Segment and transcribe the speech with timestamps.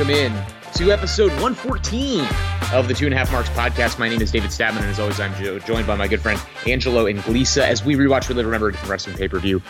[0.00, 0.32] welcome in
[0.72, 2.26] to episode 114
[2.72, 3.98] of the Two and a Half Marks podcast.
[3.98, 5.34] My name is David Stabman, and as always, I'm
[5.66, 9.38] joined by my good friend Angelo Inglisa as we rewatch Relive Remember Wrestling pay per
[9.38, 9.60] view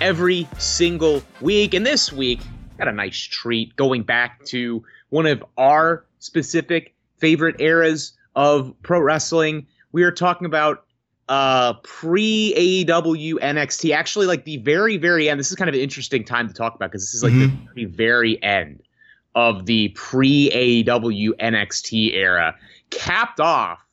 [0.00, 1.74] every single week.
[1.74, 2.38] And this week,
[2.78, 9.00] got a nice treat going back to one of our specific favorite eras of pro
[9.00, 9.66] wrestling.
[9.90, 10.84] We are talking about
[11.28, 15.80] uh pre AEW NXT actually like the very very end this is kind of an
[15.80, 17.64] interesting time to talk about because this is like mm-hmm.
[17.74, 18.82] the very, very end
[19.34, 22.54] of the pre AEW NXT era
[22.90, 23.84] capped off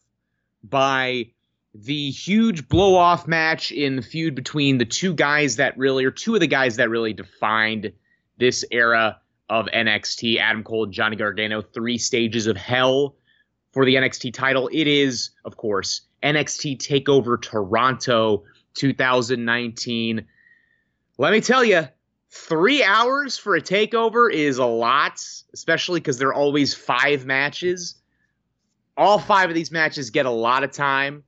[0.64, 1.30] by
[1.74, 6.12] the huge blow off match in the feud between the two guys that really or
[6.12, 7.92] two of the guys that really defined
[8.38, 9.18] this era
[9.50, 13.16] of NXT Adam Cole and Johnny Gargano three stages of hell
[13.72, 18.44] for the NXT title it is of course NXT TakeOver Toronto
[18.76, 20.26] 2019.
[21.18, 21.88] Let me tell you,
[22.30, 27.95] three hours for a takeover is a lot, especially because there are always five matches.
[28.97, 31.23] All five of these matches get a lot of time.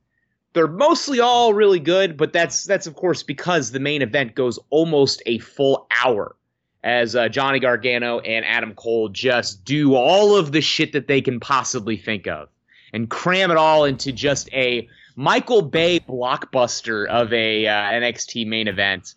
[0.52, 4.58] They're mostly all really good, but that's that's of course because the main event goes
[4.68, 6.36] almost a full hour
[6.84, 11.20] as uh, Johnny Gargano and Adam Cole just do all of the shit that they
[11.20, 12.48] can possibly think of
[12.92, 18.68] and cram it all into just a Michael Bay blockbuster of a uh, NXT main
[18.68, 19.14] event.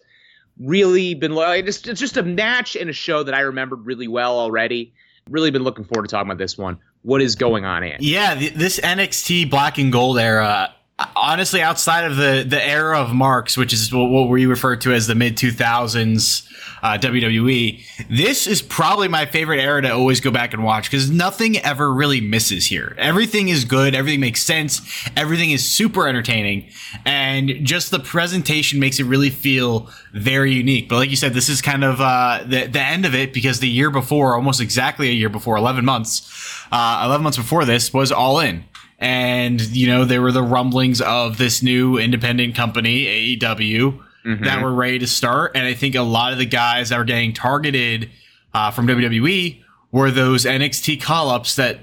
[0.59, 1.33] Really been
[1.65, 4.93] just it's just a match and a show that I remembered really well already.
[5.29, 6.77] Really been looking forward to talking about this one.
[7.01, 7.97] What is going on, Ann?
[7.99, 10.73] Yeah, this NXT Black and Gold era
[11.15, 15.07] honestly outside of the the era of marks which is what we refer to as
[15.07, 16.49] the mid 2000s
[16.81, 21.09] uh, WWE this is probably my favorite era to always go back and watch because
[21.09, 22.95] nothing ever really misses here.
[22.97, 24.81] Everything is good everything makes sense
[25.17, 26.69] everything is super entertaining
[27.05, 30.87] and just the presentation makes it really feel very unique.
[30.87, 33.59] But like you said this is kind of uh, the, the end of it because
[33.59, 36.31] the year before almost exactly a year before 11 months
[36.71, 38.63] uh, 11 months before this was all in
[38.99, 44.43] and you know there were the rumblings of this new independent company AEW mm-hmm.
[44.43, 47.03] that were ready to start, and I think a lot of the guys that were
[47.05, 48.09] getting targeted
[48.53, 49.61] uh, from WWE
[49.91, 51.79] were those NXT call ups that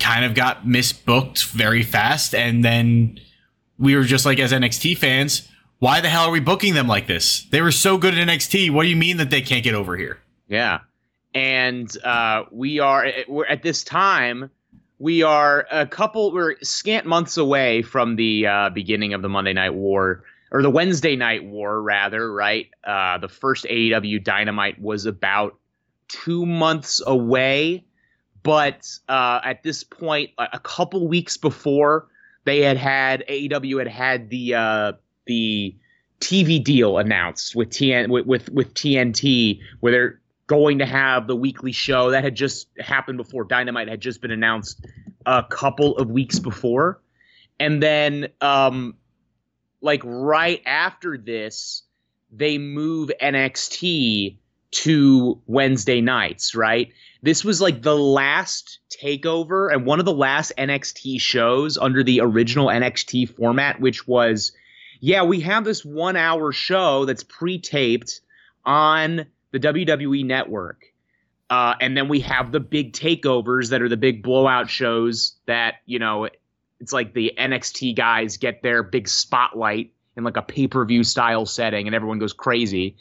[0.00, 3.18] kind of got misbooked very fast, and then
[3.78, 5.48] we were just like as NXT fans.
[5.78, 7.44] Why the hell are we booking them like this?
[7.50, 8.70] They were so good at NXT.
[8.70, 10.20] What do you mean that they can't get over here?
[10.46, 10.80] Yeah,
[11.34, 14.50] and uh, we are we're at this time
[15.02, 19.52] we are a couple we're scant months away from the uh, beginning of the monday
[19.52, 22.70] night war or the wednesday night war rather right?
[22.84, 25.58] Uh, the first aew dynamite was about
[26.06, 27.84] two months away
[28.44, 32.06] but uh, at this point a couple weeks before
[32.44, 34.92] they had had aew had had the uh,
[35.26, 35.74] the
[36.20, 40.21] tv deal announced with tn with, with, with tnt where they're
[40.52, 44.30] going to have the weekly show that had just happened before Dynamite had just been
[44.30, 44.86] announced
[45.24, 47.00] a couple of weeks before.
[47.58, 48.96] And then um
[49.80, 51.84] like right after this
[52.30, 54.36] they move NXT
[54.72, 56.92] to Wednesday nights, right?
[57.22, 62.20] This was like the last takeover and one of the last NXT shows under the
[62.20, 64.52] original NXT format, which was,
[65.00, 68.20] yeah, we have this one hour show that's pre taped
[68.66, 70.86] on the WWE network.
[71.48, 75.76] Uh, and then we have the big takeovers that are the big blowout shows that,
[75.86, 76.28] you know,
[76.80, 81.04] it's like the NXT guys get their big spotlight in like a pay per view
[81.04, 82.96] style setting and everyone goes crazy.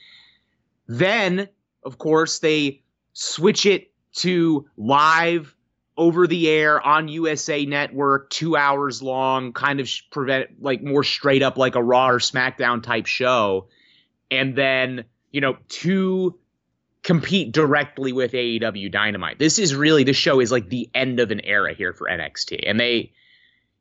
[0.87, 1.47] Then,
[1.83, 5.55] of course, they switch it to live
[5.97, 11.43] over the air on USA Network, two hours long, kind of prevent like more straight
[11.43, 13.67] up like a Raw or SmackDown type show.
[14.29, 16.39] And then, you know, two
[17.03, 19.39] compete directly with AEW Dynamite.
[19.39, 22.63] This is really this show is like the end of an era here for NXT,
[22.67, 23.11] and they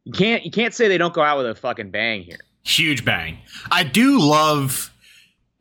[0.04, 2.38] you can't you can't say they don't go out with a fucking bang here.
[2.64, 3.38] Huge bang.
[3.70, 4.92] I do love.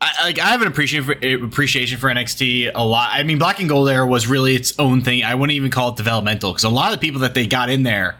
[0.01, 3.09] I, like I have an appreciation for appreciation for NXT a lot.
[3.11, 5.23] I mean, Black and Gold era was really its own thing.
[5.23, 7.69] I wouldn't even call it developmental because a lot of the people that they got
[7.69, 8.17] in there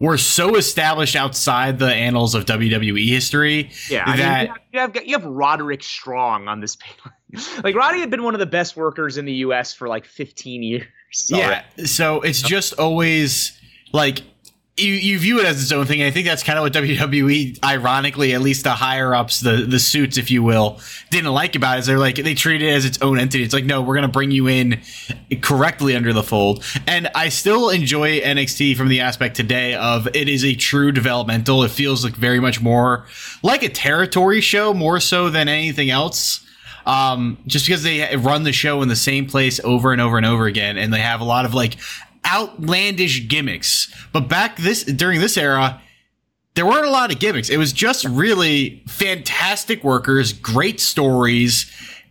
[0.00, 3.70] were so established outside the annals of WWE history.
[3.88, 7.14] Yeah, I that mean, you, have, you have you have Roderick Strong on this paper.
[7.62, 9.72] like Roddy had been one of the best workers in the U.S.
[9.72, 10.86] for like 15 years.
[11.28, 13.60] Yeah, so it's just always
[13.92, 14.22] like
[14.76, 16.02] you, you view it as its own thing.
[16.02, 19.78] I think that's kind of what WWE, ironically, at least the higher ups, the the
[19.78, 20.80] suits, if you will,
[21.10, 21.80] didn't like about it.
[21.80, 23.44] Is they're like they treat it as its own entity.
[23.44, 24.80] It's like no, we're gonna bring you in
[25.42, 26.64] correctly under the fold.
[26.86, 31.62] And I still enjoy NXT from the aspect today of it is a true developmental.
[31.62, 33.06] It feels like very much more
[33.42, 36.46] like a territory show, more so than anything else.
[36.86, 40.24] um, just because they run the show in the same place over and over and
[40.24, 41.76] over again, and they have a lot of like
[42.26, 43.92] outlandish gimmicks.
[44.12, 45.80] But back this during this era,
[46.54, 47.48] there weren't a lot of gimmicks.
[47.48, 51.70] It was just really fantastic workers, great stories.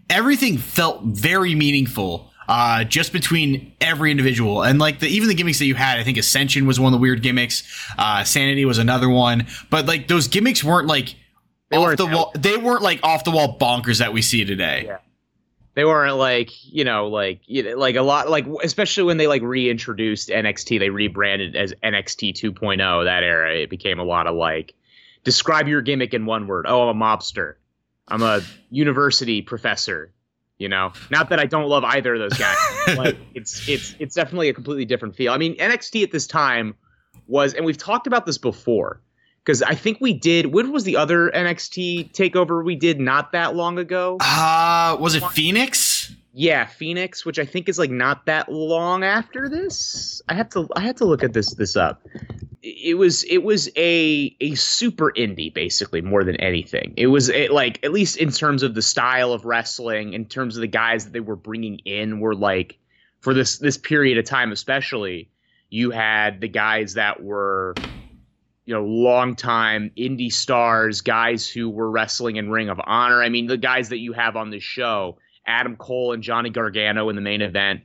[0.10, 2.28] Everything felt very meaningful.
[2.48, 6.04] Uh, just between every individual and like the even the gimmicks that you had, I
[6.04, 7.62] think Ascension was one of the weird gimmicks.
[7.96, 11.14] Uh, Sanity was another one, but like those gimmicks weren't like
[11.70, 12.12] They off weren't the out.
[12.16, 12.32] wall.
[12.36, 14.86] They weren't like off the wall bonkers that we see today.
[14.88, 14.98] Yeah.
[15.80, 19.28] They weren't like you know like you know, like a lot like especially when they
[19.28, 22.82] like reintroduced NXT, they rebranded as NXT 2.0.
[22.86, 24.74] oh, That era, it became a lot of like
[25.24, 26.66] describe your gimmick in one word.
[26.68, 27.54] Oh, I'm a mobster.
[28.10, 30.12] I'm a university professor.
[30.58, 32.58] You know, not that I don't love either of those guys.
[32.98, 35.32] like it's it's it's definitely a completely different feel.
[35.32, 36.76] I mean, NXT at this time
[37.26, 39.00] was, and we've talked about this before,
[39.44, 40.48] because I think we did.
[40.48, 44.18] When was the other NXT takeover we did not that long ago?
[44.20, 46.14] Uh, was it Phoenix?
[46.34, 50.22] Yeah, Phoenix, which I think is like not that long after this.
[50.30, 52.06] I have to I had to look at this this up.
[52.62, 56.94] It was it was a a super indie basically more than anything.
[56.98, 60.56] It was a, like at least in terms of the style of wrestling, in terms
[60.56, 62.78] of the guys that they were bringing in were like
[63.22, 65.30] for this this period of time especially.
[65.72, 67.76] You had the guys that were
[68.70, 73.24] you know, longtime indie stars, guys who were wrestling in Ring of Honor.
[73.24, 75.18] I mean, the guys that you have on this show,
[75.48, 77.82] Adam Cole and Johnny Gargano in the main event,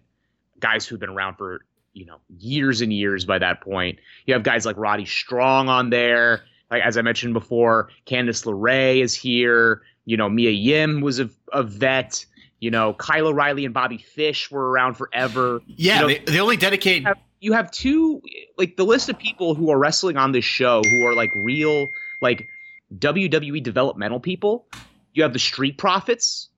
[0.60, 1.64] guys who've been around for,
[1.94, 3.98] you know, years and years by that point.
[4.26, 6.42] You have guys like Roddy Strong on there.
[6.70, 9.80] Like as I mentioned before, Candice LeRae is here.
[10.04, 12.26] You know, Mia Yim was a, a vet.
[12.60, 15.60] You know, Kyle O'Reilly and Bobby Fish were around forever.
[15.66, 17.04] Yeah, You know, they, they only dedicate.
[17.04, 18.22] have you have two
[18.56, 21.88] like the list of people who are wrestling on this show who are like real
[22.22, 22.48] like
[22.96, 24.66] WWE developmental people.
[25.12, 26.48] You have the Street Profits.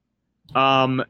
[0.54, 1.04] Um,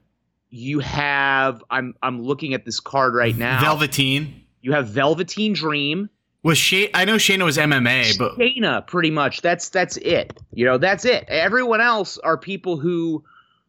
[0.48, 3.60] you have I'm I'm looking at this card right now.
[3.60, 6.08] Velveteen You have Velveteen Dream.
[6.42, 6.88] was Shay.
[6.94, 9.42] I know Shayna was MMA, but Shayna, pretty much.
[9.42, 10.32] That's that's it.
[10.52, 11.26] You know, that's it.
[11.28, 13.24] Everyone else are people who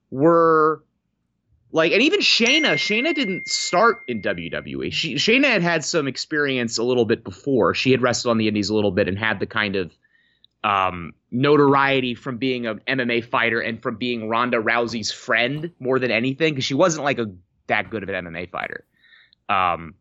[0.09, 0.83] were
[1.77, 2.73] like, and even Shayna.
[2.73, 4.91] Shayna didn't start in WWE.
[4.91, 7.75] She Shayna had had some experience a little bit before.
[7.75, 9.95] She had wrestled on the Indies a little bit and had the kind of
[10.63, 16.09] um, notoriety from being an MMA fighter and from being Ronda Rousey's friend more than
[16.09, 17.27] anything, because she wasn't like a
[17.67, 18.83] that good of an MMA fighter.
[19.47, 19.93] Um,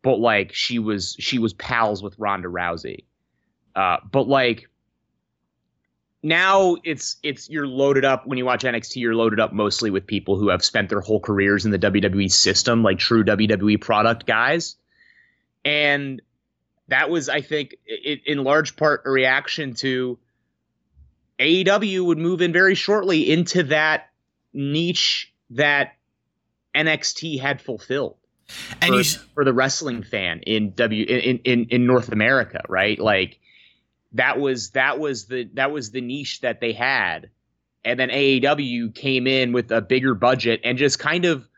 [0.00, 3.04] but like she was she was pals with Ronda Rousey.
[3.76, 4.69] Uh, but like
[6.22, 10.06] now it's it's you're loaded up when you watch NXT you're loaded up mostly with
[10.06, 14.26] people who have spent their whole careers in the WWE system like true WWE product
[14.26, 14.76] guys.
[15.64, 16.20] And
[16.88, 20.18] that was I think it, in large part a reaction to
[21.38, 24.10] AEW would move in very shortly into that
[24.52, 25.92] niche that
[26.74, 28.16] NXT had fulfilled
[28.82, 32.98] and for, you for the wrestling fan in W in, in in North America, right?
[32.98, 33.39] Like
[34.12, 37.30] that was that was the that was the niche that they had.
[37.84, 41.48] And then AEW came in with a bigger budget and just kind of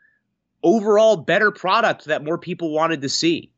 [0.63, 3.51] overall better product that more people wanted to see.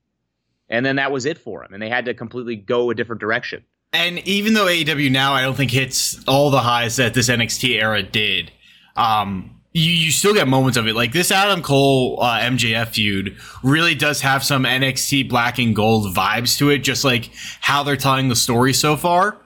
[0.67, 1.73] And then that was it for them.
[1.73, 3.63] And they had to completely go a different direction.
[3.93, 7.81] And even though AEW now I don't think hits all the highs that this NXT
[7.81, 8.51] era did,
[8.95, 10.95] um, you, you still get moments of it.
[10.95, 16.15] Like this Adam Cole uh, MJF feud really does have some NXT black and gold
[16.15, 17.29] vibes to it, just like
[17.59, 19.37] how they're telling the story so far.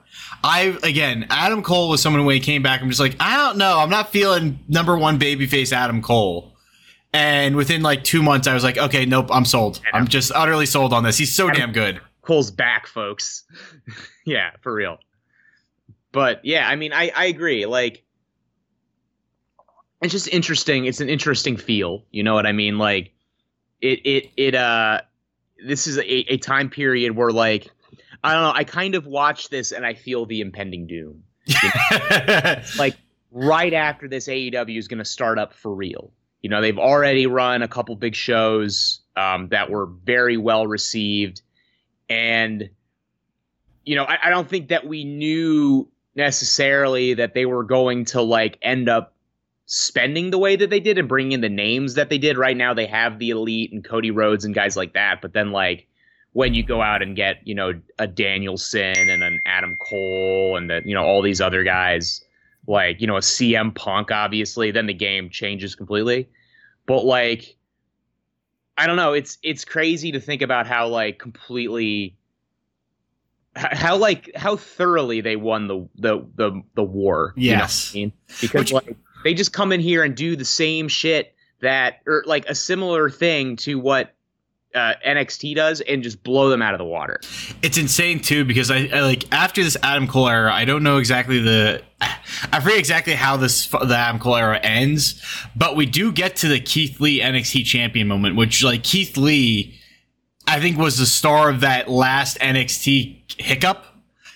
[0.44, 2.80] I again, Adam Cole was someone when he came back.
[2.80, 6.54] I'm just like, I don't know, I'm not feeling number one babyface Adam Cole.
[7.12, 9.80] And within like two months, I was like, okay, nope, I'm sold.
[9.92, 11.18] I'm just utterly sold on this.
[11.18, 12.00] He's so damn good.
[12.22, 13.42] Cole's back, folks.
[14.24, 14.98] yeah, for real.
[16.12, 17.66] But yeah, I mean, I I agree.
[17.66, 18.04] Like,
[20.02, 20.86] it's just interesting.
[20.86, 22.04] It's an interesting feel.
[22.10, 22.78] You know what I mean?
[22.78, 23.12] Like,
[23.80, 25.02] it it it uh,
[25.64, 27.70] this is a, a time period where like,
[28.24, 28.52] I don't know.
[28.54, 31.24] I kind of watch this and I feel the impending doom.
[32.78, 32.96] Like
[33.30, 36.12] right after this, AEW is going to start up for real.
[36.42, 41.42] You know, they've already run a couple big shows um, that were very well received,
[42.08, 42.70] and
[43.84, 48.22] you know, I, I don't think that we knew necessarily that they were going to
[48.22, 49.14] like end up
[49.72, 52.36] spending the way that they did and bringing in the names that they did.
[52.36, 55.52] Right now, they have the elite and Cody Rhodes and guys like that, but then
[55.52, 55.86] like
[56.32, 60.68] when you go out and get you know a Danielson and an Adam Cole and
[60.68, 62.20] the, you know all these other guys
[62.66, 66.28] like you know a CM Punk obviously then the game changes completely
[66.86, 67.56] but like
[68.76, 72.16] I don't know it's it's crazy to think about how like completely
[73.56, 77.90] how like how thoroughly they won the the the, the war you know Yes.
[77.92, 81.34] I mean because Which- like They just come in here and do the same shit
[81.60, 84.14] that, or like a similar thing to what
[84.74, 87.20] uh, NXT does, and just blow them out of the water.
[87.62, 90.98] It's insane too because I, I like after this Adam Cole era, I don't know
[90.98, 95.20] exactly the, I forget exactly how this the Adam Cole era ends,
[95.56, 99.78] but we do get to the Keith Lee NXT champion moment, which like Keith Lee,
[100.46, 103.84] I think was the star of that last NXT hiccup.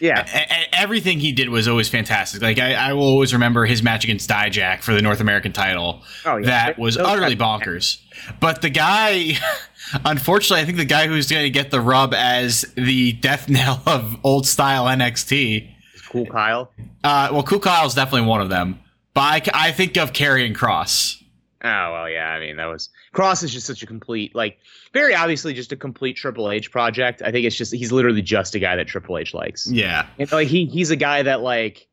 [0.04, 2.42] Yeah, A- everything he did was always fantastic.
[2.42, 6.02] Like I, I will always remember his match against Dijak for the North American title.
[6.26, 6.46] Oh, yeah.
[6.46, 8.00] That was Those utterly bonkers.
[8.40, 9.32] But the guy,
[10.04, 13.82] unfortunately, I think the guy who's going to get the rub as the death knell
[13.86, 15.70] of old style NXT.
[16.10, 16.70] cool, Kyle.
[17.02, 18.80] Uh, well, Cool Kyle's definitely one of them.
[19.14, 21.22] But I, I think of Karrion Kross.
[21.62, 22.28] Oh well, yeah.
[22.28, 24.58] I mean, that was Cross is just such a complete, like,
[24.94, 27.20] very obviously just a complete Triple H project.
[27.20, 29.70] I think it's just he's literally just a guy that Triple H likes.
[29.70, 30.06] Yeah.
[30.18, 31.86] And like he he's a guy that like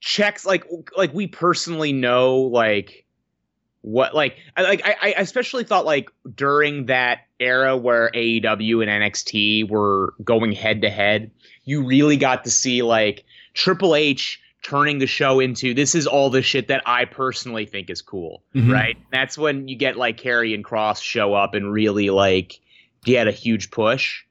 [0.00, 0.64] checks like
[0.96, 3.04] like we personally know like
[3.82, 8.90] what like I like I, I especially thought like during that era where AEW and
[8.90, 11.30] NXT were going head to head,
[11.64, 16.30] you really got to see like Triple H turning the show into this is all
[16.30, 18.72] the shit that I personally think is cool, Mhm.
[18.72, 18.96] right?
[19.10, 22.60] That's when you get like Karrion Kross show up and really like
[23.04, 24.22] get a huge push.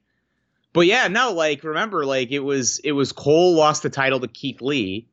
[0.72, 4.28] But yeah, no, like remember, like it was it was Cole lost the title to
[4.28, 5.06] Keith Lee,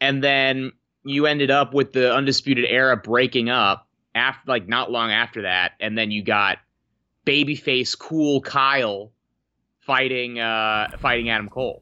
[0.00, 0.72] and then
[1.04, 5.72] you ended up with the Undisputed Era breaking up after like not long after that,
[5.78, 6.58] and then you got
[7.24, 9.12] babyface cool Kyle
[9.80, 11.81] fighting uh fighting Adam Cole.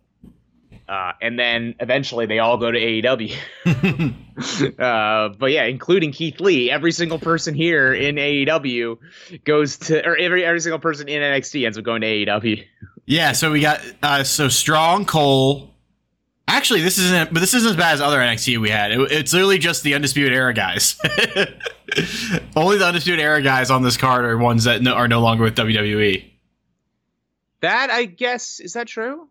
[0.90, 3.32] Uh, and then eventually they all go to AEW.
[4.80, 8.98] uh, but yeah, including Keith Lee, every single person here in AEW
[9.44, 12.64] goes to, or every every single person in NXT ends up going to AEW.
[13.06, 13.30] yeah.
[13.30, 15.72] So we got uh, so strong Cole.
[16.48, 18.90] Actually, this isn't, but this isn't as bad as other NXT we had.
[18.90, 20.96] It, it's literally just the Undisputed Era guys.
[22.56, 25.44] Only the Undisputed Era guys on this card are ones that no, are no longer
[25.44, 26.28] with WWE.
[27.60, 29.28] That I guess is that true?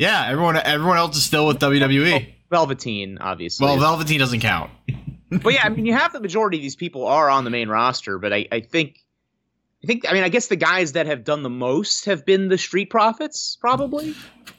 [0.00, 2.32] Yeah, everyone everyone else is still with WWE.
[2.50, 3.66] Velveteen, obviously.
[3.66, 4.70] Well, Velveteen doesn't count.
[5.30, 7.68] but yeah, I mean, you have the majority of these people are on the main
[7.68, 8.96] roster, but I, I think,
[9.84, 12.48] I think, I mean, I guess the guys that have done the most have been
[12.48, 14.14] the Street Profits, probably.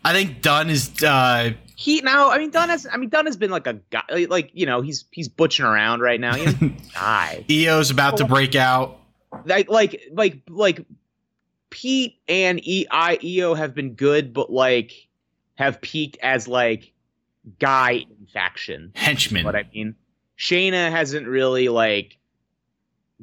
[0.05, 1.01] I think Dunne is.
[1.01, 4.27] Uh, He now, I mean, Dunne has, I mean, Dunne has been like a guy,
[4.29, 6.35] like you know, he's he's butching around right now.
[6.35, 8.99] Know, guy, EO's about to break out.
[9.45, 10.85] like like like like
[11.71, 15.07] Pete and E I EO have been good, but like
[15.55, 16.93] have peaked as like
[17.59, 18.91] guy in faction.
[18.95, 19.45] Henchman.
[19.45, 19.95] what I mean.
[20.37, 22.17] Shayna hasn't really like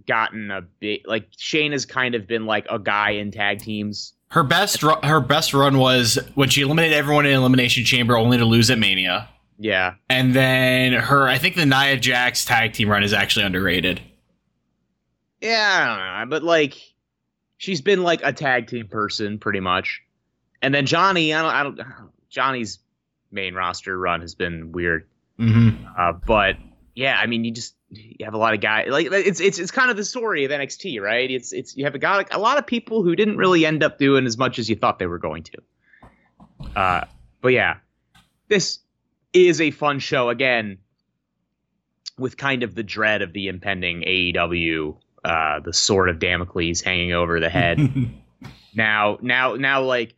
[0.06, 4.14] gotten a bit like Shayna's kind of been like a guy in tag teams.
[4.30, 8.38] Her best ru- her best run was when she eliminated everyone in Elimination Chamber only
[8.38, 9.28] to lose at Mania.
[9.58, 9.94] Yeah.
[10.08, 14.00] And then her I think the Nia Jax tag team run is actually underrated.
[15.40, 15.86] Yeah, I
[16.20, 16.74] don't know, but like
[17.56, 20.02] she's been like a tag team person pretty much.
[20.62, 22.78] And then Johnny, I don't I don't Johnny's
[23.30, 25.06] main roster run has been weird.
[25.38, 25.86] Mm-hmm.
[25.96, 26.56] Uh, but
[26.94, 29.70] yeah, I mean, you just you have a lot of guys like it's it's it's
[29.70, 31.30] kind of the story of NXT, right?
[31.30, 33.98] It's it's you have a got a lot of people who didn't really end up
[33.98, 35.58] doing as much as you thought they were going to.
[36.74, 37.04] Uh,
[37.40, 37.76] but yeah,
[38.48, 38.80] this
[39.32, 40.78] is a fun show again,
[42.18, 47.12] with kind of the dread of the impending AEW, uh, the sword of Damocles hanging
[47.12, 47.78] over the head
[48.74, 50.14] now now now like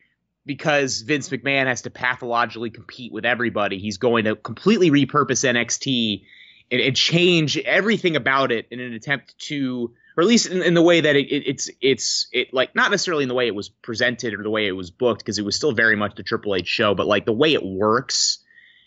[0.50, 6.25] because Vince McMahon has to pathologically compete with everybody, he's going to completely repurpose NXT
[6.73, 10.75] and, and change everything about it in an attempt to, or at least in, in
[10.75, 13.54] the way that it, it, it's it's it like not necessarily in the way it
[13.54, 16.25] was presented or the way it was booked because it was still very much the
[16.25, 18.40] Triple H show, but like the way it works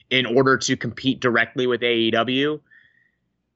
[0.09, 2.59] in order to compete directly with AEW.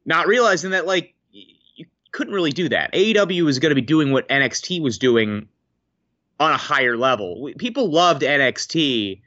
[0.05, 2.93] Not realizing that like you couldn't really do that.
[2.93, 5.49] AEW was going to be doing what NXT was doing
[6.39, 7.49] on a higher level.
[7.57, 9.21] People loved NXT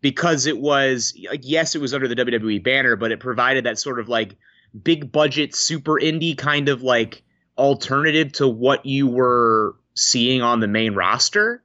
[0.00, 3.78] because it was like yes, it was under the WWE banner, but it provided that
[3.78, 4.36] sort of like
[4.82, 7.22] big budget super indie kind of like
[7.56, 11.62] alternative to what you were seeing on the main roster.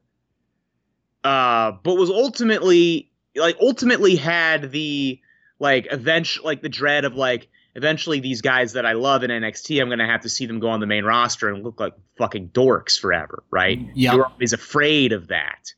[1.23, 5.19] Uh, but was ultimately like ultimately had the
[5.59, 9.81] like eventually like the dread of like eventually these guys that I love in NXT,
[9.81, 12.49] I'm gonna have to see them go on the main roster and look like fucking
[12.49, 13.79] dorks forever, right?
[13.93, 14.13] Yeah.
[14.13, 15.73] You were always afraid of that.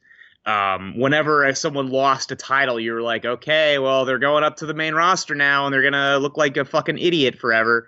[0.45, 4.65] Um, whenever someone lost a title, you were like, okay, well, they're going up to
[4.65, 7.87] the main roster now, and they're gonna look like a fucking idiot forever.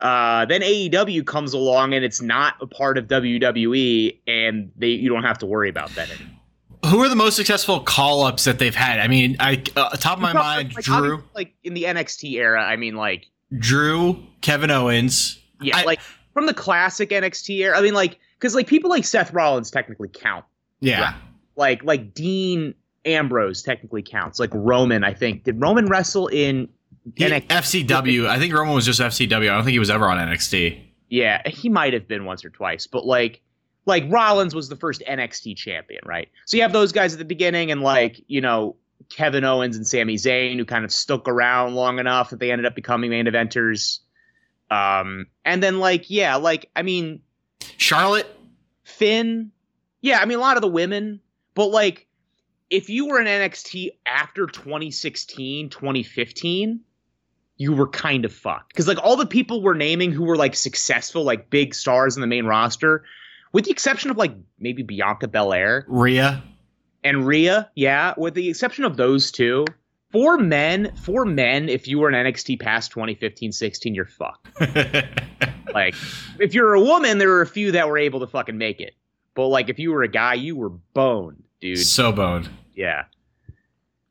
[0.00, 5.08] Uh, then AEW comes along, and it's not a part of WWE, and they you
[5.08, 6.41] don't have to worry about that anymore.
[6.86, 8.98] Who are the most successful call ups that they've had?
[8.98, 11.22] I mean, I uh, top of my mind, like, Drew.
[11.34, 15.38] like in the NXT era, I mean, like Drew, Kevin Owens.
[15.60, 16.00] Yeah, I- like
[16.34, 17.78] from the classic NXT era.
[17.78, 20.44] I mean, like because like people like Seth Rollins technically count.
[20.80, 21.14] Yeah.
[21.54, 22.74] Like like Dean
[23.04, 24.40] Ambrose technically counts.
[24.40, 26.68] Like Roman, I think did Roman wrestle in
[27.14, 27.46] He- NXT?
[27.86, 28.26] FCW.
[28.26, 29.50] I think Roman was just FCW.
[29.50, 30.80] I don't think he was ever on NXT.
[31.10, 33.40] Yeah, he might have been once or twice, but like
[33.84, 36.28] like Rollins was the first NXT champion, right?
[36.46, 38.76] So you have those guys at the beginning and like, you know,
[39.10, 42.66] Kevin Owens and Sami Zayn who kind of stuck around long enough that they ended
[42.66, 43.98] up becoming main eventers.
[44.70, 47.20] Um and then like yeah, like I mean
[47.76, 48.26] Charlotte.
[48.84, 49.50] Finn.
[50.00, 51.20] Yeah, I mean a lot of the women,
[51.54, 52.06] but like
[52.70, 56.80] if you were in NXT after 2016, 2015,
[57.56, 58.74] you were kind of fucked.
[58.74, 62.20] Cuz like all the people we're naming who were like successful, like big stars in
[62.20, 63.04] the main roster,
[63.52, 66.42] with the exception of like maybe Bianca Belair Rhea.
[67.04, 69.64] and Rhea, yeah, with the exception of those two,
[70.10, 74.48] for men, for men, if you were an NXT past 2015, 16, you're fucked.
[75.72, 75.94] Like,
[76.38, 78.94] if you're a woman, there were a few that were able to fucking make it.
[79.34, 81.78] But like, if you were a guy, you were boned, dude.
[81.78, 82.50] so boned.
[82.74, 83.04] Yeah.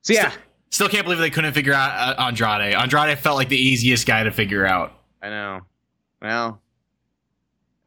[0.01, 0.31] So yeah,
[0.71, 2.73] Still can't believe they couldn't figure out uh, Andrade.
[2.73, 4.93] Andrade felt like the easiest guy to figure out.
[5.21, 5.59] I know.
[6.19, 6.59] Well,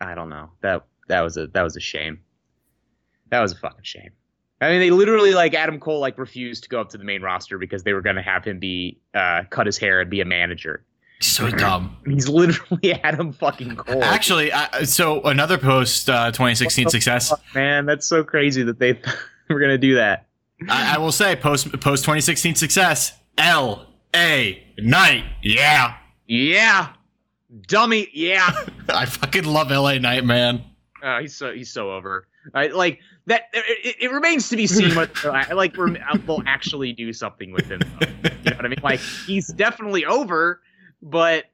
[0.00, 0.50] I don't know.
[0.60, 2.20] That that was a that was a shame.
[3.30, 4.10] That was a fucking shame.
[4.60, 7.22] I mean, they literally like Adam Cole like refused to go up to the main
[7.22, 10.20] roster because they were going to have him be uh, cut his hair and be
[10.20, 10.84] a manager.
[11.20, 11.96] So dumb.
[12.06, 14.02] He's literally Adam fucking Cole.
[14.02, 17.32] Actually, I, so another post uh, 2016 success.
[17.54, 18.92] man, that's so crazy that they
[19.48, 20.26] were going to do that.
[20.68, 23.12] I, I will say post post 2016 success.
[23.36, 25.24] L A Knight.
[25.42, 25.96] Yeah,
[26.26, 26.88] Yeah,
[27.66, 28.08] dummy.
[28.12, 28.50] Yeah.
[28.88, 30.62] I fucking love LA Knight, man.
[31.04, 32.26] Uh, he's so he's so over.
[32.54, 33.42] I, like that.
[33.52, 35.76] It, it remains to be seen what like.
[35.76, 35.94] We're,
[36.26, 37.80] they'll actually do something with him.
[38.00, 38.06] Though.
[38.42, 38.80] You know what I mean?
[38.82, 40.62] Like he's definitely over,
[41.02, 41.44] but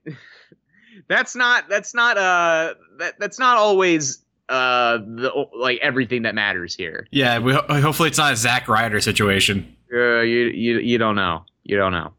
[1.08, 6.72] that's not that's not uh that that's not always uh the like everything that matters
[6.76, 7.08] here.
[7.10, 9.76] Yeah, we, ho- hopefully it's not a Zack Ryder situation.
[9.92, 11.44] Uh, you you you don't know.
[11.64, 12.12] You don't know.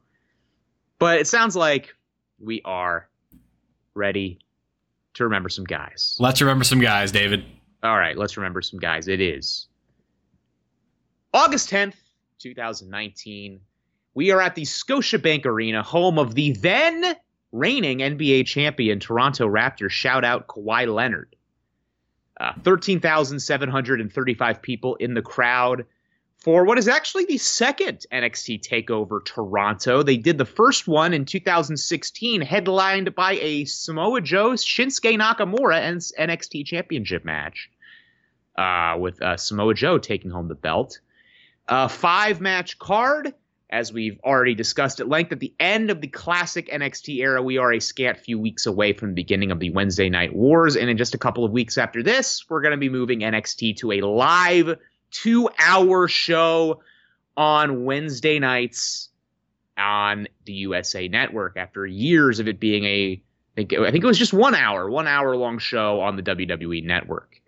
[1.00, 1.96] But it sounds like
[2.40, 3.08] we are
[3.94, 4.40] ready
[5.16, 6.18] to remember some guys.
[6.20, 7.44] Let's remember some guys, David.
[7.84, 9.08] All right, let's remember some guys.
[9.08, 9.68] It is
[11.34, 11.96] August 10th,
[12.40, 13.60] 2019.
[14.14, 17.16] We are at the Scotiabank Arena, home of the then
[17.52, 19.92] reigning NBA champion Toronto Raptors.
[19.92, 21.36] Shout out Kawhi Leonard.
[22.40, 25.86] Uh, 13,735 people in the crowd
[26.42, 30.02] for what is actually the second NXT takeover Toronto.
[30.02, 36.00] They did the first one in 2016, headlined by a Samoa Joe Shinsuke Nakamura and
[36.00, 37.70] NXT Championship match,
[38.58, 41.00] uh, with uh, Samoa Joe taking home the belt.
[41.68, 43.36] Uh, five match card,
[43.70, 45.32] as we've already discussed at length.
[45.32, 48.94] At the end of the classic NXT era, we are a scant few weeks away
[48.94, 51.78] from the beginning of the Wednesday Night Wars, and in just a couple of weeks
[51.78, 54.76] after this, we're going to be moving NXT to a live
[55.12, 56.82] two hour show
[57.38, 59.10] on Wednesday nights
[59.78, 63.22] on the USA Network after years of it being a
[63.54, 66.24] I think, I think it was just one hour, one hour long show on the
[66.24, 67.42] WWE Network.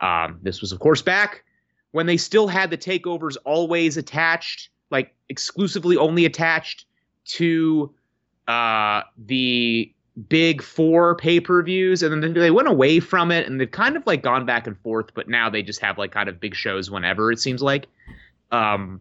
[0.00, 1.44] Um, this was, of course, back
[1.92, 6.86] when they still had the takeovers always attached, like exclusively only attached
[7.26, 7.94] to
[8.48, 9.93] uh, the
[10.28, 13.96] big four pay per views, and then they went away from it, and they've kind
[13.96, 15.12] of like gone back and forth.
[15.14, 17.86] But now they just have like kind of big shows whenever it seems like.
[18.52, 19.00] Um,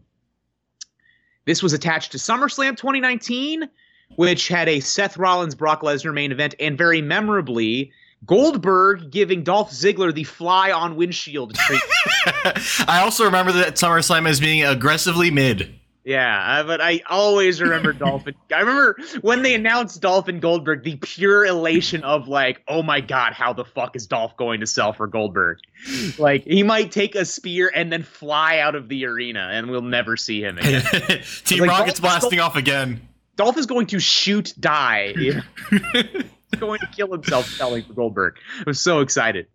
[1.46, 3.70] this was attached to SummerSlam 2019,
[4.16, 7.92] which had a Seth Rollins Brock Lesnar main event, and very memorably.
[8.26, 11.92] Goldberg giving Dolph Ziggler the fly on windshield treatment.
[12.88, 15.78] I also remember that SummerSlam as being aggressively mid.
[16.06, 18.36] Yeah, uh, but I always remember Dolphin.
[18.54, 23.32] I remember when they announced Dolphin Goldberg, the pure elation of like, oh my god,
[23.34, 25.60] how the fuck is Dolph going to sell for Goldberg?
[26.18, 29.82] like he might take a spear and then fly out of the arena, and we'll
[29.82, 30.84] never see him again.
[31.46, 33.08] Team Like, Rocket's Dolph- blasting off again.
[33.36, 35.14] Dolph is going to shoot, die.
[35.18, 38.36] He's going to kill himself selling for Goldberg.
[38.68, 39.48] I'm so excited.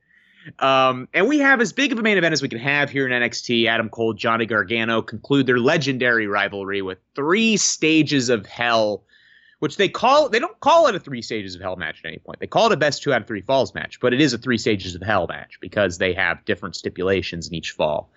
[0.59, 3.07] Um, and we have as big of a main event as we can have here
[3.07, 3.67] in NXT.
[3.67, 9.03] Adam Cole, Johnny Gargano conclude their legendary rivalry with three stages of hell,
[9.59, 12.19] which they call they don't call it a three stages of hell match at any
[12.19, 12.41] point.
[12.41, 14.39] They call it a best two out of three falls match, but it is a
[14.39, 18.11] three stages of hell match because they have different stipulations in each fall.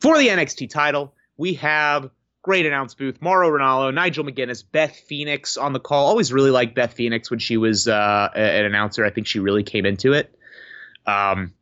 [0.00, 2.10] For the NXT title, we have
[2.46, 3.20] great announce booth.
[3.20, 6.06] Mauro Ranallo, Nigel McGuinness, Beth Phoenix on the call.
[6.06, 9.04] Always really liked Beth Phoenix when she was uh, an announcer.
[9.04, 10.32] I think she really came into it.
[11.06, 11.54] Um,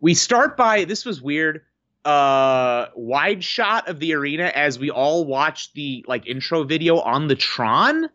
[0.00, 1.62] we start by this was weird.
[2.04, 7.28] Uh, wide shot of the arena as we all watch the like intro video on
[7.28, 8.08] the Tron.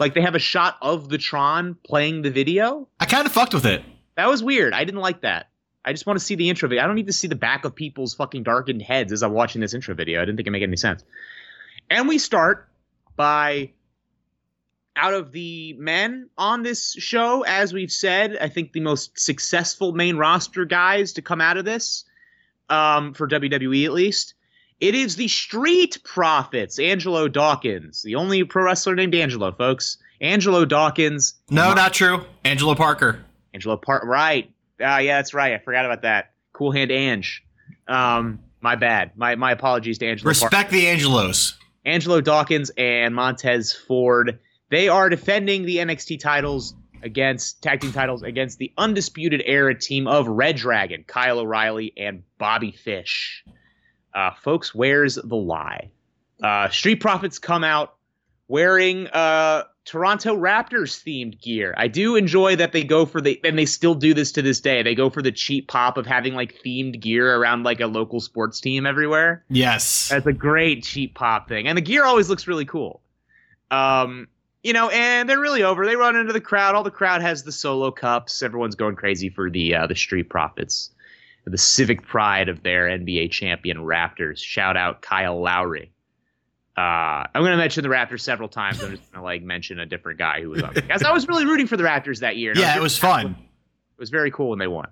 [0.00, 2.88] Like they have a shot of the Tron playing the video.
[2.98, 3.84] I kind of fucked with it.
[4.16, 4.72] That was weird.
[4.72, 5.48] I didn't like that.
[5.84, 6.82] I just want to see the intro video.
[6.82, 9.60] I don't need to see the back of people's fucking darkened heads as I'm watching
[9.60, 10.20] this intro video.
[10.20, 11.04] I didn't think it made any sense.
[11.88, 12.68] And we start
[13.14, 13.70] by
[14.96, 19.92] out of the men on this show, as we've said, I think the most successful
[19.92, 22.04] main roster guys to come out of this,
[22.68, 24.34] um, for WWE at least,
[24.80, 29.98] it is the Street Profits, Angelo Dawkins, the only pro wrestler named Angelo, folks.
[30.20, 31.34] Angelo Dawkins.
[31.50, 32.24] No, not true.
[32.44, 33.24] Angelo Parker.
[33.54, 34.06] Angelo Parker.
[34.06, 34.50] Right.
[34.80, 35.52] Uh, yeah, that's right.
[35.52, 36.32] I forgot about that.
[36.52, 37.42] Cool hand Ange.
[37.86, 39.12] Um, my bad.
[39.16, 40.28] My my apologies to Angelo.
[40.28, 40.70] Respect Parker.
[40.70, 41.56] the Angelos.
[41.84, 44.38] Angelo Dawkins and Montez Ford.
[44.70, 50.06] They are defending the NXT titles against tag team titles against the undisputed era team
[50.08, 53.44] of Red Dragon, Kyle O'Reilly, and Bobby Fish.
[54.14, 55.90] Uh, folks, where's the lie?
[56.42, 57.94] Uh, Street Profits come out
[58.48, 61.74] wearing uh, Toronto Raptors themed gear.
[61.76, 64.60] I do enjoy that they go for the, and they still do this to this
[64.60, 64.82] day.
[64.82, 68.20] They go for the cheap pop of having like themed gear around like a local
[68.20, 69.44] sports team everywhere.
[69.48, 70.08] Yes.
[70.08, 71.68] That's a great cheap pop thing.
[71.68, 73.00] And the gear always looks really cool.
[73.70, 74.28] Um,
[74.66, 75.86] you know, and they're really over.
[75.86, 76.74] They run into the crowd.
[76.74, 78.42] All the crowd has the solo cups.
[78.42, 80.90] Everyone's going crazy for the uh, the Street Profits,
[81.44, 84.38] the civic pride of their NBA champion Raptors.
[84.38, 85.92] Shout out Kyle Lowry.
[86.76, 86.80] Uh,
[87.32, 88.82] I'm going to mention the Raptors several times.
[88.82, 90.74] I'm just going to like mention a different guy who was on.
[90.74, 92.52] Because I was really rooting for the Raptors that year.
[92.56, 93.36] Yeah, it was fun.
[93.36, 94.88] It was very cool when they won.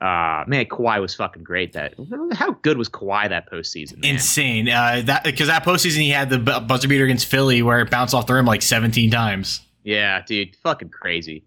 [0.00, 1.74] Uh, man, Kawhi was fucking great.
[1.74, 1.94] That
[2.32, 3.98] how good was Kawhi that postseason?
[3.98, 4.14] Man?
[4.14, 4.68] Insane.
[4.68, 8.14] Uh, that because that postseason he had the buzzer beater against Philly where it bounced
[8.14, 9.60] off the rim like 17 times.
[9.84, 11.44] Yeah, dude, fucking crazy.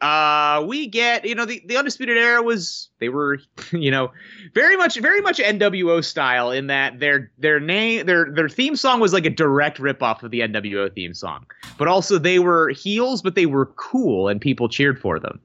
[0.00, 3.38] Uh, we get you know the, the undisputed era was they were
[3.72, 4.10] you know
[4.52, 8.98] very much very much NWO style in that their their name their their theme song
[8.98, 11.46] was like a direct rip off of the NWO theme song,
[11.78, 15.38] but also they were heels, but they were cool and people cheered for them.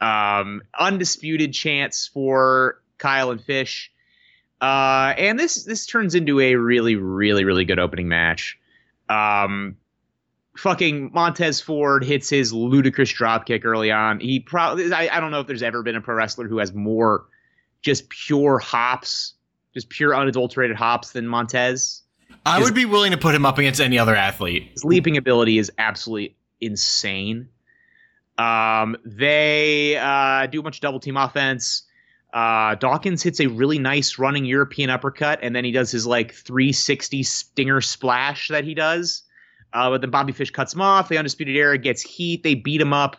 [0.00, 3.92] Um, undisputed chance for Kyle and Fish.
[4.60, 8.58] Uh, and this this turns into a really really really good opening match.
[9.08, 9.76] Um,
[10.56, 14.20] fucking Montez Ford hits his ludicrous dropkick early on.
[14.20, 16.72] He probably I, I don't know if there's ever been a pro wrestler who has
[16.72, 17.26] more
[17.82, 19.34] just pure hops,
[19.74, 22.02] just pure unadulterated hops than Montez.
[22.44, 24.70] I his, would be willing to put him up against any other athlete.
[24.72, 27.48] His leaping ability is absolutely insane.
[28.38, 31.82] Um, they uh, do a bunch of double team offense.
[32.32, 36.34] Uh, Dawkins hits a really nice running European uppercut, and then he does his like
[36.34, 39.22] 360 stinger splash that he does.
[39.72, 41.08] Uh, but then Bobby Fish cuts him off.
[41.08, 42.42] The Undisputed Era gets heat.
[42.42, 43.16] They beat him up.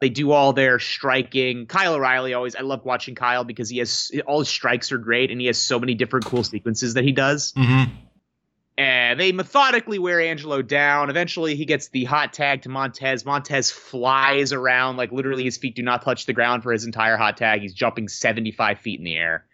[0.00, 1.66] They do all their striking.
[1.66, 5.30] Kyle O'Reilly always, I love watching Kyle because he has all his strikes are great
[5.30, 7.52] and he has so many different cool sequences that he does.
[7.52, 7.92] Mm-hmm.
[8.76, 11.08] And they methodically wear Angelo down.
[11.08, 13.24] Eventually, he gets the hot tag to Montez.
[13.24, 17.16] Montez flies around, like literally his feet do not touch the ground for his entire
[17.16, 17.60] hot tag.
[17.60, 19.44] He's jumping 75 feet in the air.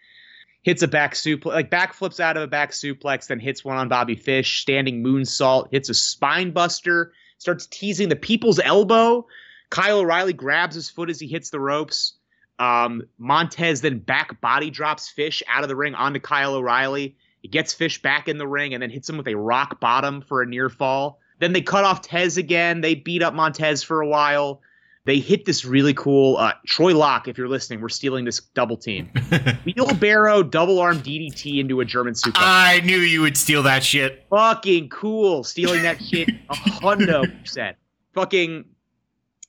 [0.63, 3.77] Hits a back suplex, like back flips out of a back suplex, then hits one
[3.77, 9.27] on Bobby Fish, standing moonsault, hits a spine buster, starts teasing the people's elbow.
[9.69, 12.15] Kyle O'Reilly grabs his foot as he hits the ropes.
[12.59, 17.17] Um, Montez then back body drops Fish out of the ring onto Kyle O'Reilly.
[17.43, 20.21] He gets Fish back in the ring and then hits him with a rock bottom
[20.23, 21.21] for a near fall.
[21.39, 22.83] Then they cut off Tez again.
[22.83, 24.61] They beat up Montez for a while.
[25.07, 27.27] They hit this really cool uh, Troy Locke.
[27.27, 29.11] If you're listening, we're stealing this double team.
[29.65, 32.33] Wheelbarrow double arm DDT into a German suplex.
[32.37, 34.27] I knew you would steal that shit.
[34.29, 37.79] Fucking cool, stealing that shit a hundred percent.
[38.15, 38.67] Fucking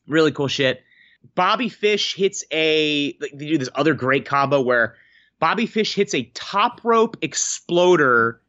[0.08, 0.82] really cool shit.
[1.36, 3.18] Bobby Fish hits a.
[3.20, 4.96] They do this other great combo where
[5.42, 8.40] Bobby Fish hits a top rope exploder,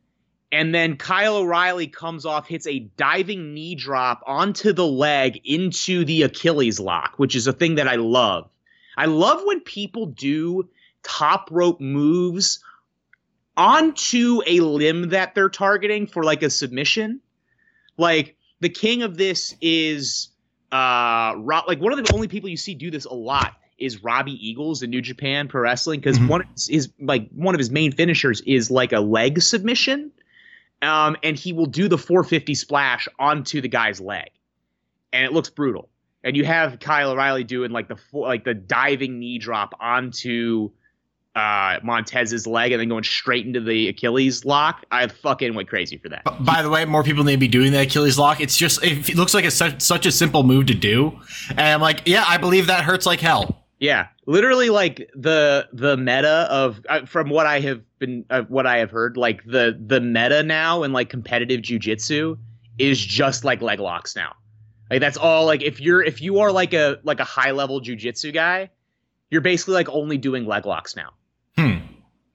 [0.53, 6.05] and then Kyle O'Reilly comes off, hits a diving knee drop onto the leg into
[6.05, 8.51] the Achilles lock, which is a thing that I love.
[8.99, 10.69] I love when people do
[11.03, 12.63] top rope moves
[13.57, 17.23] onto a limb that they're targeting for like a submission.
[17.97, 20.29] Like the king of this is
[20.71, 24.39] uh like one of the only people you see do this a lot is Robbie
[24.47, 26.29] Eagles in New Japan Pro Wrestling because mm-hmm.
[26.29, 30.13] one of his, his like one of his main finishers is like a leg submission,
[30.81, 34.31] um, and he will do the 450 splash onto the guy's leg,
[35.13, 35.89] and it looks brutal.
[36.25, 40.71] And you have Kyle O'Reilly doing like the like the diving knee drop onto
[41.35, 44.85] uh, Montez's leg and then going straight into the Achilles lock.
[44.91, 46.25] I fucking went crazy for that.
[46.45, 48.41] By the way, more people need to be doing the Achilles lock.
[48.41, 51.19] It's just it looks like it's such, such a simple move to do,
[51.51, 53.62] and I'm like, yeah, I believe that hurts like hell.
[53.83, 58.65] Yeah, literally, like the the meta of uh, from what I have been uh, what
[58.65, 62.39] I have heard, like the the meta now in like competitive jujitsu
[62.79, 64.37] is just like leg locks now.
[64.89, 65.47] Like that's all.
[65.47, 68.71] Like if you're if you are like a like a high level jujitsu guy,
[69.33, 71.15] you're basically like only doing leg locks now.
[71.57, 71.79] Hmm.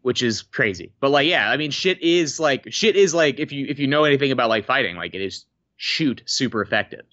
[0.02, 0.92] Which is crazy.
[1.00, 3.88] But like yeah, I mean shit is like shit is like if you if you
[3.88, 5.46] know anything about like fighting, like it is
[5.78, 7.06] shoot super effective.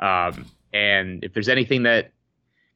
[0.00, 2.12] Um and if there's anything that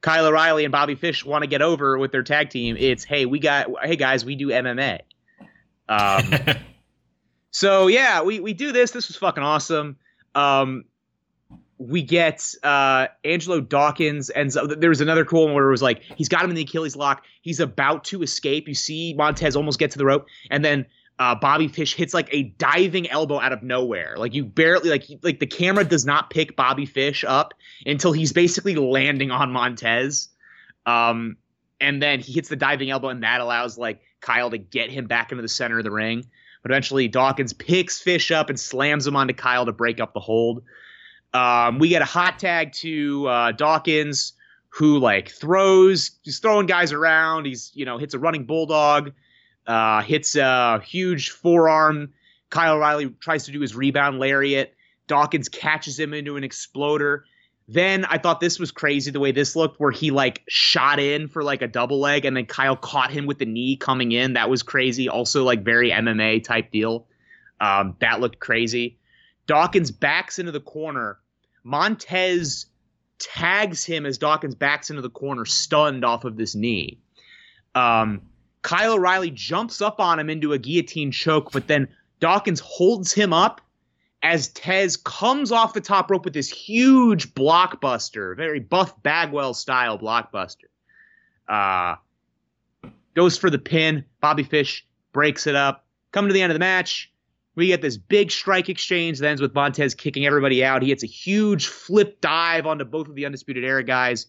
[0.03, 3.25] Kyle O'Reilly and Bobby Fish want to get over with their tag team, it's hey,
[3.25, 4.99] we got hey guys, we do MMA.
[5.89, 6.31] Um
[7.51, 8.91] so yeah, we we do this.
[8.91, 9.97] This was fucking awesome.
[10.35, 10.83] Um
[11.79, 14.69] we get uh, Angelo Dawkins ends up.
[14.69, 16.95] There was another cool one where it was like he's got him in the Achilles
[16.95, 17.25] lock.
[17.41, 18.67] He's about to escape.
[18.67, 20.85] You see Montez almost get to the rope, and then
[21.23, 24.15] uh, Bobby Fish hits like a diving elbow out of nowhere.
[24.17, 27.53] Like you barely like like the camera does not pick Bobby Fish up
[27.85, 30.27] until he's basically landing on Montez.
[30.85, 31.37] Um,
[31.79, 35.07] and then he hits the diving elbow, and that allows like Kyle to get him
[35.07, 36.25] back into the center of the ring.
[36.61, 40.19] But eventually, Dawkins picks Fish up and slams him onto Kyle to break up the
[40.19, 40.61] hold.
[41.33, 44.33] Um, we get a hot tag to uh, Dawkins,
[44.67, 47.45] who like throws, he's throwing guys around.
[47.45, 49.13] He's you know hits a running bulldog,
[49.67, 52.13] uh, hits a huge forearm.
[52.49, 54.75] Kyle O'Reilly tries to do his rebound lariat.
[55.07, 57.25] Dawkins catches him into an exploder.
[57.67, 61.29] Then I thought this was crazy the way this looked, where he like shot in
[61.29, 64.33] for like a double leg, and then Kyle caught him with the knee coming in.
[64.33, 65.07] That was crazy.
[65.09, 67.07] Also like very MMA type deal.
[67.61, 68.97] Um, that looked crazy.
[69.47, 71.19] Dawkins backs into the corner
[71.63, 72.65] Montez
[73.17, 76.99] tags him as Dawkins backs into the corner, stunned off of this knee.
[77.73, 78.23] Um,
[78.63, 81.87] Kyle O'Reilly jumps up on him into a guillotine choke, but then
[82.19, 83.61] Dawkins holds him up
[84.23, 89.99] as Tez comes off the top rope with this huge blockbuster, very Buff Bagwell style
[89.99, 90.69] blockbuster.
[91.47, 91.95] Uh,
[93.13, 94.05] goes for the pin.
[94.21, 95.85] Bobby Fish breaks it up.
[96.13, 97.11] Coming to the end of the match,
[97.55, 100.81] we get this big strike exchange that ends with Montez kicking everybody out.
[100.81, 104.25] He hits a huge flip dive onto both of the Undisputed Era guys.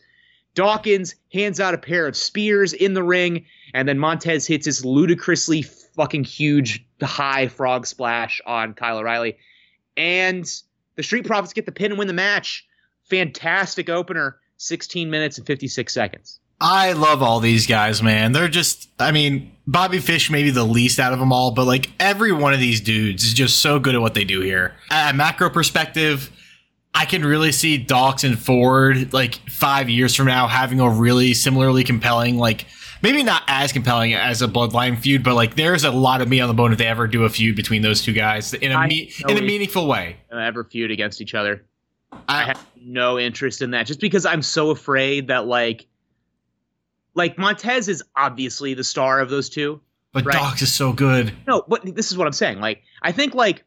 [0.54, 4.84] Dawkins hands out a pair of spears in the ring, and then Montez hits this
[4.84, 9.36] ludicrously fucking huge high frog splash on Kyle O'Reilly.
[9.96, 10.50] And
[10.96, 12.66] the Street Profits get the pin and win the match.
[13.04, 16.40] Fantastic opener, 16 minutes and 56 seconds.
[16.60, 18.32] I love all these guys, man.
[18.32, 21.90] They're just, I mean, Bobby Fish maybe the least out of them all, but like
[21.98, 24.74] every one of these dudes is just so good at what they do here.
[24.90, 26.30] At macro perspective,
[26.94, 31.34] I can really see Dawkins and Ford like five years from now having a really
[31.34, 32.66] similarly compelling, like
[33.02, 36.40] maybe not as compelling as a Bloodline feud, but like there's a lot of meat
[36.40, 38.86] on the bone if they ever do a feud between those two guys in a
[38.86, 40.16] me- in a meaningful way.
[40.32, 41.64] Ever feud against each other?
[42.28, 45.86] I, I have no interest in that, just because I'm so afraid that like
[47.14, 49.80] like Montez is obviously the star of those two.
[50.12, 50.34] But right?
[50.34, 51.32] Dawkins is so good.
[51.46, 52.60] No, but this is what I'm saying.
[52.60, 53.64] Like, I think like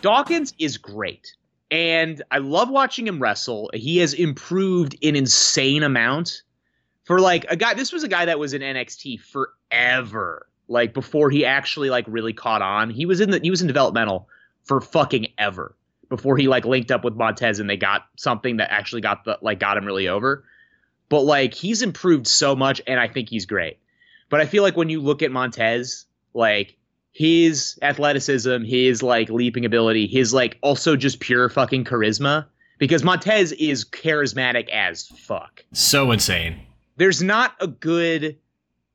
[0.00, 1.34] Dawkins is great.
[1.70, 3.70] And I love watching him wrestle.
[3.74, 6.42] He has improved an insane amount.
[7.04, 10.48] For like a guy, this was a guy that was in NXT forever.
[10.68, 12.90] Like before he actually like really caught on.
[12.90, 14.28] He was in the he was in developmental
[14.64, 15.76] for fucking ever.
[16.08, 19.38] Before he like linked up with Montez and they got something that actually got the
[19.40, 20.44] like got him really over
[21.10, 23.78] but like he's improved so much and I think he's great.
[24.30, 26.78] But I feel like when you look at Montez, like
[27.12, 32.46] his athleticism, his like leaping ability, his like also just pure fucking charisma
[32.78, 35.64] because Montez is charismatic as fuck.
[35.72, 36.60] So insane.
[36.96, 38.38] There's not a good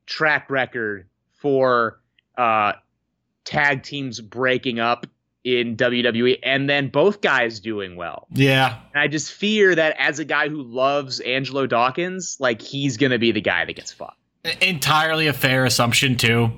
[0.05, 1.99] track record for
[2.37, 2.73] uh
[3.43, 5.05] tag teams breaking up
[5.45, 8.27] in WWE and then both guys doing well.
[8.33, 8.79] Yeah.
[8.93, 13.11] And I just fear that as a guy who loves Angelo Dawkins, like he's going
[13.11, 14.17] to be the guy that gets fucked.
[14.61, 16.51] Entirely a fair assumption too,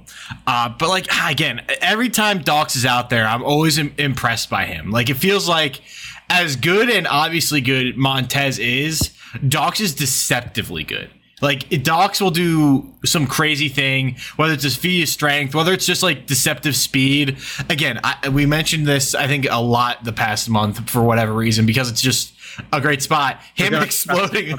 [0.45, 4.65] uh, but like again, every time Dox is out there, I'm always Im- impressed by
[4.65, 4.91] him.
[4.91, 5.81] Like it feels like
[6.29, 9.11] as good and obviously good Montez is,
[9.47, 11.09] Dox is deceptively good.
[11.41, 16.01] Like Dox will do some crazy thing, whether it's his feat strength, whether it's just
[16.01, 17.37] like deceptive speed.
[17.69, 21.65] Again, I, we mentioned this I think a lot the past month for whatever reason
[21.65, 22.33] because it's just
[22.73, 23.39] a great spot.
[23.53, 24.57] Him exploding,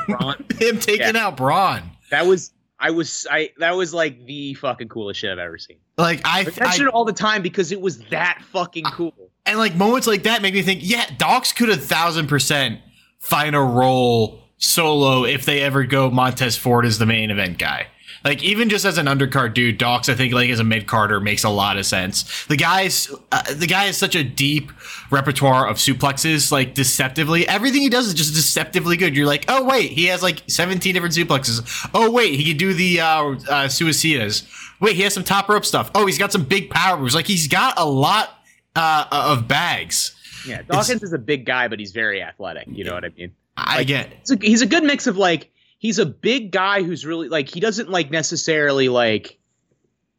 [0.59, 1.27] him taking yeah.
[1.27, 1.83] out Braun.
[2.11, 5.79] That was I was I that was like the fucking coolest shit I've ever seen.
[5.97, 9.31] Like I mention it all the time because it was that fucking cool.
[9.47, 12.81] And like moments like that make me think, yeah, Docs could a thousand percent
[13.19, 17.89] find a role solo if they ever go Montez Ford as the main event guy.
[18.25, 21.21] Like even just as an undercard dude, Dox I think like as a mid carder
[21.21, 22.47] makes a lot of sense.
[22.47, 24.73] The guy's uh, the guy has such a deep
[25.11, 27.47] repertoire of suplexes, like deceptively.
[27.49, 29.17] Everything he does is just deceptively good.
[29.17, 31.91] You're like, oh wait, he has like 17 different suplexes.
[31.95, 33.35] Oh wait, he can do the uh, uh,
[33.69, 34.47] suicidas.
[34.81, 35.91] Wait, he has some top rope stuff.
[35.95, 37.15] Oh, he's got some big power moves.
[37.15, 38.31] Like he's got a lot
[38.77, 40.15] uh, of bags.
[40.47, 42.67] Yeah, Dawkins is a big guy, but he's very athletic.
[42.69, 43.33] You know what I mean?
[43.57, 46.83] I Like, get He's a, he's a good mix of like he's a big guy
[46.83, 49.39] who's really like he doesn't like necessarily like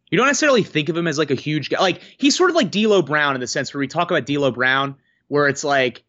[0.10, 1.80] you don't necessarily think of him as like a huge guy.
[1.80, 4.52] Like he's sort of like D'Lo Brown in the sense where we talk about D'Lo
[4.52, 4.96] Brown,
[5.28, 6.04] where it's like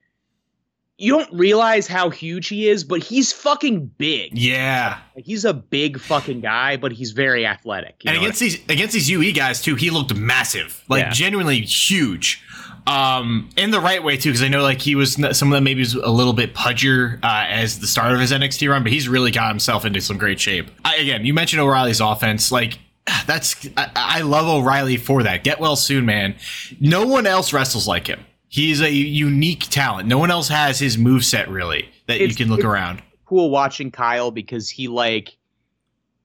[0.96, 4.36] you don't realize how huge he is, but he's fucking big.
[4.36, 4.98] yeah.
[5.16, 7.96] Like, he's a big fucking guy, but he's very athletic.
[8.04, 11.04] you and know what against these against these UE guys too, he looked massive, like
[11.04, 11.10] Yeah.
[11.10, 12.42] genuinely huge.
[12.90, 15.64] Um, in the right way too, because I know like he was some of them
[15.64, 18.90] maybe was a little bit pudgier uh, as the start of his NXT run, but
[18.92, 20.68] he's really got himself into some great shape.
[20.85, 22.79] I, again, you mentioned O'Reilly's offense, like.
[23.26, 25.42] That's I, I love O'Reilly for that.
[25.42, 26.35] Get well soon, man.
[26.81, 28.20] No one else wrestles like him.
[28.48, 30.07] He's a unique talent.
[30.09, 33.03] No one else has his move set really that you can look it's- around.
[33.24, 35.37] cool watching Kyle because he like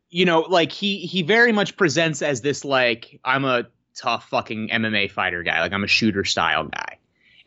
[0.10, 4.70] you know like he he very much presents as this like I'm a tough fucking
[4.70, 5.62] MMA fighter guy.
[5.62, 6.98] Like I'm a shooter style guy.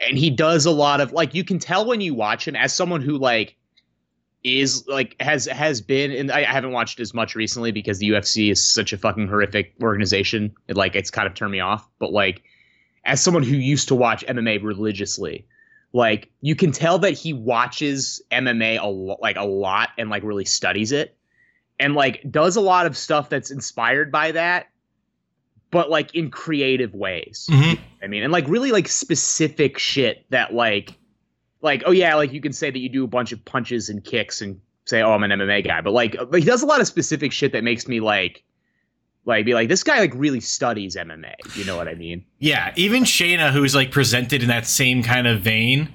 [0.00, 2.72] And he does a lot of like you can tell when you watch him as
[2.72, 3.56] someone who like
[4.44, 8.50] is like has has been and I, haven't watched as much recently because the UFC
[8.50, 10.54] is such a fucking horrific organization.
[10.68, 11.88] It like it's kind of turned me off.
[11.98, 12.42] But like
[13.04, 15.46] as someone who used to watch MMA religiously
[15.92, 20.22] like you can tell that he watches MMA a lo- like a lot and like
[20.22, 21.16] really studies it.
[21.80, 24.66] And like does a lot of stuff that's inspired by that
[25.70, 27.48] but like in creative ways.
[27.50, 27.78] Mhm.
[28.02, 28.22] I mean?
[28.22, 30.94] And like really like specific shit that like
[31.61, 34.04] like oh yeah like you can say that you do a bunch of punches and
[34.04, 36.81] kicks and say oh I'm an MMA guy but like but he does a lot
[36.81, 38.44] of specific shit that makes me like
[39.24, 42.24] like be like this guy like really studies MMA you know what I mean?
[42.38, 45.94] Yeah, even Shayna, who's like presented in that same kind of vein,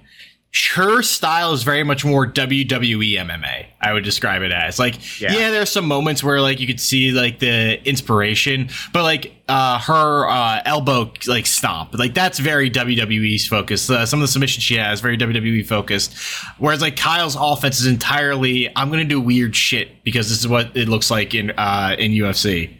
[0.75, 3.65] her style is very much more WWE MMA.
[3.81, 5.33] I would describe it as like, Yeah.
[5.33, 9.79] yeah, there's some moments where like you could see like the inspiration, but like uh,
[9.79, 13.89] her uh, elbow like stomp, like that's very WWE's focus.
[13.89, 16.15] Uh, some of the submissions she has very WWE focused,
[16.59, 20.77] whereas like Kyle's offense is entirely I'm gonna do weird shit because this is what
[20.77, 22.77] it looks like in uh, in UFC.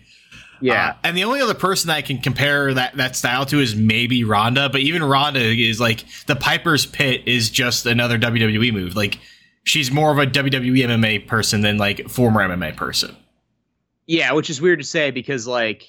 [0.71, 3.75] Uh, and the only other person that I can compare that, that style to is
[3.75, 8.95] maybe Ronda, but even Ronda is like the Piper's Pit is just another WWE move.
[8.95, 9.19] Like
[9.63, 13.15] she's more of a WWE MMA person than like former MMA person.
[14.07, 15.85] Yeah, which is weird to say because like,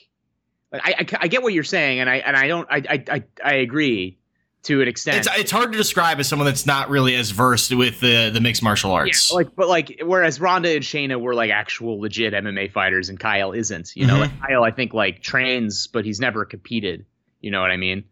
[0.72, 3.04] like I, I, I get what you're saying, and I and I don't I I
[3.08, 4.18] I, I agree
[4.64, 5.18] to an extent.
[5.18, 8.40] It's it's hard to describe as someone that's not really as versed with the the
[8.40, 9.32] mixed martial yeah, arts.
[9.32, 13.52] like but like whereas Ronda and Shayna were like actual legit MMA fighters, and Kyle
[13.52, 13.92] isn't.
[13.94, 14.20] You know, Mhm.
[14.20, 17.06] like Kyle I think like trains, but he's never competed.
[17.40, 18.04] You know what I mean?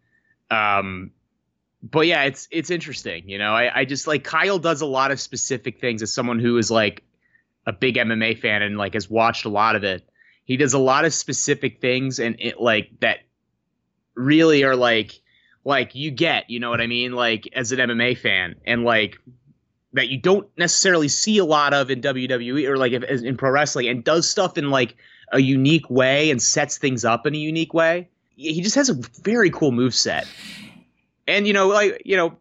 [0.51, 1.11] Um,
[1.81, 3.27] but yeah, it's it's interesting.
[3.27, 6.39] You know, I I just like Kyle does a lot of specific things as someone
[6.39, 7.03] who is like
[7.65, 10.07] a big MMA fan and like has watched a lot of it.
[10.45, 13.19] He does a lot of specific things and it like that
[14.15, 15.19] really are like
[15.65, 17.13] like you get, you know what I mean?
[17.13, 19.19] Like as an MMA fan and like
[19.93, 23.37] that you don't necessarily see a lot of in WWE or like if, as- in
[23.37, 24.95] pro wrestling and does stuff in like
[25.31, 28.09] a unique way and sets things up in a unique way.
[28.35, 30.27] He just has a very cool move set.
[31.27, 32.35] And you know, like, you know,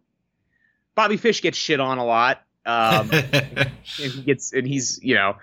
[0.95, 2.43] Bobby Fish gets shit on a lot.
[2.65, 5.37] Um and he gets and he's you know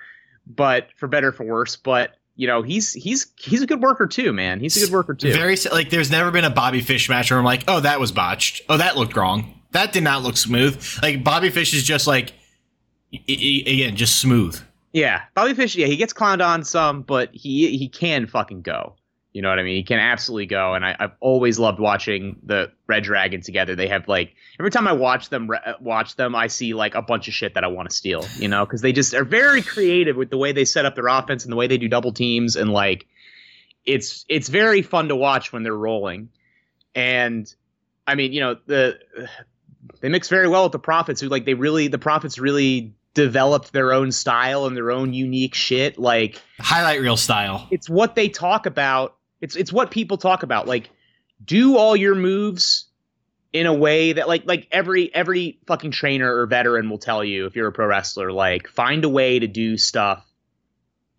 [0.48, 4.08] but for better or for worse but you know he's he's he's a good worker
[4.08, 7.10] too man he's a good worker too Very like there's never been a Bobby Fish
[7.10, 8.62] match where I'm like, oh, that was botched.
[8.70, 9.60] Oh, that looked wrong.
[9.72, 10.82] That did not look smooth.
[11.04, 12.32] Like Bobby Fish is just like
[13.14, 14.58] i- i- again, just smooth.
[14.94, 18.96] yeah bobby fish yeah he gets clowned on some but he he can fucking go
[19.32, 19.76] you know what i mean?
[19.76, 23.76] He can absolutely go and I, i've always loved watching the red dragon together.
[23.76, 26.96] They have like every time i watch them re- uh, watch them i see like
[26.96, 28.66] a bunch of shit that i want to steal you know?
[28.66, 31.52] Because they just are very creative with the way they set up their offense and
[31.52, 33.06] the way they do double teams and like
[33.86, 36.30] it's it's very fun to watch when they're rolling.
[36.96, 37.54] And
[38.08, 39.00] i mean you know the
[40.02, 43.72] they mix very well with the Profits who like they really the Profits really developed
[43.74, 47.68] their own style and their own unique shit like Highlight reel style.
[47.72, 50.90] it's what they talk about it's it's what people talk about like
[51.44, 52.86] do all your moves
[53.54, 57.46] in a way that like like every every fucking trainer or veteran will tell you
[57.46, 60.26] if you're a pro wrestler like find a way to do stuff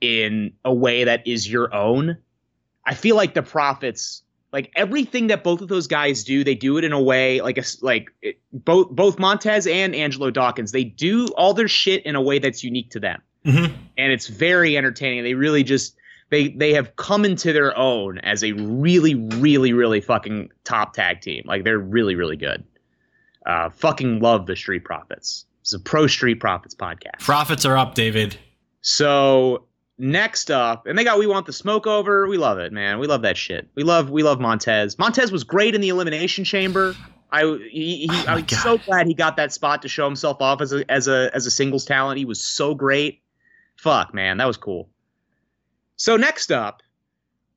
[0.01, 2.17] in a way that is your own
[2.87, 6.77] i feel like the profits like everything that both of those guys do they do
[6.79, 10.85] it in a way like a like it, both both montez and angelo dawkins they
[10.85, 13.73] do all their shit in a way that's unique to them Mhm.
[13.97, 15.25] and it's very entertaining.
[15.25, 15.97] They really just
[16.31, 21.21] they they have come into their own as a really really really fucking top tag
[21.21, 21.43] team.
[21.47, 22.65] Like they're really really good.
[23.47, 25.47] Uh, fucking love the Street Profits.
[25.63, 27.21] It's a pro Street Profits podcast.
[27.21, 28.37] Profits are up, David.
[28.83, 29.65] So
[29.99, 32.27] next up, and they got we want the smoke over.
[32.29, 32.99] We love it, man.
[32.99, 33.69] We love that shit.
[33.75, 34.99] We love we love Montez.
[34.99, 36.95] Montez was great in the Elimination Chamber.
[37.33, 38.61] I he, he Oh I'm God.
[38.63, 41.47] so glad he got that spot to show himself off as a as a as
[41.47, 42.19] a singles talent.
[42.19, 43.23] He was so great.
[43.77, 44.89] Fuck, man, that was cool.
[46.01, 46.83] So next up,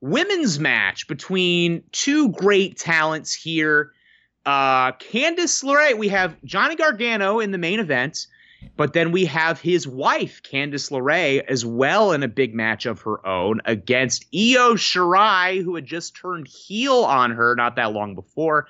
[0.02, 3.94] women's match between two great talents here.
[4.46, 8.28] Uh Candice LeRae, we have Johnny Gargano in the main event,
[8.76, 13.00] but then we have his wife, Candice LeRae, as well in a big match of
[13.04, 18.14] her own against Io Shirai, who had just turned heel on her not that long
[18.14, 18.68] before.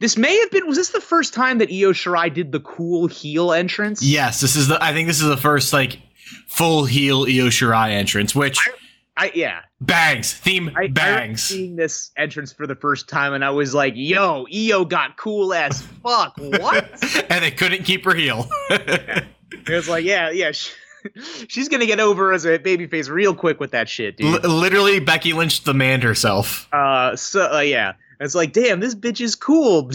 [0.00, 3.08] This may have been was this the first time that Io Shirai did the cool
[3.08, 4.02] heel entrance?
[4.02, 4.82] Yes, this is the.
[4.82, 6.00] I think this is the first like
[6.46, 8.85] full heel Io Shirai entrance, which I
[9.34, 9.60] yeah.
[9.80, 11.42] bangs theme I, I bangs.
[11.42, 15.54] seeing this entrance for the first time and I was like, yo, Io got cool
[15.54, 16.36] as fuck.
[16.36, 16.84] What?
[17.30, 18.48] and they couldn't keep her heel.
[18.70, 19.24] it
[19.68, 20.52] was like, yeah, yeah.
[20.52, 20.72] She,
[21.48, 24.44] she's gonna get over as a babyface real quick with that shit, dude.
[24.44, 26.68] L- literally, Becky Lynch the man herself.
[26.72, 29.90] Uh, so uh, yeah, it's like, damn, this bitch is cool.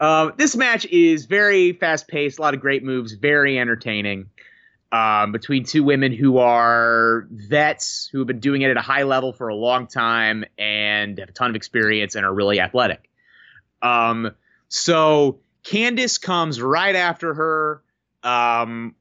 [0.00, 4.28] um, this match is very fast paced, a lot of great moves, very entertaining.
[4.96, 9.02] Um, between two women who are vets who have been doing it at a high
[9.02, 13.10] level for a long time and have a ton of experience and are really athletic.
[13.82, 14.30] Um,
[14.68, 17.82] so Candice comes right after her.
[18.22, 18.94] Um,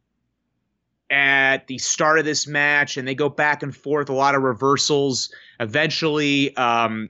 [1.09, 4.41] at the start of this match, and they go back and forth, a lot of
[4.41, 5.31] reversals.
[5.59, 7.09] Eventually, um,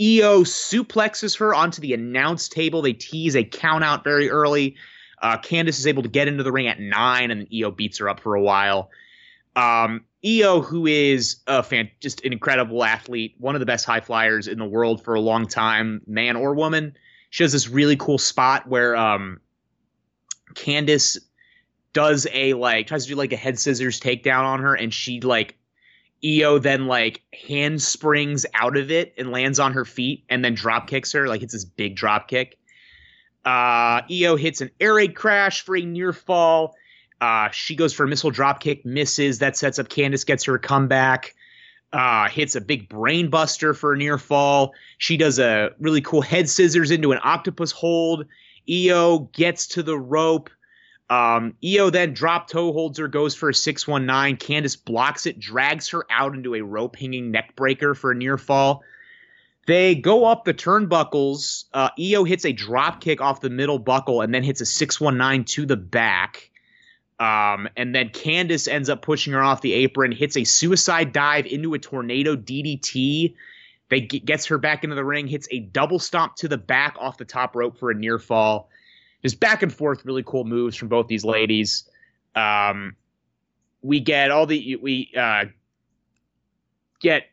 [0.00, 2.82] Io suplexes her onto the announce table.
[2.82, 4.76] They tease a count out very early.
[5.20, 8.08] Uh, Candice is able to get into the ring at nine, and then beats her
[8.08, 8.90] up for a while.
[9.56, 10.04] Um,
[10.60, 14.58] who is a fan, just an incredible athlete, one of the best high flyers in
[14.58, 16.96] the world for a long time, man or woman.
[17.30, 19.40] She has this really cool spot where um,
[20.54, 21.18] Candice
[21.92, 25.20] does a like tries to do like a head scissors takedown on her, and she
[25.20, 25.56] like
[26.24, 30.54] Io then like hand springs out of it and lands on her feet, and then
[30.54, 32.57] drop kicks her like it's this big drop kick.
[33.44, 36.74] Uh, Io hits an air raid crash for a near fall.
[37.20, 39.38] Uh, she goes for a missile drop kick, misses.
[39.38, 41.34] That sets up Candice, gets her comeback.
[41.92, 44.74] Uh, hits a big brain buster for a near fall.
[44.98, 48.26] She does a really cool head scissors into an octopus hold.
[48.70, 50.50] Io gets to the rope.
[51.10, 54.36] Um, Io then drop toe holds her, goes for a 619.
[54.36, 58.36] Candice blocks it, drags her out into a rope hanging neck breaker for a near
[58.36, 58.82] fall.
[59.68, 61.66] They go up the turnbuckles.
[61.74, 65.44] Uh, Io hits a drop kick off the middle buckle and then hits a 619
[65.44, 66.50] to the back.
[67.20, 71.44] Um, and then Candice ends up pushing her off the apron, hits a suicide dive
[71.44, 73.34] into a tornado DDT.
[73.90, 76.96] They g- gets her back into the ring, hits a double stomp to the back
[76.98, 78.70] off the top rope for a near fall.
[79.20, 81.86] Just back and forth, really cool moves from both these ladies.
[82.34, 82.96] Um,
[83.82, 85.44] we get all the we uh,
[87.00, 87.24] get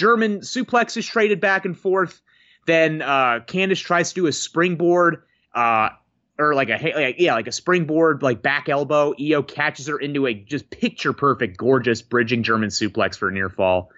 [0.00, 2.22] German suplexes traded back and forth.
[2.66, 5.24] Then uh, Candice tries to do a springboard,
[5.54, 5.90] uh,
[6.38, 9.12] or like a like, yeah, like a springboard, like back elbow.
[9.20, 13.50] Io catches her into a just picture perfect, gorgeous bridging German suplex for a near
[13.50, 13.90] fall.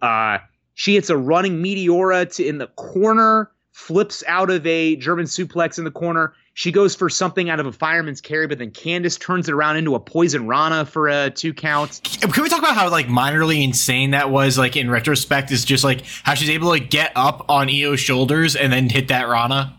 [0.00, 0.38] Uh,
[0.72, 5.76] she hits a running meteora to in the corner, flips out of a German suplex
[5.76, 6.32] in the corner.
[6.56, 9.76] She goes for something out of a fireman's carry, but then Candice turns it around
[9.76, 12.00] into a poison rana for a two count.
[12.18, 14.56] Can we talk about how like minorly insane that was?
[14.56, 18.56] Like in retrospect, is just like how she's able to get up on Io's shoulders
[18.56, 19.78] and then hit that Rana.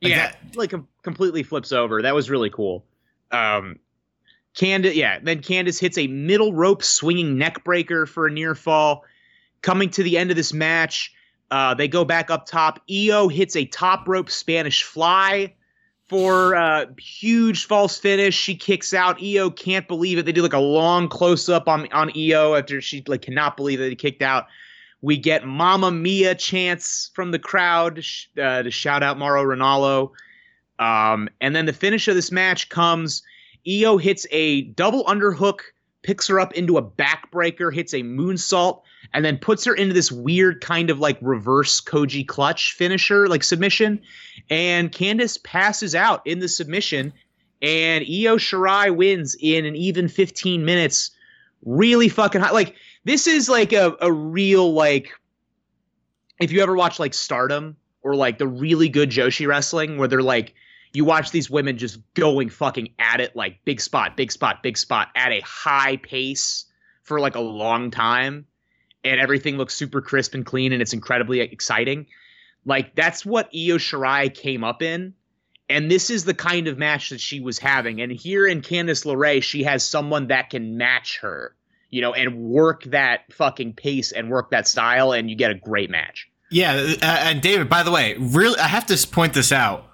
[0.00, 2.00] Like yeah, like com- completely flips over.
[2.00, 2.86] That was really cool.
[3.30, 3.78] Um,
[4.56, 5.18] Candice, yeah.
[5.22, 9.04] Then Candice hits a middle rope swinging neck breaker for a near fall.
[9.60, 11.12] Coming to the end of this match,
[11.50, 12.80] uh, they go back up top.
[12.90, 15.52] Io hits a top rope Spanish fly
[16.08, 18.34] for a huge false finish.
[18.34, 19.22] She kicks out.
[19.22, 20.26] Io can't believe it.
[20.26, 23.78] They do like a long close up on on Io after she like cannot believe
[23.78, 24.46] that he kicked out.
[25.00, 28.02] We get "Mamma Mia" chants from the crowd
[28.40, 30.10] uh, to shout out Mauro Ranallo.
[30.78, 33.22] Um, and then the finish of this match comes.
[33.68, 35.60] Io hits a double underhook,
[36.04, 38.82] picks her up into a backbreaker, hits a moonsault,
[39.12, 43.42] and then puts her into this weird kind of like reverse Koji clutch finisher, like
[43.42, 44.00] submission.
[44.48, 47.12] And Candice passes out in the submission,
[47.60, 51.10] and Io Shirai wins in an even 15 minutes.
[51.64, 52.52] Really fucking hot.
[52.52, 55.10] Like, this is like a, a real, like,
[56.38, 60.22] if you ever watch like Stardom or like the really good Joshi wrestling where they're
[60.22, 60.54] like,
[60.94, 64.78] you watch these women just going fucking at it like big spot, big spot, big
[64.78, 66.66] spot at a high pace
[67.02, 68.46] for like a long time
[69.02, 72.06] and everything looks super crisp and clean and it's incredibly exciting.
[72.64, 75.14] Like that's what Io Shirai came up in.
[75.68, 78.00] And this is the kind of match that she was having.
[78.00, 81.56] And here in Candice LeRae, she has someone that can match her,
[81.90, 85.54] you know, and work that fucking pace and work that style, and you get a
[85.54, 86.28] great match.
[86.50, 89.86] Yeah, and David, by the way, really, I have to point this out.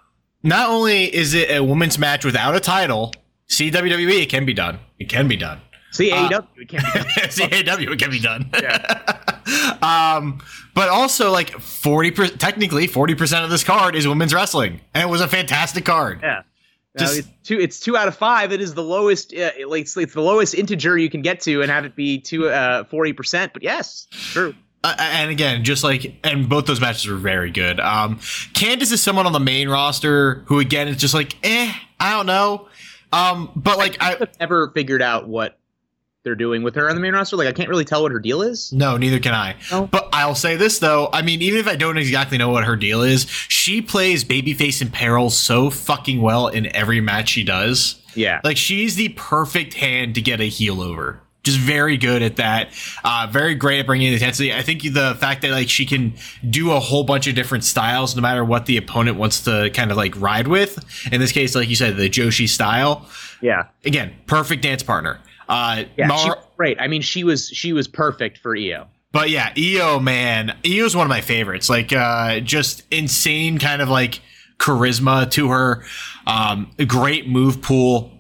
[0.43, 3.13] Not only is it a women's match without a title,
[3.47, 4.79] see WWE, it can be done.
[4.99, 5.61] It can be done.
[5.93, 7.31] See AEW, it can be done.
[7.31, 8.51] see AEW, it can be done.
[8.55, 9.79] Yeah.
[10.17, 10.41] um,
[10.75, 15.03] but also like forty percent, technically forty percent of this card is women's wrestling, and
[15.03, 16.21] it was a fantastic card.
[16.23, 16.43] Yeah.
[16.97, 17.59] No, Just- it's two.
[17.59, 18.53] It's two out of five.
[18.53, 19.35] It is the lowest.
[19.35, 22.21] Uh, like it's, it's the lowest integer you can get to, and have it be
[22.21, 23.53] two uh forty percent.
[23.53, 24.55] But yes, true.
[24.83, 27.79] Uh, and again, just like, and both those matches were very good.
[27.81, 28.17] Um,
[28.55, 32.27] Candice is someone on the main roster who, again, is just like, eh, I don't
[32.27, 32.69] know.
[33.13, 35.59] Um, but like, I I've never figured out what
[36.23, 37.37] they're doing with her on the main roster.
[37.37, 38.73] Like I can't really tell what her deal is.
[38.73, 39.57] no, neither can I.
[39.71, 39.87] No.
[39.87, 42.77] But I'll say this though, I mean, even if I don't exactly know what her
[42.77, 48.01] deal is, she plays babyface in peril so fucking well in every match she does.
[48.15, 48.41] Yeah.
[48.45, 51.21] Like she's the perfect hand to get a heel over.
[51.43, 52.69] Just very good at that.
[53.03, 54.53] Uh, very great at bringing the intensity.
[54.53, 56.13] I think the fact that like she can
[56.49, 59.91] do a whole bunch of different styles, no matter what the opponent wants to kind
[59.91, 60.79] of like ride with.
[61.11, 63.09] In this case, like you said, the Joshi style.
[63.41, 63.65] yeah.
[63.87, 65.19] Again, perfect dance partner.
[65.49, 66.09] Uh, Yeah.
[66.09, 66.79] Mar- great.
[66.79, 68.87] I mean, she was she was perfect for Io.
[69.13, 71.71] But yeah, Io man, Io's one of my favorites.
[71.71, 74.21] Like uh just insane kind of like
[74.59, 75.85] charisma to her.
[76.27, 78.13] Um a great move pool.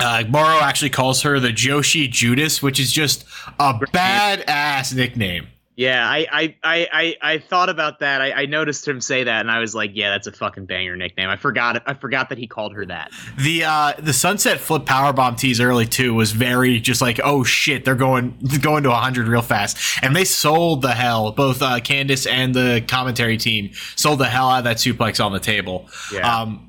[0.00, 3.24] Uh Mauro actually calls her the Joshi Judas, which is just
[3.58, 5.48] a badass nickname.
[5.76, 8.22] Yeah, I I I I, I thought about that.
[8.22, 10.96] I, I noticed him say that, and I was like, yeah, that's a fucking banger
[10.96, 11.28] nickname.
[11.28, 11.82] I forgot it.
[11.84, 13.10] I forgot that he called her that.
[13.38, 17.84] The uh the Sunset Flip Powerbomb tease early too was very just like, oh shit,
[17.84, 19.76] they're going going to 100 real fast.
[20.02, 24.48] And they sold the hell, both uh Candice and the commentary team sold the hell
[24.48, 25.90] out of that suplex on the table.
[26.10, 26.40] Yeah.
[26.40, 26.65] Um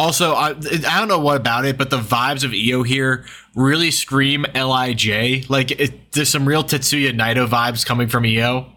[0.00, 3.90] also, I, I don't know what about it, but the vibes of Io here really
[3.90, 5.48] scream Lij.
[5.50, 8.72] Like, it, there's some real Tetsuya Naito vibes coming from Io.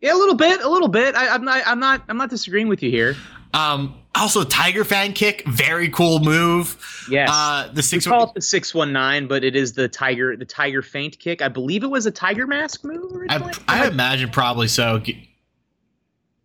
[0.00, 1.14] Yeah, a little bit, a little bit.
[1.14, 3.14] I, I'm not, I'm not, I'm not disagreeing with you here.
[3.52, 6.76] Um, also, Tiger Feint Kick, very cool move.
[7.10, 7.28] Yes.
[7.30, 10.36] Uh, the we six call it the six one nine, but it is the tiger,
[10.36, 11.42] the tiger feint kick.
[11.42, 13.12] I believe it was a tiger mask move.
[13.14, 13.52] Originally.
[13.68, 15.02] I, I imagine probably so.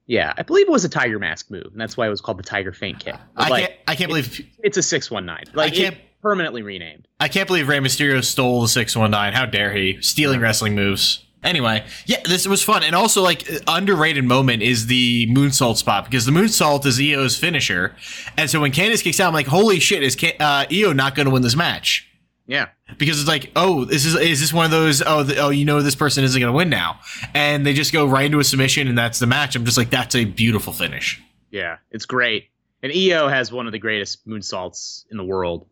[0.10, 2.40] Yeah, I believe it was a tiger mask move, and that's why it was called
[2.40, 3.16] the tiger feint kick.
[3.36, 3.80] But, I like, can't.
[3.88, 4.50] I can't believe.
[4.64, 5.44] it's a six one nine.
[5.54, 7.08] Like I can't- permanently renamed.
[7.20, 9.34] I can't believe Rey Mysterio stole the six one nine.
[9.34, 11.24] How dare he stealing wrestling moves?
[11.44, 16.26] Anyway, yeah, this was fun, and also like underrated moment is the moonsault spot because
[16.26, 17.96] the moonsault is Io's finisher,
[18.36, 21.28] and so when Candice kicks out, I'm like, holy shit, is uh, Io not going
[21.28, 22.10] to win this match?
[22.48, 22.70] Yeah.
[22.98, 25.02] Because it's like, oh, this is is this one of those?
[25.06, 27.00] Oh, the, oh, you know, this person isn't going to win now,
[27.34, 29.56] and they just go right into a submission, and that's the match.
[29.56, 31.22] I'm just like, that's a beautiful finish.
[31.52, 32.50] Yeah, it's great.
[32.82, 35.68] And Io has one of the greatest moonsaults in the world.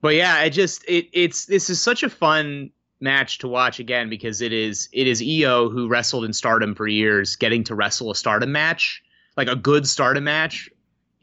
[0.00, 4.08] But yeah, I just it it's this is such a fun match to watch again
[4.08, 8.10] because it is it is Io who wrestled in Stardom for years getting to wrestle
[8.10, 9.02] a Stardom match,
[9.36, 10.68] like a good Stardom match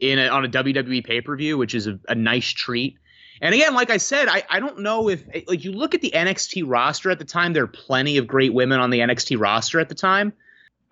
[0.00, 2.98] in a, on a WWE pay-per-view, which is a, a nice treat.
[3.40, 6.10] And again, like I said, I, I don't know if like you look at the
[6.14, 9.80] NXT roster at the time, there are plenty of great women on the NXT roster
[9.80, 10.32] at the time.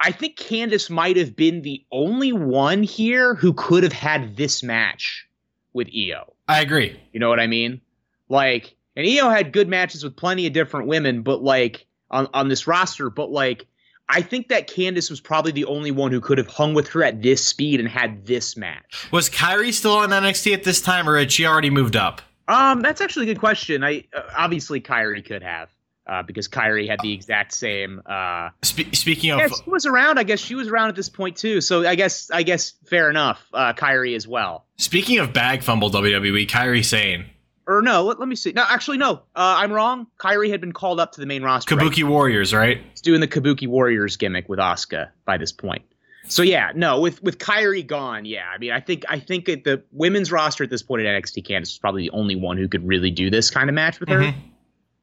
[0.00, 4.62] I think Candice might have been the only one here who could have had this
[4.62, 5.26] match
[5.72, 6.34] with Io.
[6.48, 7.00] I agree.
[7.12, 7.80] You know what I mean?
[8.28, 12.48] Like, and Io had good matches with plenty of different women, but like on, on
[12.48, 13.66] this roster, but like
[14.08, 17.02] I think that Candice was probably the only one who could have hung with her
[17.02, 19.08] at this speed and had this match.
[19.10, 22.20] Was Kairi still on NXT at this time, or had she already moved up?
[22.48, 23.82] Um, that's actually a good question.
[23.84, 25.68] I uh, obviously Kairi could have.
[26.06, 30.18] Uh, because Kairi had the exact same uh, Spe- speaking of, Yeah, she was around.
[30.18, 31.62] I guess she was around at this point too.
[31.62, 33.40] So I guess I guess fair enough.
[33.54, 34.66] Uh, Kairi as well.
[34.76, 37.24] speaking of bag fumble WWE, Kairi Sane,
[37.66, 38.52] Or no, let, let me see.
[38.52, 39.12] No, actually no.
[39.34, 40.06] Uh, I'm wrong.
[40.20, 41.74] Kairi had been called up to the main roster.
[41.74, 41.90] right?
[41.90, 42.82] Kabuki Warriors, right?
[42.90, 45.86] He's doing the Kabuki Warriors gimmick with Asuka by this point.
[46.26, 48.46] So yeah, no, with with Kairi gone, yeah.
[48.54, 51.46] I mean, I think I think at the women's roster at this point at NXT
[51.46, 54.08] Candice was probably the only one who could really do this kind of match with
[54.08, 54.20] her.
[54.20, 54.34] Mhm.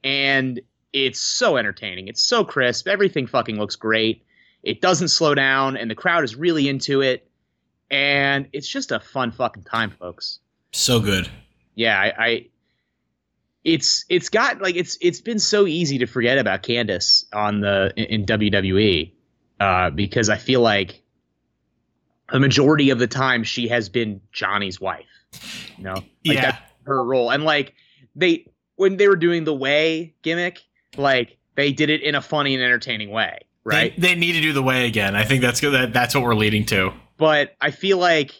[0.03, 0.61] and
[0.93, 2.07] it's so entertaining.
[2.09, 2.87] It's so crisp.
[2.87, 4.25] Everything fucking looks great.
[4.63, 7.29] It doesn't slow down, and the crowd is really into it.
[7.89, 10.39] And it's just a fun fucking time, folks.
[10.71, 11.29] So good.
[11.75, 12.47] Yeah, I, I
[13.63, 17.93] it's it's got like it's it's been so easy to forget about Candice on the
[17.95, 19.11] in, in WWE
[19.59, 21.00] uh, because I feel like
[22.31, 25.05] the majority of the time she has been Johnny's wife.
[25.77, 26.41] You know, like Yeah.
[26.51, 27.31] that's her role.
[27.31, 27.73] And like
[28.15, 30.59] they when they were doing the way gimmick,
[30.97, 33.93] like they did it in a funny and entertaining way, right?
[33.99, 35.15] They, they need to do the way again.
[35.15, 35.71] I think that's good.
[35.71, 36.91] That, that's what we're leading to.
[37.17, 38.31] but I feel like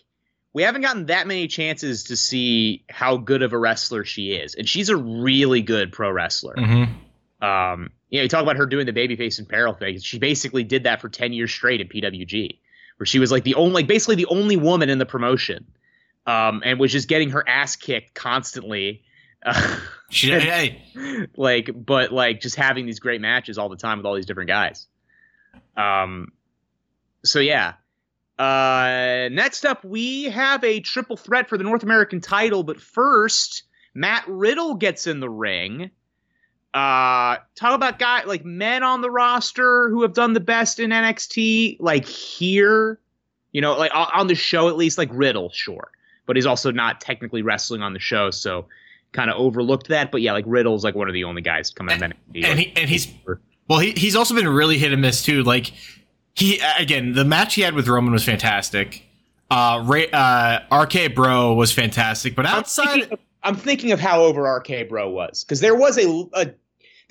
[0.53, 4.55] we haven't gotten that many chances to see how good of a wrestler she is,
[4.55, 6.55] and she's a really good pro wrestler.
[6.55, 7.45] Mm-hmm.
[7.45, 9.99] Um, you know, you talk about her doing the babyface and peril thing.
[9.99, 12.59] She basically did that for ten years straight in PWG,
[13.01, 15.65] where she was like the only, like basically the only woman in the promotion,
[16.27, 19.01] um, and was just getting her ass kicked constantly.
[19.43, 19.79] Uh,
[20.11, 24.13] She, hey, like, but like just having these great matches all the time with all
[24.13, 24.85] these different guys.
[25.77, 26.33] Um,
[27.23, 27.75] so yeah.
[28.37, 33.63] Uh, next up, we have a triple threat for the North American title, but first,
[33.95, 35.91] Matt Riddle gets in the ring.
[36.73, 40.91] Uh, talk about guy like men on the roster who have done the best in
[40.91, 42.99] NXT, like here,
[43.51, 45.91] you know, like on the show at least, like Riddle, sure,
[46.25, 48.67] but he's also not technically wrestling on the show, so
[49.11, 50.11] kind of overlooked that.
[50.11, 52.45] But yeah, like Riddle's like one of the only guys to come out of NXT.
[52.45, 53.07] and he and he's
[53.67, 55.43] well, he, he's also been really hit and miss too.
[55.43, 55.73] Like
[56.35, 59.03] he again, the match he had with Roman was fantastic.
[59.49, 64.87] Uh, Ray, uh, RK Bro was fantastic, but outside, I'm thinking of how over RK
[64.87, 66.53] Bro was because there was a, a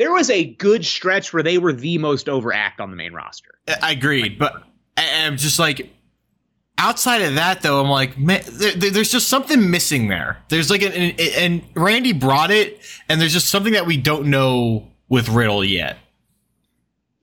[0.00, 3.50] there was a good stretch where they were the most overact on the main roster.
[3.82, 4.64] I agreed, but
[4.96, 5.90] I'm just like
[6.78, 7.80] outside of that though.
[7.82, 10.38] I'm like, man, there, there- there's just something missing there.
[10.48, 14.26] There's like an, an and Randy brought it, and there's just something that we don't
[14.28, 15.98] know with Riddle yet.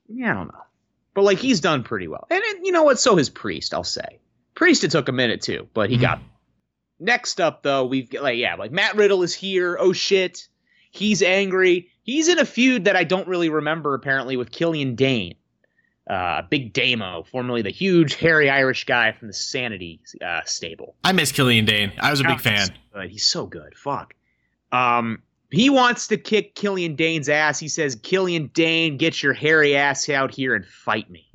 [0.07, 0.61] Yeah, I don't know,
[1.13, 2.99] but like he's done pretty well, and it, you know what?
[2.99, 3.73] So has Priest.
[3.73, 4.19] I'll say
[4.55, 4.83] Priest.
[4.83, 6.01] It took a minute too, but he Mhm.
[6.01, 6.19] got.
[6.99, 9.77] Next up, though, we've got like yeah, like Matt Riddle is here.
[9.79, 10.47] Oh shit,
[10.91, 11.89] he's angry.
[12.07, 15.35] He's in a feud that I don't really remember apparently with Killian Dain,
[16.09, 20.95] uh, Big Damo, formerly the huge hairy Irish guy from the Sanity uh, stable.
[21.03, 21.91] I miss Killian Dain.
[21.99, 22.69] I was a big fan.
[22.93, 23.75] But he's so good.
[23.75, 24.13] Fuck.
[24.71, 27.59] Um, he wants to kick Killian Dain's ass.
[27.59, 31.27] He says, "Killian Dain, get your hairy ass out here and fight me."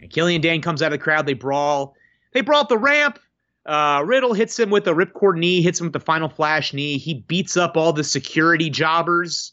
[0.00, 1.26] And Killian Dain comes out of the crowd.
[1.26, 1.96] They brawl.
[2.32, 3.18] They brawl up the ramp.
[3.66, 5.60] Uh, Riddle hits him with a ripcord knee.
[5.60, 6.98] Hits him with the final flash knee.
[6.98, 9.52] He beats up all the security jobbers,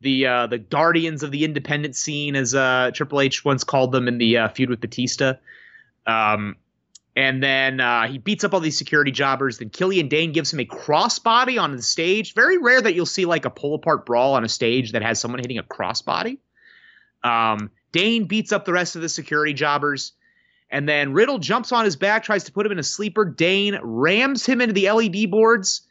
[0.00, 4.08] the uh, the guardians of the independent scene, as uh, Triple H once called them
[4.08, 5.34] in the uh, feud with Batista.
[6.06, 6.56] Um,
[7.16, 9.58] and then uh, he beats up all these security jobbers.
[9.58, 12.34] Then Killian Dain gives him a crossbody on the stage.
[12.34, 15.20] Very rare that you'll see like a pull apart brawl on a stage that has
[15.20, 16.38] someone hitting a crossbody.
[17.22, 20.12] Um, Dain beats up the rest of the security jobbers.
[20.70, 23.24] And then Riddle jumps on his back, tries to put him in a sleeper.
[23.24, 25.82] Dain rams him into the LED boards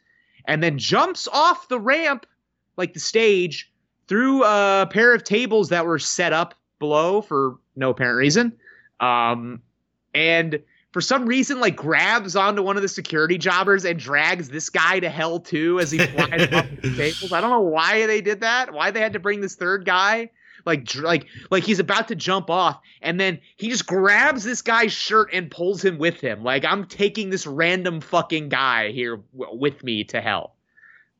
[0.46, 2.24] and then jumps off the ramp,
[2.78, 3.69] like the stage,
[4.10, 8.52] through a pair of tables that were set up below for no apparent reason.
[8.98, 9.62] Um,
[10.12, 14.68] and for some reason, like grabs onto one of the security jobbers and drags this
[14.68, 17.32] guy to hell too as he flies off the tables.
[17.32, 18.72] I don't know why they did that.
[18.74, 20.30] Why they had to bring this third guy.
[20.66, 24.60] Like, dr- like, like he's about to jump off, and then he just grabs this
[24.60, 26.42] guy's shirt and pulls him with him.
[26.42, 30.56] Like, I'm taking this random fucking guy here w- with me to hell.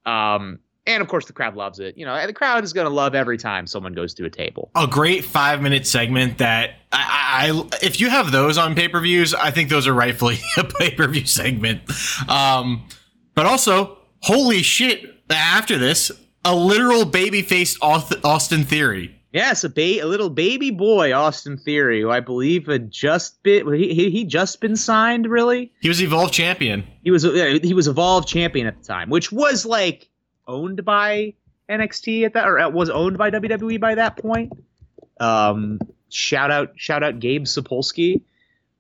[0.05, 1.97] Um, and of course, the crowd loves it.
[1.99, 4.71] You know, the crowd is gonna love every time someone goes to a table.
[4.75, 8.89] a great five minute segment that I, I, I if you have those on pay
[8.89, 11.83] per views, I think those are rightfully a pay per view segment.
[12.29, 12.87] Um,
[13.35, 15.17] but also, holy shit!
[15.31, 16.11] After this,
[16.45, 19.17] a literal baby faced Austin Theory.
[19.33, 23.73] Yes, a ba- a little baby boy, Austin Theory, who I believe had just been
[23.75, 25.31] he he, just been signed.
[25.31, 26.85] Really, He was Evolve champion.
[27.05, 30.09] he was he was Evolve champion at the time, which was like
[30.51, 31.35] owned by
[31.69, 34.53] NXT at that, or uh, was owned by WWE by that point.
[35.21, 35.79] Um,
[36.09, 38.23] shout out shout out Gabe Sapolsky.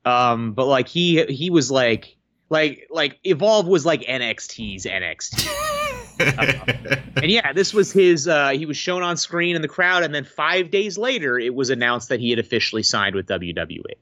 [0.04, 2.16] Um, but like he he was like
[2.48, 5.48] like like Evolve was like NXT's NXT.
[6.20, 8.28] And yeah, this was his.
[8.28, 11.54] Uh, he was shown on screen in the crowd, and then five days later, it
[11.54, 13.94] was announced that he had officially signed with WWE.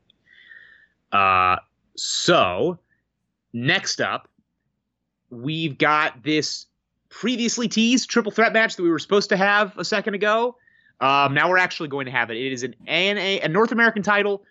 [1.12, 1.56] Uh,
[1.96, 2.78] so
[3.52, 4.28] next up,
[5.30, 6.66] we've got this
[7.10, 10.56] previously teased triple threat match that we were supposed to have a second ago.
[11.00, 12.36] Um, now we're actually going to have it.
[12.36, 14.42] It is an ANA, a North American title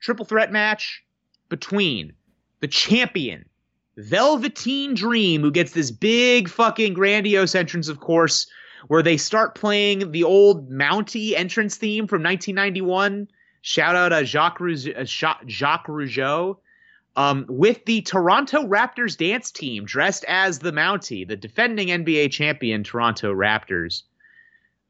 [0.00, 1.02] triple threat match
[1.48, 2.12] between
[2.60, 3.44] the champion
[3.96, 8.46] Velveteen Dream, who gets this big fucking grandiose entrance, of course,
[8.88, 13.28] where they start playing the old Mountie entrance theme from 1991.
[13.60, 16.56] Shout out to Jacques, uh, Jacques Rougeau.
[17.14, 22.82] Um, with the Toronto Raptors dance team dressed as the Mountie, the defending NBA champion
[22.84, 24.02] Toronto Raptors.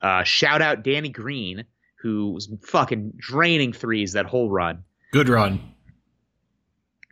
[0.01, 1.65] Uh, shout out Danny Green,
[1.97, 5.61] who was fucking draining threes that whole run Good run.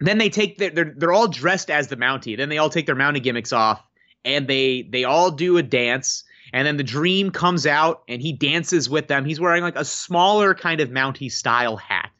[0.00, 2.36] then they take their they're they're all dressed as the Mountie.
[2.36, 3.82] Then they all take their Mountie gimmicks off
[4.24, 6.24] and they they all do a dance.
[6.52, 9.24] And then the dream comes out and he dances with them.
[9.24, 12.10] He's wearing like a smaller kind of Mountie style hat.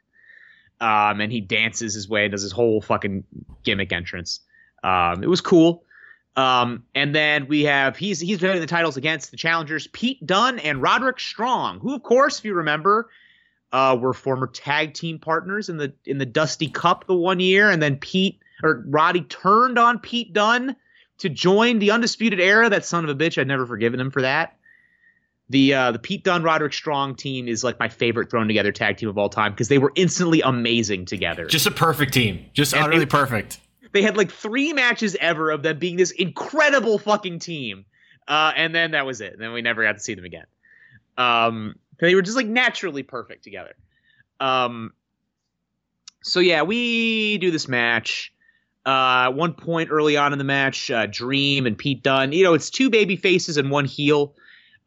[0.81, 3.25] Um, and he dances his way, does his whole fucking
[3.65, 4.41] gimmick entrance.
[4.83, 5.85] Um, it was cool.
[6.37, 10.59] Um, and then we have he's he's defending the titles against the challengers Pete Dunne
[10.61, 13.11] and Roderick Strong, who of course, if you remember,
[13.73, 17.69] uh, were former tag team partners in the in the Dusty Cup the one year,
[17.69, 20.77] and then Pete or Roddy turned on Pete Dunne
[21.19, 22.71] to join the Undisputed Era.
[22.71, 24.57] That son of a bitch, I'd never forgiven him for that.
[25.51, 28.97] The uh, the Pete Dunne Roderick Strong team is like my favorite thrown together tag
[28.97, 31.45] team of all time because they were instantly amazing together.
[31.47, 33.59] Just a perfect team, just and utterly perfect.
[33.93, 37.85] They had like three matches ever of them being this incredible fucking team,
[38.29, 39.33] uh, and then that was it.
[39.33, 40.47] And then we never got to see them again.
[41.19, 43.75] Um, they were just like naturally perfect together.
[44.39, 44.93] Um,
[46.23, 48.33] so yeah, we do this match.
[48.87, 52.33] Uh, one point early on in the match, uh, Dream and Pete Dunne.
[52.33, 54.35] You know, it's two baby faces and one heel.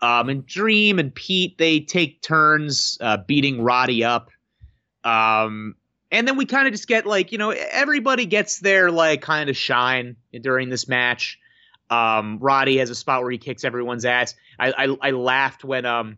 [0.04, 4.32] Um, and Dream and Pete they take turns uh, beating Roddy up.
[5.06, 5.76] Um,
[6.12, 9.49] and then we kind of just get like you know everybody gets their like kind
[9.49, 11.39] of shine during this match.
[11.89, 14.36] Um, Roddy has a spot where he kicks everyone's ass.
[14.60, 16.18] I I, I laughed when um,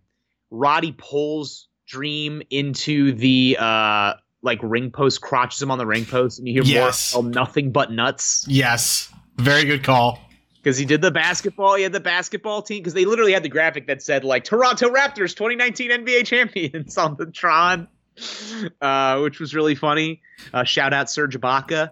[0.49, 6.39] Roddy pulls Dream into the uh, like ring post, crotches him on the ring post,
[6.39, 7.13] and you hear yes.
[7.13, 8.45] more oh, nothing but nuts.
[8.47, 10.24] Yes, very good call.
[10.65, 12.79] Because he did the basketball, he had the basketball team.
[12.79, 17.15] Because they literally had the graphic that said like Toronto Raptors 2019 NBA champions on
[17.17, 17.87] the Tron,
[18.81, 20.23] uh, which was really funny.
[20.51, 21.91] Uh, shout out Serge Ibaka.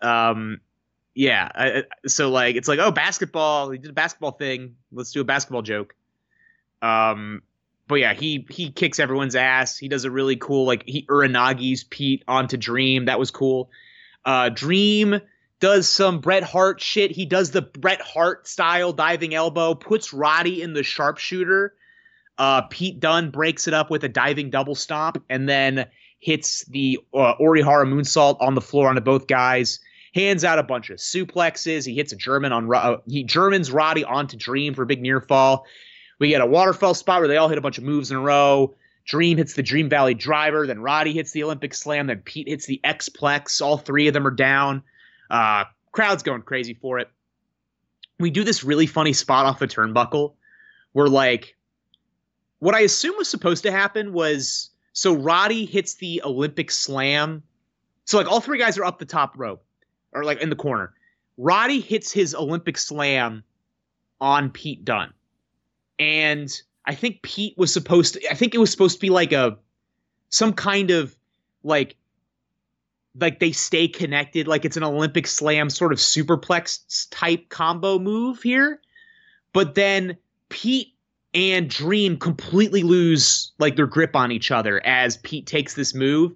[0.00, 0.62] Um,
[1.14, 4.76] yeah, I, so like it's like oh basketball, he did a basketball thing.
[4.90, 5.94] Let's do a basketball joke.
[6.80, 7.42] Um,
[7.86, 9.76] but yeah, he he kicks everyone's ass.
[9.76, 13.04] He does a really cool like he Uranage's Pete onto Dream.
[13.04, 13.68] That was cool.
[14.24, 15.20] Uh, Dream
[15.60, 17.10] does some Bret Hart shit.
[17.10, 21.74] He does the Bret Hart style diving elbow, puts Roddy in the sharpshooter.
[22.38, 25.86] Uh, Pete Dunne breaks it up with a diving double stomp, and then
[26.18, 29.80] hits the uh, Orihara moonsault on the floor onto both guys.
[30.14, 31.86] Hands out a bunch of suplexes.
[31.86, 35.20] He hits a German on uh, he Germans Roddy onto Dream for a big near
[35.20, 35.66] fall.
[36.18, 38.20] We get a waterfall spot where they all hit a bunch of moves in a
[38.20, 38.74] row.
[39.04, 42.66] Dream hits the Dream Valley driver, then Roddy hits the Olympic slam, then Pete hits
[42.66, 43.62] the X-Plex.
[43.62, 44.82] All three of them are down.
[45.30, 47.08] Uh, crowd's going crazy for it.
[48.18, 50.34] We do this really funny spot off the turnbuckle
[50.92, 51.56] where, like,
[52.58, 57.42] what I assume was supposed to happen was so Roddy hits the Olympic slam.
[58.04, 59.62] So, like, all three guys are up the top rope
[60.12, 60.94] or like in the corner.
[61.36, 63.44] Roddy hits his Olympic slam
[64.20, 65.12] on Pete Dunne.
[65.98, 66.50] and
[66.86, 68.30] I think Pete was supposed to.
[68.30, 69.58] I think it was supposed to be like a
[70.30, 71.16] some kind of
[71.62, 71.96] like
[73.20, 78.42] like they stay connected, like it's an Olympic slam sort of superplex type combo move
[78.42, 78.80] here.
[79.52, 80.16] But then
[80.48, 80.94] Pete
[81.34, 86.34] and Dream completely lose like their grip on each other as Pete takes this move.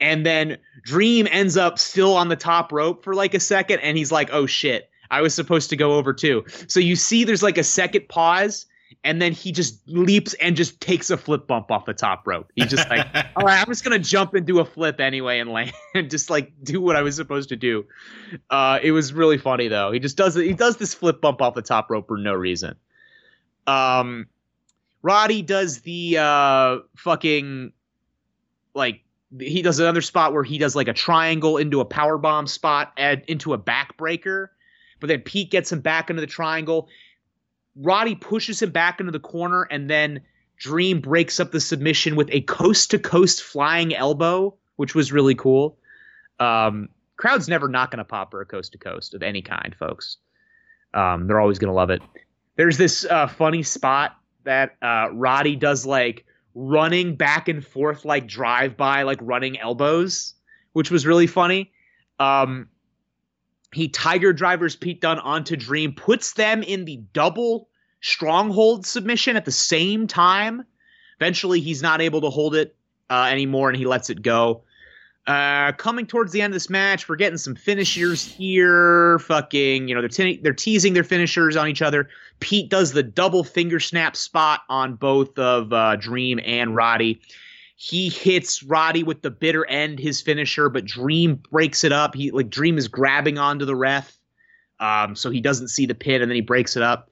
[0.00, 3.96] And then Dream ends up still on the top rope for like a second, and
[3.96, 6.44] he's like, oh shit, I was supposed to go over too.
[6.66, 8.66] So you see there's like a second pause
[9.04, 12.50] and then he just leaps and just takes a flip bump off the top rope.
[12.56, 15.50] He just like, all right, I'm just gonna jump and do a flip anyway and
[15.50, 17.86] land and just like do what I was supposed to do.
[18.50, 19.92] Uh, it was really funny though.
[19.92, 20.46] He just does it.
[20.46, 22.76] He does this flip bump off the top rope for no reason.
[23.66, 24.26] Um,
[25.02, 27.72] Roddy does the uh fucking
[28.74, 29.02] like
[29.38, 32.92] he does another spot where he does like a triangle into a power bomb spot
[32.96, 34.48] and into a backbreaker.
[35.00, 36.88] But then Pete gets him back into the triangle.
[37.76, 40.20] Roddy pushes him back into the corner, and then
[40.56, 45.34] Dream breaks up the submission with a coast to coast flying elbow, which was really
[45.34, 45.78] cool.
[46.40, 49.74] Um, crowd's never not going to pop for a coast to coast of any kind,
[49.78, 50.16] folks.
[50.94, 52.00] Um, they're always going to love it.
[52.56, 56.24] There's this uh, funny spot that uh, Roddy does like
[56.54, 60.32] running back and forth, like drive by, like running elbows,
[60.72, 61.72] which was really funny.
[62.18, 62.68] Um,
[63.76, 67.68] he Tiger drivers Pete Dunne onto Dream, puts them in the double
[68.00, 70.64] stronghold submission at the same time.
[71.20, 72.74] Eventually, he's not able to hold it
[73.10, 74.62] uh, anymore and he lets it go.
[75.26, 79.18] Uh, coming towards the end of this match, we're getting some finishers here.
[79.18, 82.08] Fucking, you know, they're te- they're teasing their finishers on each other.
[82.40, 87.20] Pete does the double finger snap spot on both of uh, Dream and Roddy.
[87.78, 92.14] He hits Roddy with the bitter end, his finisher, but Dream breaks it up.
[92.14, 94.18] He like Dream is grabbing onto the ref,
[94.80, 97.10] um, so he doesn't see the pin, and then he breaks it up.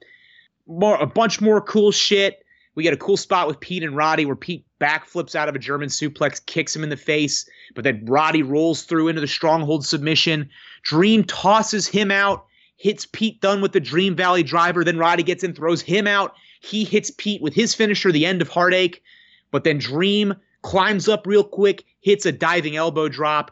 [0.67, 2.39] More a bunch more cool shit.
[2.73, 5.59] We get a cool spot with Pete and Roddy where Pete backflips out of a
[5.59, 9.85] German suplex, kicks him in the face, but then Roddy rolls through into the stronghold
[9.85, 10.49] submission.
[10.81, 14.83] Dream tosses him out, hits Pete Dunne with the Dream Valley driver.
[14.83, 16.33] Then Roddy gets in, throws him out.
[16.59, 19.03] He hits Pete with his finisher, the end of Heartache.
[19.51, 20.33] But then Dream
[20.65, 23.51] climbs up real quick, hits a diving elbow drop,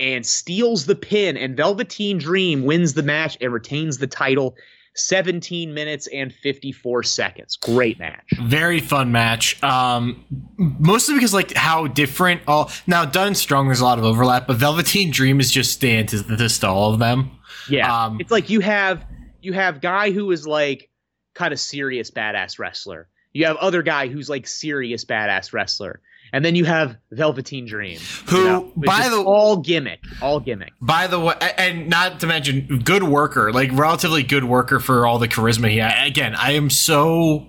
[0.00, 1.36] and steals the pin.
[1.36, 4.56] And Velveteen Dream wins the match and retains the title.
[4.98, 7.56] 17 minutes and 54 seconds.
[7.56, 8.24] Great match.
[8.44, 9.62] Very fun match.
[9.62, 10.24] Um,
[10.56, 14.46] mostly because like how different all now Dunne and Strong there's a lot of overlap,
[14.46, 17.30] but Velveteen Dream is just the antithesis to all of them.
[17.68, 19.04] Yeah, Um, it's like you have
[19.42, 20.88] you have guy who is like
[21.34, 23.08] kind of serious badass wrestler.
[23.34, 26.00] You have other guy who's like serious badass wrestler,
[26.32, 30.72] and then you have Velveteen Dream, Who, you know, by the- all gimmick, all gimmick.
[30.80, 35.18] By the way, and not to mention good worker, like relatively good worker for all
[35.18, 36.06] the charisma he had.
[36.06, 37.46] Again, I am so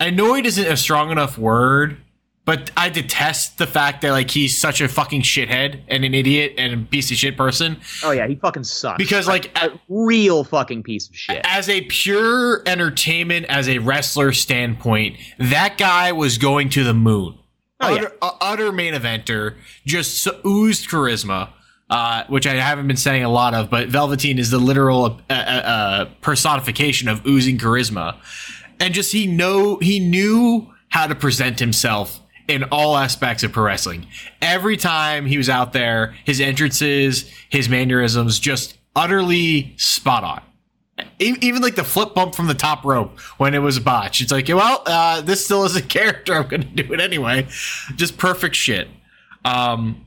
[0.00, 1.96] annoyed isn't a strong enough word,
[2.44, 6.54] but I detest the fact that like he's such a fucking shithead and an idiot
[6.56, 7.76] and a piece of shit person.
[8.02, 8.96] Oh yeah, he fucking sucks.
[8.96, 11.40] Because like a real fucking piece of shit.
[11.44, 17.37] as a pure entertainment, as a wrestler standpoint, that guy was going to the moon.
[17.80, 17.96] Oh, yeah.
[17.96, 19.56] utter, uh, utter main eventer,
[19.86, 21.50] just oozed charisma,
[21.90, 25.32] uh, which I haven't been saying a lot of, but Velveteen is the literal uh,
[25.32, 28.16] uh, uh, personification of oozing charisma,
[28.80, 33.64] and just he know he knew how to present himself in all aspects of pro
[33.64, 34.06] wrestling.
[34.42, 40.42] Every time he was out there, his entrances, his mannerisms, just utterly spot on.
[41.18, 44.20] Even like the flip bump from the top rope when it was a botch.
[44.20, 46.34] It's like, well, uh, this still is a character.
[46.34, 47.46] I'm going to do it anyway.
[47.96, 48.88] Just perfect shit.
[49.44, 50.06] Um,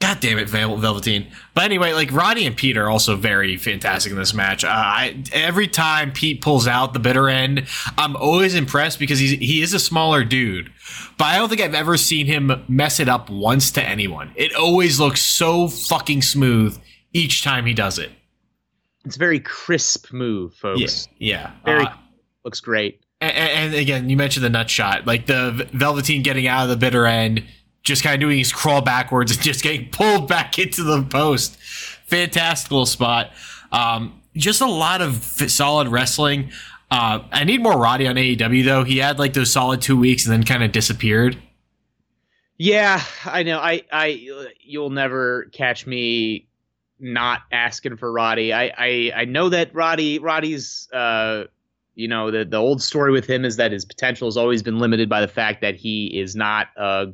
[0.00, 1.26] God damn it, Vel- Velveteen.
[1.54, 4.62] But anyway, like Roddy and Pete are also very fantastic in this match.
[4.62, 7.66] Uh, I, every time Pete pulls out the bitter end,
[7.96, 10.70] I'm always impressed because he's he is a smaller dude.
[11.18, 14.30] But I don't think I've ever seen him mess it up once to anyone.
[14.36, 16.78] It always looks so fucking smooth
[17.12, 18.12] each time he does it.
[19.08, 21.08] It's a very crisp move, folks.
[21.18, 21.52] Yeah.
[21.64, 21.92] Very Uh,
[22.44, 23.00] looks great.
[23.22, 26.76] and, and again, you mentioned the nut shot, like the Velveteen getting out of the
[26.76, 27.42] bitter end,
[27.82, 31.56] just kind of doing his crawl backwards and just getting pulled back into the post.
[32.06, 33.30] Fantastic little spot.
[33.72, 36.50] Um, just a lot of solid wrestling.
[36.90, 38.84] Uh, I need more Roddy on AEW though.
[38.84, 41.36] He had like those solid two weeks and then kind of disappeared.
[42.58, 43.58] Yeah, I know.
[43.58, 46.47] I, I, you'll never catch me
[47.00, 48.52] not asking for Roddy.
[48.52, 51.44] I, I, I know that Roddy, Roddy's, uh,
[51.94, 54.78] you know, the the old story with him is that his potential has always been
[54.78, 57.08] limited by the fact that he is not a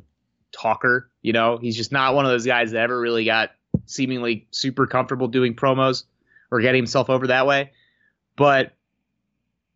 [0.51, 1.09] talker.
[1.21, 3.51] You know, he's just not one of those guys that ever really got
[3.87, 6.03] seemingly super comfortable doing promos
[6.51, 7.71] or getting himself over that way.
[8.35, 8.73] But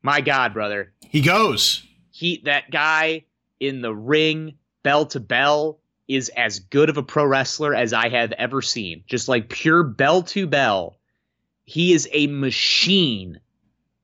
[0.02, 1.84] my God, brother, He goes.
[2.12, 3.26] he that guy
[3.60, 5.80] in the ring bell to bell
[6.10, 9.04] is as good of a pro wrestler as I have ever seen.
[9.08, 10.98] Just like pure bell to bell.
[11.64, 13.40] He is a machine.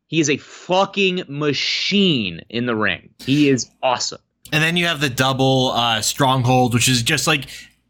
[0.07, 3.09] He is a fucking machine in the ring.
[3.19, 4.21] He is awesome.
[4.53, 7.45] And then you have the double uh, stronghold, which is just like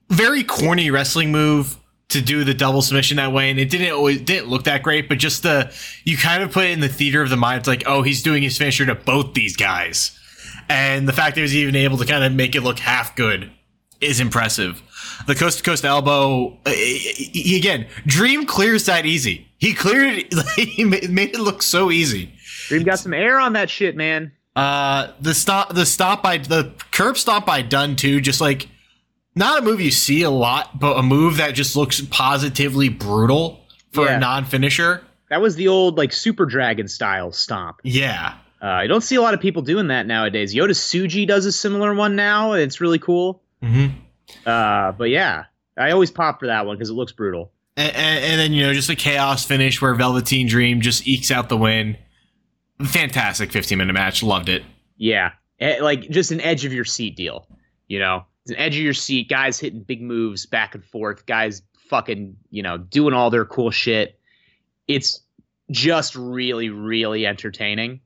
[0.09, 3.49] very corny wrestling move to do the double submission that way.
[3.49, 6.65] And it didn't always didn't look that great, but just the you kind of put
[6.65, 7.59] it in the theater of the mind.
[7.59, 10.17] It's like, oh, he's doing his finisher to both these guys,
[10.69, 13.17] and the fact that he was even able to kind of make it look half
[13.17, 13.51] good
[14.01, 14.81] is impressive.
[15.27, 17.87] The coast to coast elbow uh, he- again.
[18.05, 19.47] Dream clears that easy.
[19.57, 20.33] He cleared it.
[20.57, 22.33] He made it look so easy.
[22.67, 24.31] Dream got some air on that shit, man.
[24.55, 28.21] Uh, the stop, the stop by the curb stop by Dunne too.
[28.21, 28.67] Just like
[29.35, 33.65] not a move you see a lot, but a move that just looks positively brutal
[33.91, 34.15] for Yeah.
[34.17, 35.03] a non-finisher.
[35.29, 37.77] That was the old like Super Dragon style stomp.
[37.83, 40.55] Yeah, Uh, I don't see a lot of people doing that nowadays.
[40.55, 42.53] Yota Tsuji does a similar one now.
[42.53, 43.41] It's really cool.
[43.61, 43.87] Hmm
[44.45, 45.45] Uh, but yeah,
[45.77, 47.51] I always pop for that one because it looks brutal.
[47.77, 51.31] and, and, and then you know just a chaos finish where Velveteen Dream just ekes
[51.31, 51.97] out the win.
[52.83, 54.21] Fantastic 15 minute match.
[54.23, 54.63] Loved it.
[54.97, 57.47] Yeah, Eh, like just an edge of your seat deal.
[57.87, 59.29] You know, it's an edge of your seat.
[59.29, 61.25] Guys hitting big moves back and forth.
[61.25, 64.19] Guys fucking you know doing all their cool shit.
[64.87, 65.21] It's
[65.71, 68.01] just really really entertaining,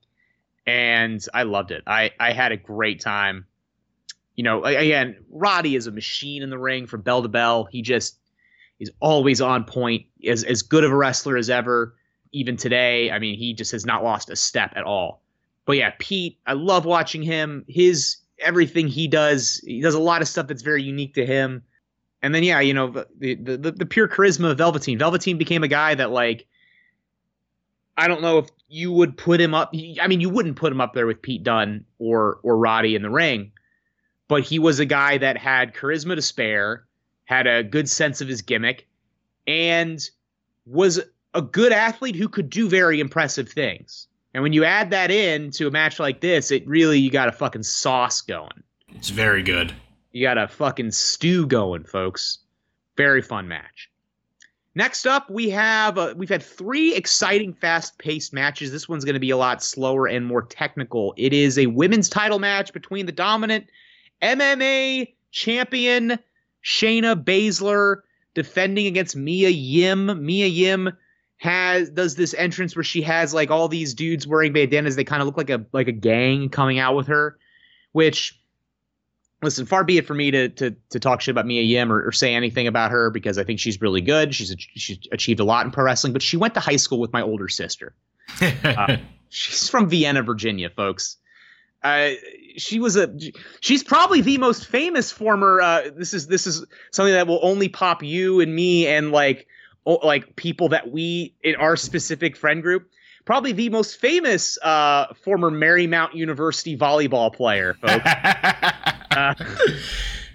[0.67, 1.83] and I loved it.
[1.87, 3.45] I I had a great time.
[4.39, 7.65] You know, again, Roddy is a machine in the ring from bell to bell.
[7.65, 8.17] He just
[8.79, 10.05] is always on point.
[10.25, 11.93] As as good of a wrestler as ever.
[12.31, 15.21] Even today, I mean, he just has not lost a step at all.
[15.65, 17.65] But yeah, Pete, I love watching him.
[17.67, 21.61] His everything he does, he does a lot of stuff that's very unique to him.
[22.21, 24.97] And then yeah, you know, the the the, pure charisma of Velveteen.
[24.97, 26.47] Velveteen became a guy that like
[27.97, 29.73] I don't know if you would put him up.
[30.01, 33.01] I mean, you wouldn't put him up there with Pete Dunne or or Roddy in
[33.01, 33.51] the ring,
[34.29, 36.85] but he was a guy that had charisma to spare,
[37.25, 38.87] had a good sense of his gimmick,
[39.45, 40.09] and
[40.65, 41.01] was
[41.33, 44.07] a good athlete who could do very impressive things.
[44.33, 47.27] And when you add that in to a match like this, it really you got
[47.27, 48.63] a fucking sauce going.
[48.89, 49.73] It's very good.
[50.11, 52.39] You got a fucking stew going, folks.
[52.95, 53.89] Very fun match.
[54.75, 58.71] Next up, we have uh, we've had three exciting, fast-paced matches.
[58.71, 61.15] This one's going to be a lot slower and more technical.
[61.17, 63.67] It is a women's title match between the dominant
[64.21, 66.19] MMA champion
[66.63, 67.97] Shayna Baszler
[68.33, 70.25] defending against Mia Yim.
[70.25, 70.91] Mia Yim
[71.37, 74.95] has does this entrance where she has like all these dudes wearing bandanas.
[74.95, 77.37] They kind of look like a like a gang coming out with her,
[77.91, 78.39] which
[79.41, 82.07] listen, far be it for me to to to talk shit about Mia Yim or,
[82.07, 84.35] or say anything about her because I think she's really good.
[84.35, 87.13] She's she's achieved a lot in pro wrestling, but she went to high school with
[87.13, 87.95] my older sister.
[88.63, 88.97] uh,
[89.29, 91.17] she's from Vienna, Virginia, folks.
[91.81, 92.11] Uh,
[92.57, 93.13] she was a
[93.61, 97.69] she's probably the most famous former uh, this is this is something that will only
[97.69, 99.47] pop you and me and like
[99.85, 102.89] like people that we in our specific friend group
[103.29, 108.03] probably the most famous uh, former Marymount University volleyball player, folks.
[109.11, 109.35] uh,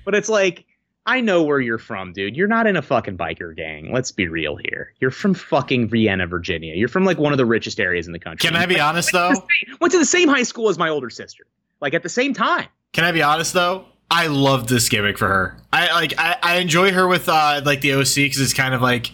[0.05, 0.65] but it's like,
[1.07, 2.37] I know where you're from, dude.
[2.37, 3.93] You're not in a fucking biker gang.
[3.93, 4.95] Let's be real here.
[5.01, 6.75] You're from fucking Vienna, Virginia.
[6.75, 8.49] You're from like one of the richest areas in the country.
[8.49, 9.29] Can I be honest though?
[9.29, 11.45] Went to, same, went to the same high school as my older sister.
[11.81, 12.69] Like at the same time.
[12.93, 13.85] Can I be honest though?
[14.11, 15.59] I love this gimmick for her.
[15.73, 18.81] I like I, I enjoy her with uh like the OC because it's kind of
[18.81, 19.11] like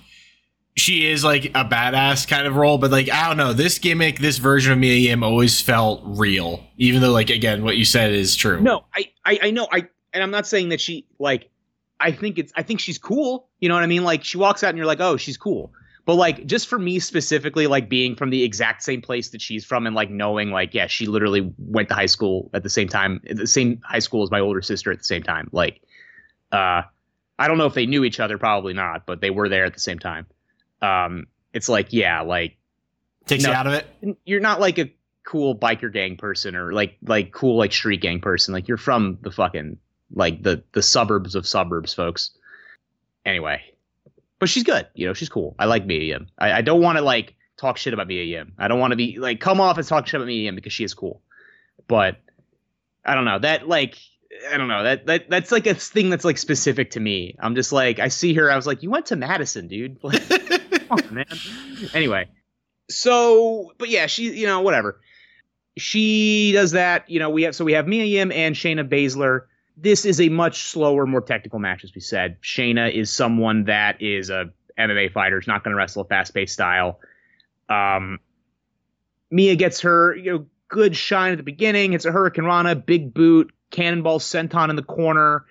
[0.77, 4.19] she is like a badass kind of role, but like I don't know, this gimmick,
[4.19, 8.13] this version of Mia Yim always felt real, even though like again, what you said
[8.13, 8.61] is true.
[8.61, 11.51] No, I, I, I know, I, and I'm not saying that she like,
[12.01, 13.49] I think it's, I think she's cool.
[13.61, 14.05] You know what I mean?
[14.05, 15.73] Like she walks out and you're like, oh, she's cool.
[16.07, 19.65] But like, just for me specifically, like being from the exact same place that she's
[19.65, 22.89] from, and like knowing, like, yeah, she literally went to high school at the same
[22.89, 25.49] time, the same high school as my older sister at the same time.
[25.53, 25.83] Like,
[26.51, 26.83] uh,
[27.39, 29.75] I don't know if they knew each other, probably not, but they were there at
[29.75, 30.27] the same time
[30.83, 32.57] um, it's like yeah, like
[33.27, 34.19] takes no, you out of it.
[34.25, 34.93] You're not like a
[35.25, 38.55] cool biker gang person or like like cool like street gang person.
[38.55, 39.79] Like you're from the fucking
[40.13, 42.31] like the the suburbs of suburbs, folks.
[43.25, 43.63] Anyway,
[44.39, 44.87] but she's good.
[44.95, 45.55] You know, she's cool.
[45.59, 46.29] I like Mia Yim.
[46.39, 48.55] I, I don't want to like talk shit about Mia Yim.
[48.59, 50.73] I don't want to be like come off as talk shit about Mia Yim because
[50.73, 51.23] she is cool.
[51.87, 52.17] But
[53.05, 53.97] I don't know that like
[54.51, 57.37] I don't know that that that's like a thing that's like specific to me.
[57.39, 58.51] I'm just like I see her.
[58.51, 59.99] I was like, you went to Madison, dude.
[60.91, 61.27] on, man.
[61.95, 62.29] Anyway,
[62.89, 65.01] so but yeah, she you know whatever.
[65.77, 67.09] She does that.
[67.11, 69.43] You know we have so we have Mia Yim and Shayna Baszler.
[69.83, 72.41] This is a much slower, more technical match, as we said.
[72.43, 75.39] Shayna is someone that is a MMA fighter.
[75.39, 77.01] Is not going to wrestle a fast paced style.
[77.69, 78.19] Um,
[79.31, 81.95] Mia gets her you know good shine at the beginning.
[81.95, 85.45] It's a Hurricane Rana, big boot, cannonball senton in the corner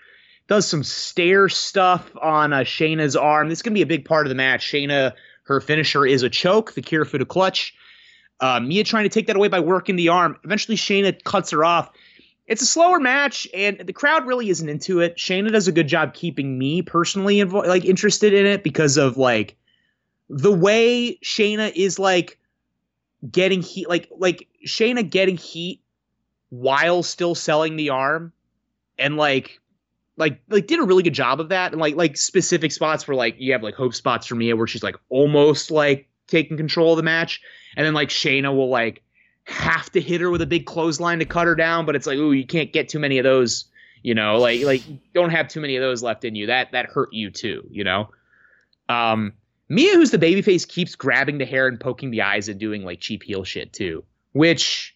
[0.50, 3.50] does some stair stuff on uh, Shayna's arm.
[3.50, 4.70] This is going to be a big part of the match.
[4.70, 5.14] Shayna
[5.44, 7.74] her finisher is a choke, the Kirifuda clutch.
[8.40, 10.38] Uh, Mia trying to take that away by working the arm.
[10.44, 11.92] Eventually, Shayna cuts her off.
[12.50, 15.18] It's a slower match, and the crowd really isn't into it.
[15.18, 19.18] Shayna does a good job keeping me personally invo- like interested in it because of
[19.18, 19.56] like
[20.30, 22.40] the way Shayna is like
[23.32, 25.84] getting heat, like like Shayna getting heat
[26.50, 28.34] while still selling the arm,
[28.98, 29.62] and like
[30.18, 33.16] like like did a really good job of that and like like specific spots where
[33.16, 36.94] like you have like hope spots for Mia where she's like almost like taking control
[36.94, 37.42] of the match
[37.78, 39.02] and then like Shayna will like
[39.50, 42.18] have to hit her with a big clothesline to cut her down but it's like
[42.18, 43.66] ooh you can't get too many of those
[44.04, 44.84] you know like like
[45.14, 47.84] don't have too many of those left in you that that hurt you too you
[47.84, 48.10] know
[48.88, 49.34] um
[49.72, 53.00] Mia who's the babyface keeps grabbing the hair and poking the eyes and doing like
[53.00, 54.96] cheap heel shit too which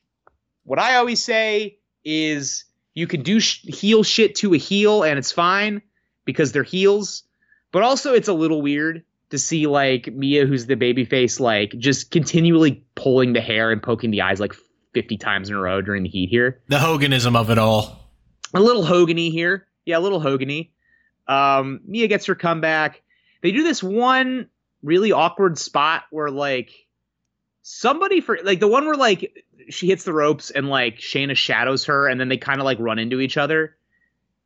[0.63, 5.17] what I always say is you can do sh- heel shit to a heel and
[5.17, 5.81] it's fine
[6.25, 7.23] because they're heels.
[7.71, 9.03] But also, it's a little weird
[9.33, 13.81] to see like Mia, who's the baby face, like just continually pulling the hair and
[13.81, 14.53] poking the eyes like
[14.93, 16.61] 50 times in a row during the heat here.
[16.67, 18.11] The Hoganism of it all.
[18.53, 19.65] A little Hogany here.
[19.85, 20.69] Yeah, a little Hogany.
[21.27, 23.01] Um, Mia gets her comeback.
[23.41, 24.49] They do this one
[24.83, 26.69] really awkward spot where like
[27.63, 31.85] somebody for like the one where like she hits the ropes and like Shayna shadows
[31.85, 33.75] her and then they kind of like run into each other.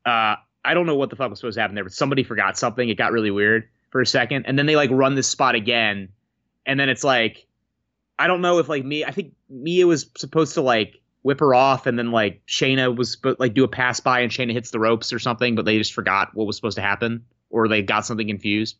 [0.05, 2.57] Uh, I don't know what the fuck was supposed to happen there, but somebody forgot
[2.57, 2.87] something.
[2.87, 6.09] It got really weird for a second, and then they like run this spot again,
[6.65, 7.47] and then it's like
[8.19, 9.05] I don't know if like me.
[9.05, 13.17] I think Mia was supposed to like whip her off, and then like Shayna was
[13.39, 15.93] like do a pass by, and Shayna hits the ropes or something, but they just
[15.93, 18.77] forgot what was supposed to happen, or they got something confused.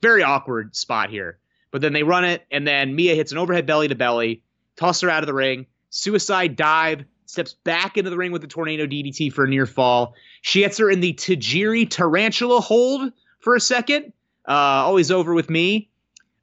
[0.00, 1.38] Very awkward spot here.
[1.70, 4.42] But then they run it, and then Mia hits an overhead belly to belly,
[4.76, 8.48] toss her out of the ring, suicide dive, steps back into the ring with the
[8.48, 10.14] tornado DDT for a near fall.
[10.42, 14.12] She gets her in the Tajiri tarantula hold for a second.
[14.48, 15.88] Uh, always over with me.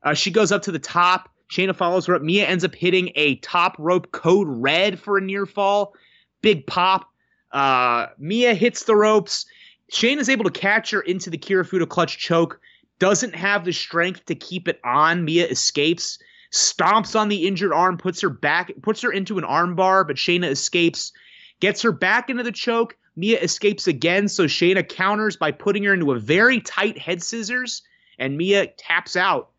[0.04, 1.30] Uh, she goes up to the top.
[1.52, 2.22] Shayna follows her up.
[2.22, 5.93] Mia ends up hitting a top rope code red for a near fall.
[6.41, 7.10] Big pop.
[7.52, 9.45] Uh, Mia hits the ropes.
[9.91, 12.60] Shayna's able to catch her into the Kirifuda clutch choke
[13.00, 15.26] doesn't have the strength to keep it on.
[15.26, 16.20] Mia escapes,
[16.52, 20.50] stomps on the injured arm, puts her back, puts her into an armbar, but Shayna
[20.50, 21.12] escapes,
[21.60, 22.95] gets her back into the choke.
[23.16, 27.82] Mia escapes again, so Shayna counters by putting her into a very tight head scissors,
[28.20, 29.49] and Mia taps out.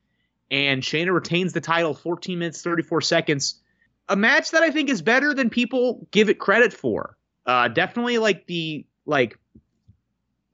[0.50, 3.61] And Shayna retains the title 14 minutes, 34 seconds.
[4.08, 7.16] A match that I think is better than people give it credit for.
[7.46, 9.38] Uh, definitely like the like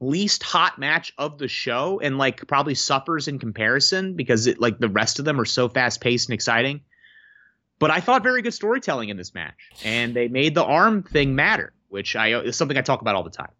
[0.00, 4.78] least hot match of the show and like probably suffers in comparison because it like
[4.78, 6.82] the rest of them are so fast paced and exciting.
[7.78, 11.34] But I thought very good storytelling in this match, and they made the arm thing
[11.34, 13.50] matter, which I is something I talk about all the time.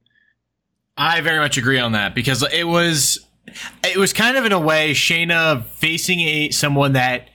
[0.96, 3.25] I very much agree on that because it was
[3.84, 7.28] it was kind of in a way Shayna facing a someone that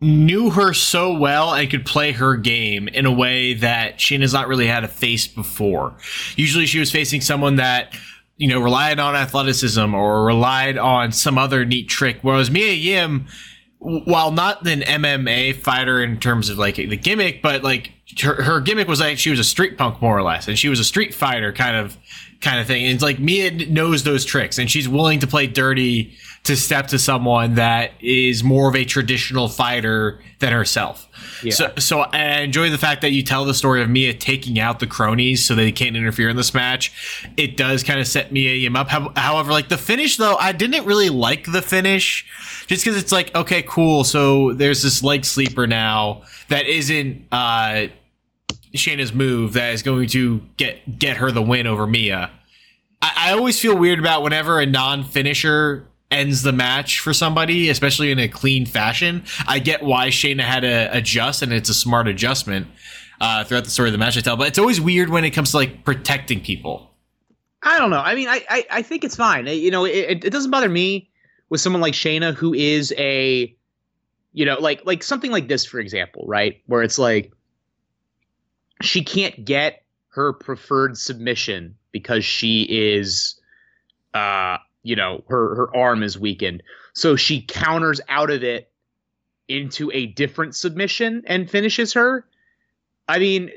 [0.00, 4.48] knew her so well and could play her game in a way that Shayna's not
[4.48, 5.94] really had a face before.
[6.34, 7.94] Usually she was facing someone that
[8.42, 12.18] you know, relied on athleticism or relied on some other neat trick.
[12.22, 13.28] Whereas Mia Yim,
[13.78, 18.60] while not an MMA fighter in terms of like the gimmick, but like her, her
[18.60, 20.84] gimmick was like she was a street punk more or less, and she was a
[20.84, 21.96] street fighter kind of
[22.42, 22.84] kind of thing.
[22.84, 26.12] And it's like Mia knows those tricks, and she's willing to play dirty
[26.44, 31.08] to step to someone that is more of a traditional fighter than herself.
[31.44, 31.52] Yeah.
[31.52, 34.80] So, so I enjoy the fact that you tell the story of Mia taking out
[34.80, 37.28] the cronies so they can't interfere in this match.
[37.36, 38.88] It does kind of set Mia Yim up.
[38.88, 42.26] However, like the finish though, I didn't really like the finish
[42.66, 44.02] just because it's like, okay, cool.
[44.02, 47.86] So there's this leg sleeper now that isn't, uh,
[48.74, 52.30] Shayna's move that is going to get get her the win over Mia.
[53.00, 57.68] I, I always feel weird about whenever a non finisher ends the match for somebody,
[57.68, 59.24] especially in a clean fashion.
[59.46, 62.66] I get why Shayna had to adjust, and it's a smart adjustment
[63.20, 64.16] uh, throughout the story of the match.
[64.16, 66.90] I tell, but it's always weird when it comes to like protecting people.
[67.62, 68.00] I don't know.
[68.00, 69.46] I mean, I I, I think it's fine.
[69.46, 71.10] You know, it, it doesn't bother me
[71.48, 73.54] with someone like Shayna who is a,
[74.32, 77.32] you know, like like something like this, for example, right, where it's like
[78.84, 83.40] she can't get her preferred submission because she is
[84.14, 86.62] uh you know her her arm is weakened.
[86.94, 88.70] So she counters out of it
[89.48, 92.26] into a different submission and finishes her.
[93.08, 93.50] I mean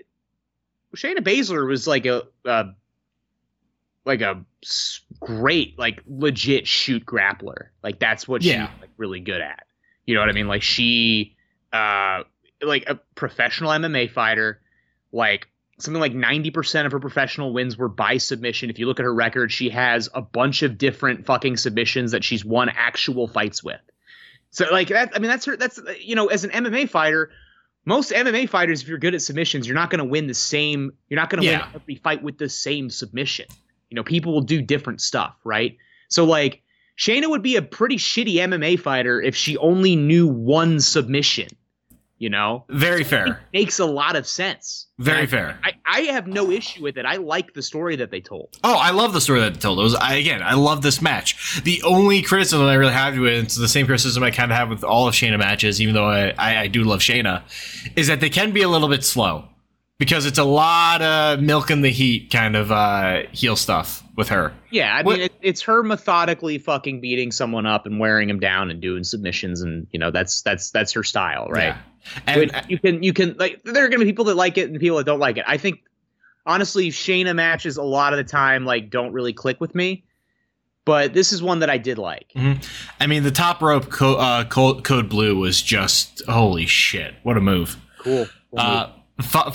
[0.96, 2.68] shayna baszler was like a, a
[4.06, 4.46] like a
[5.20, 7.68] great like legit shoot grappler.
[7.84, 8.68] Like that's what yeah.
[8.68, 9.66] she's like really good at.
[10.06, 10.48] You know what i mean?
[10.48, 11.36] Like she
[11.74, 12.24] uh
[12.62, 14.62] like a professional mma fighter
[15.16, 15.47] like
[15.80, 18.70] something like 90% of her professional wins were by submission.
[18.70, 22.24] If you look at her record, she has a bunch of different fucking submissions that
[22.24, 23.82] she's won actual fights with.
[24.51, 27.32] So like that I mean that's her that's you know as an MMA fighter,
[27.84, 30.93] most MMA fighters if you're good at submissions, you're not going to win the same
[31.09, 31.66] you're not going to yeah.
[31.66, 33.47] win every fight with the same submission.
[33.89, 35.78] You know, people will do different stuff, right?
[36.07, 36.61] So like
[36.97, 41.49] Shayna would be a pretty shitty MMA fighter if she only knew one submission
[42.18, 42.66] you know?
[42.70, 43.41] Very fair.
[43.53, 44.88] makes a lot of sense.
[44.99, 45.59] Very I, fair.
[45.63, 47.05] I, I have no issue with it.
[47.05, 48.57] I like the story that they told.
[48.63, 49.80] Oh i love the story that they told.
[49.80, 51.61] It was I, again i love this match.
[51.63, 54.70] The only criticism i really have with it's the same criticism i kind of have
[54.70, 57.43] with all of shayna matches even though I, I, I do love shayna
[57.95, 59.49] is that they can be a little bit slow
[59.97, 64.30] because it's a lot of milk in the heat kind of uh, heel stuff with
[64.30, 64.53] her.
[64.72, 68.72] Yeah, I mean, it, it's her methodically fucking beating someone up and wearing him down
[68.72, 71.68] and doing submissions, and you know that's that's that's her style, right?
[71.68, 71.78] Yeah.
[72.28, 74.70] And Which you can you can like there are gonna be people that like it
[74.70, 75.46] and people that don't like it.
[75.47, 75.82] I think
[76.46, 80.04] honestly, Shayna matches a lot of the time like don't really click with me.
[80.86, 82.32] But this is one that I did like.
[82.36, 82.62] Mm-hmm.
[83.00, 87.16] I mean, the top rope co- uh, code, code blue was just holy shit!
[87.24, 87.78] What a move!
[87.97, 88.28] Cool.
[88.51, 88.92] cool uh,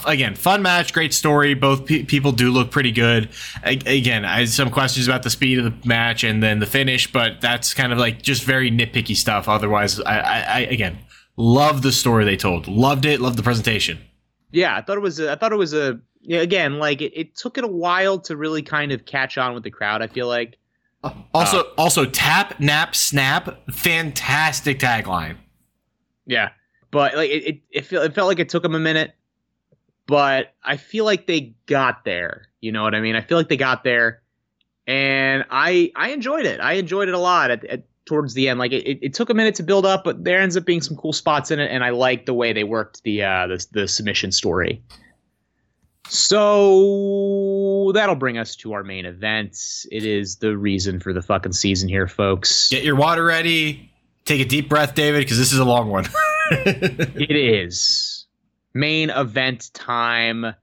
[0.07, 1.55] again, fun match, great story.
[1.55, 3.29] Both pe- people do look pretty good.
[3.63, 7.11] again, I had some questions about the speed of the match and then the finish,
[7.13, 9.49] but that's kind of like just very nitpicky stuff.
[9.49, 10.99] Otherwise, I, I, I again
[11.37, 12.69] love the story they told.
[12.69, 13.21] Loved it.
[13.21, 13.99] Loved the presentation.
[14.53, 15.21] Yeah, I thought it was.
[15.21, 16.01] A, I thought it was a.
[16.23, 19.55] Yeah, again, like it, it took it a while to really kind of catch on
[19.55, 20.03] with the crowd.
[20.03, 20.59] I feel like.
[21.03, 23.59] Uh, also, uh, also tap, nap, snap.
[23.71, 25.37] Fantastic tagline.
[26.27, 26.51] Yeah,
[26.91, 29.15] but like it, it, it, felt, it felt like it took them a minute
[30.11, 32.49] but I feel like they got there.
[32.61, 33.15] You know what I mean?
[33.15, 34.23] I feel like they got there,
[34.85, 36.59] and I I enjoyed it.
[36.59, 38.59] I enjoyed it a lot at, at towards the end.
[38.59, 40.97] Like it, it took a minute to build up, but there ends up being some
[40.97, 43.89] cool spots in it, and I like the way they worked the uh, the, the
[43.89, 44.83] submission story.
[46.09, 49.57] So that'll bring us to our main event.
[49.93, 52.69] It is the reason for the fucking season here, folks.
[52.69, 53.93] Get your water ready.
[54.25, 56.07] Take a deep breath, David, because this is a long one.
[56.51, 58.27] it is
[58.75, 60.57] main event time.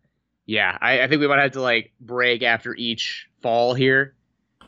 [0.45, 4.16] Yeah, I, I think we might have to like break after each fall here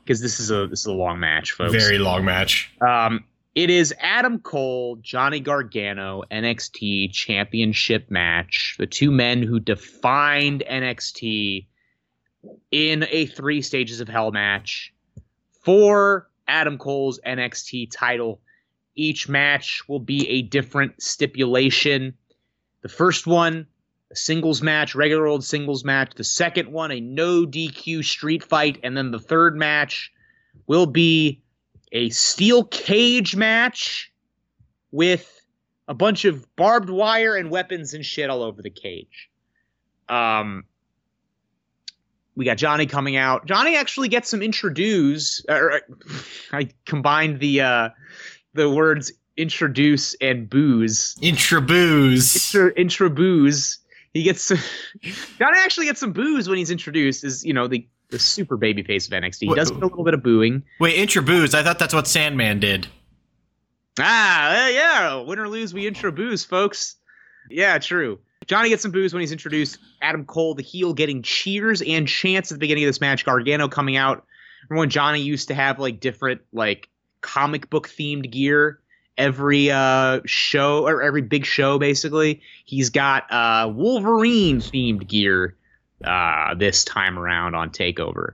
[0.10, 1.72] because this is a this is a long match, folks.
[1.72, 2.74] Very long match.
[2.82, 3.24] Um,
[3.54, 8.76] it is Adam Cole, Johnny Gargano, NXT Championship match.
[8.80, 11.68] The two men who defined NXT
[12.72, 14.92] in a three stages of hell match
[15.64, 18.42] for Adam Cole's NXT title.
[18.96, 22.16] Each match will be a different stipulation.
[22.82, 23.68] The first one,
[24.12, 26.14] a singles match, regular old singles match.
[26.16, 28.80] The second one, a no DQ street fight.
[28.84, 30.12] And then the third match
[30.68, 31.42] will be
[31.92, 34.12] a steel cage match
[34.92, 35.42] with
[35.88, 39.30] a bunch of barbed wire and weapons and shit all over the cage.
[40.08, 40.66] Um,
[42.36, 43.46] we got Johnny coming out.
[43.46, 45.44] Johnny actually gets some introduce.
[45.50, 45.82] Or
[46.52, 47.90] I combined the uh,
[48.54, 51.18] the words introduce and booze.
[51.22, 52.54] Intra booze.
[52.54, 53.80] Intra, intra booze.
[54.14, 54.58] He gets some,
[55.38, 57.24] Johnny actually gets some booze when he's introduced.
[57.24, 59.50] Is you know the the super baby face of NXT.
[59.50, 60.64] He does get a little bit of booing.
[60.80, 61.54] Wait, intro booze.
[61.54, 62.88] I thought that's what Sandman did.
[64.00, 65.16] Ah, uh, yeah.
[65.22, 66.96] Win or lose, we intro booze, folks.
[67.50, 68.20] Yeah, true.
[68.48, 69.78] Johnny gets some booze when he's introduced.
[70.02, 73.26] Adam Cole, the heel, getting cheers and chants at the beginning of this match.
[73.26, 74.26] Gargano coming out.
[74.70, 76.90] Remember when Johnny used to have like different like
[77.22, 78.80] comic book themed gear
[79.20, 82.42] every uh show or every big show basically.
[82.66, 85.56] He's got uh Wolverine themed gear
[86.04, 88.34] uh this time around on Takeover.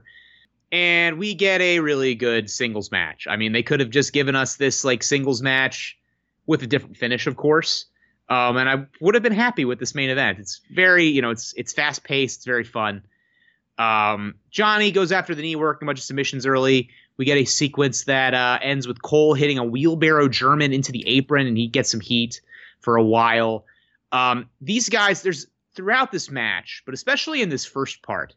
[0.72, 3.26] And we get a really good singles match.
[3.28, 5.98] I mean, they could have just given us this like singles match
[6.46, 7.86] with a different finish, of course.
[8.28, 10.38] Um, and I would have been happy with this main event.
[10.38, 13.02] It's very, you know, it's it's fast paced, it's very fun.
[13.78, 16.90] Um, Johnny goes after the knee work, a bunch of submissions early.
[17.16, 21.06] We get a sequence that uh, ends with Cole hitting a wheelbarrow German into the
[21.08, 22.40] apron, and he gets some heat
[22.80, 23.64] for a while.
[24.12, 28.34] Um, these guys, there's throughout this match, but especially in this first part,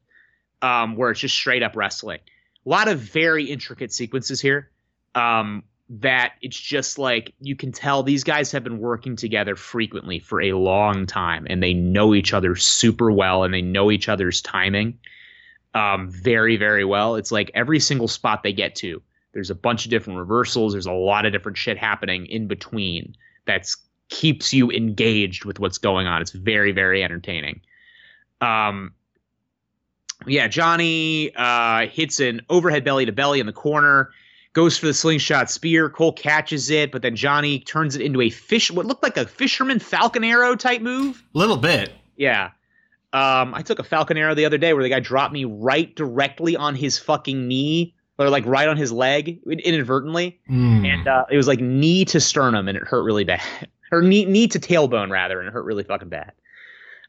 [0.61, 2.19] um, where it's just straight up wrestling,
[2.65, 4.69] a lot of very intricate sequences here.
[5.15, 10.19] Um, that it's just like you can tell these guys have been working together frequently
[10.19, 14.07] for a long time and they know each other super well and they know each
[14.07, 14.99] other's timing
[15.73, 19.01] um, very very well it's like every single spot they get to
[19.33, 23.15] there's a bunch of different reversals there's a lot of different shit happening in between
[23.45, 23.77] that's
[24.09, 27.61] keeps you engaged with what's going on it's very very entertaining
[28.41, 28.91] um
[30.25, 34.09] yeah johnny uh hits an overhead belly to belly in the corner
[34.53, 35.89] goes for the slingshot spear.
[35.89, 39.25] Cole catches it, but then Johnny turns it into a fish, what looked like a
[39.25, 41.23] fisherman falcon arrow type move.
[41.35, 41.91] A little bit.
[42.17, 42.51] Yeah.
[43.11, 45.93] Um, I took a falcon arrow the other day where the guy dropped me right
[45.95, 50.85] directly on his fucking knee, or like right on his leg inadvertently, mm.
[50.85, 53.41] and uh, it was like knee to sternum, and it hurt really bad,
[53.91, 56.33] or knee knee to tailbone rather, and it hurt really fucking bad.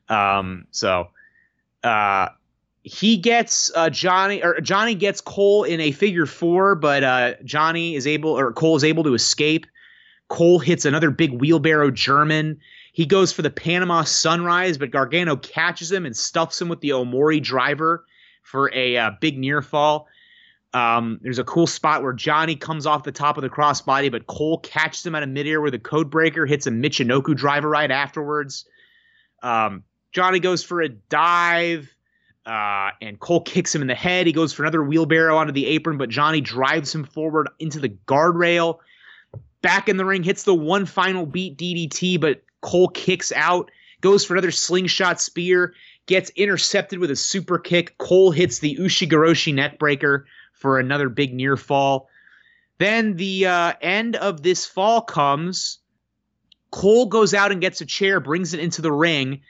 [0.08, 1.08] Um, so,
[1.84, 2.28] uh,
[2.82, 7.94] he gets uh, Johnny or Johnny gets Cole in a figure four, but uh, Johnny
[7.94, 9.66] is able or Cole is able to escape.
[10.28, 12.60] Cole hits another big wheelbarrow German.
[12.92, 16.90] He goes for the Panama Sunrise, but Gargano catches him and stuffs him with the
[16.90, 18.04] Omori driver
[18.42, 20.08] for a uh, big near fall.
[20.72, 24.26] Um, there's a cool spot where Johnny comes off the top of the crossbody, but
[24.26, 27.90] Cole catches him out of midair with a code breaker, hits a Michinoku driver right
[27.90, 28.64] afterwards.
[29.42, 31.94] Um, Johnny goes for a dive.
[32.46, 34.26] Uh, and Cole kicks him in the head.
[34.26, 37.90] He goes for another wheelbarrow onto the apron, but Johnny drives him forward into the
[38.06, 38.78] guardrail.
[39.60, 43.70] Back in the ring, hits the one final beat DDT, but Cole kicks out,
[44.00, 45.74] goes for another slingshot spear,
[46.06, 47.96] gets intercepted with a super kick.
[47.98, 52.08] Cole hits the Ushigoroshi neckbreaker for another big near fall.
[52.78, 55.78] Then the uh, end of this fall comes.
[56.70, 59.40] Cole goes out and gets a chair, brings it into the ring.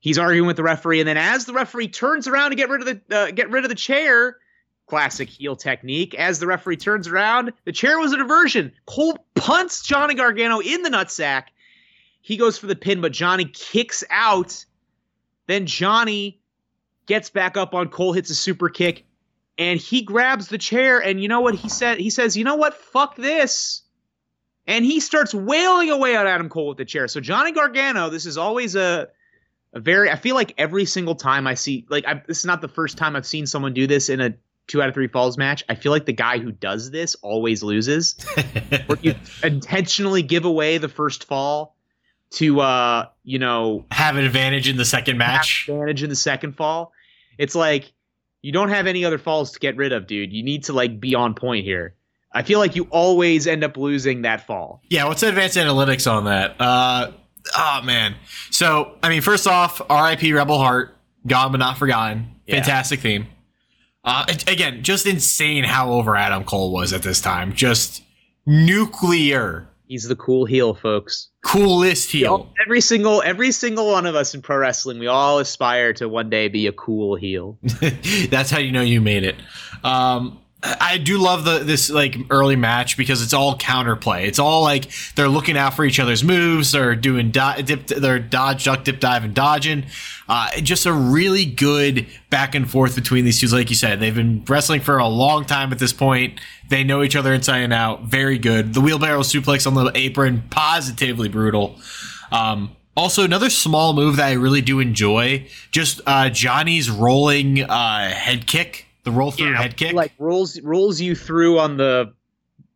[0.00, 2.80] He's arguing with the referee, and then as the referee turns around to get rid
[2.80, 4.38] of the uh, get rid of the chair,
[4.86, 6.14] classic heel technique.
[6.14, 8.72] As the referee turns around, the chair was a diversion.
[8.86, 11.44] Cole punts Johnny Gargano in the nutsack.
[12.30, 14.64] He goes for the pin, but Johnny kicks out.
[15.48, 16.40] Then Johnny
[17.06, 19.04] gets back up on Cole, hits a super kick,
[19.58, 21.00] and he grabs the chair.
[21.00, 21.98] And you know what he said?
[21.98, 22.74] He says, "You know what?
[22.74, 23.82] Fuck this."
[24.68, 27.08] And he starts wailing away on Adam Cole with the chair.
[27.08, 29.08] So Johnny Gargano, this is always a
[29.72, 32.60] a very I feel like every single time I see like I, this is not
[32.60, 34.34] the first time I've seen someone do this in a
[34.68, 35.64] two out of three falls match.
[35.68, 38.14] I feel like the guy who does this always loses.
[38.86, 41.74] Where you intentionally give away the first fall
[42.32, 45.66] to uh you know have an advantage in the second match.
[45.68, 46.92] advantage in the second fall.
[47.38, 47.92] It's like
[48.42, 50.32] you don't have any other falls to get rid of, dude.
[50.32, 51.94] You need to like be on point here.
[52.32, 54.80] I feel like you always end up losing that fall.
[54.88, 56.56] Yeah, what's the advanced analytics on that?
[56.60, 57.12] Uh
[57.56, 58.14] Oh man.
[58.50, 60.32] So I mean, first off, R.I.P.
[60.32, 60.94] Rebel Heart,
[61.26, 62.36] gone but not forgotten.
[62.46, 62.56] Yeah.
[62.56, 63.26] Fantastic theme.
[64.04, 67.52] Uh, again, just insane how over Adam Cole was at this time.
[67.54, 68.02] Just
[68.46, 69.68] nuclear.
[69.90, 71.30] He's the cool heel, folks.
[71.42, 72.48] Coolest heel.
[72.64, 76.30] Every single every single one of us in pro wrestling, we all aspire to one
[76.30, 77.58] day be a cool heel.
[78.30, 79.34] That's how you know you made it.
[79.82, 84.26] Um, I do love the this like early match because it's all counterplay.
[84.26, 86.72] It's all like they're looking out for each other's moves.
[86.72, 89.86] They're doing do- dip, they're dodge, duck, dip, dive, and dodging.
[90.28, 93.46] Uh, just a really good back and forth between these two.
[93.46, 96.38] Like you said, they've been wrestling for a long time at this point.
[96.68, 98.02] They know each other inside and out.
[98.02, 98.74] Very good.
[98.74, 101.80] The wheelbarrow suplex on the apron, positively brutal.
[102.30, 108.10] Um, also, another small move that I really do enjoy, just uh, Johnny's rolling uh,
[108.10, 112.12] head kick the roll through yeah, head kick, like rolls rolls you through on the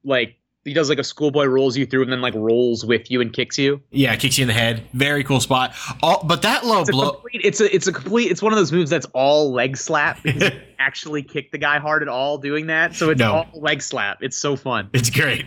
[0.05, 3.21] like he does like a schoolboy rolls you through and then like rolls with you
[3.21, 3.83] and kicks you.
[3.91, 4.83] Yeah, kicks you in the head.
[4.95, 5.75] Very cool spot.
[6.03, 7.11] All, but that low it's blow.
[7.11, 8.31] A complete, it's a it's a complete.
[8.31, 10.21] It's one of those moves that's all leg slap.
[10.79, 12.95] actually kick the guy hard at all doing that.
[12.95, 13.33] So it's no.
[13.33, 14.19] all leg slap.
[14.23, 14.91] It's so fun.
[14.93, 15.47] It's great.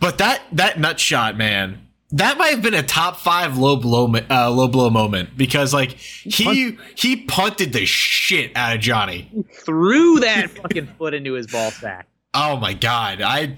[0.00, 1.87] But that that nut shot, man.
[2.12, 5.92] That might have been a top five low blow uh, low blow moment because like
[5.92, 9.28] he he punted the shit out of Johnny.
[9.30, 12.08] He threw that fucking foot into his ball sack.
[12.32, 13.54] Oh my god, I,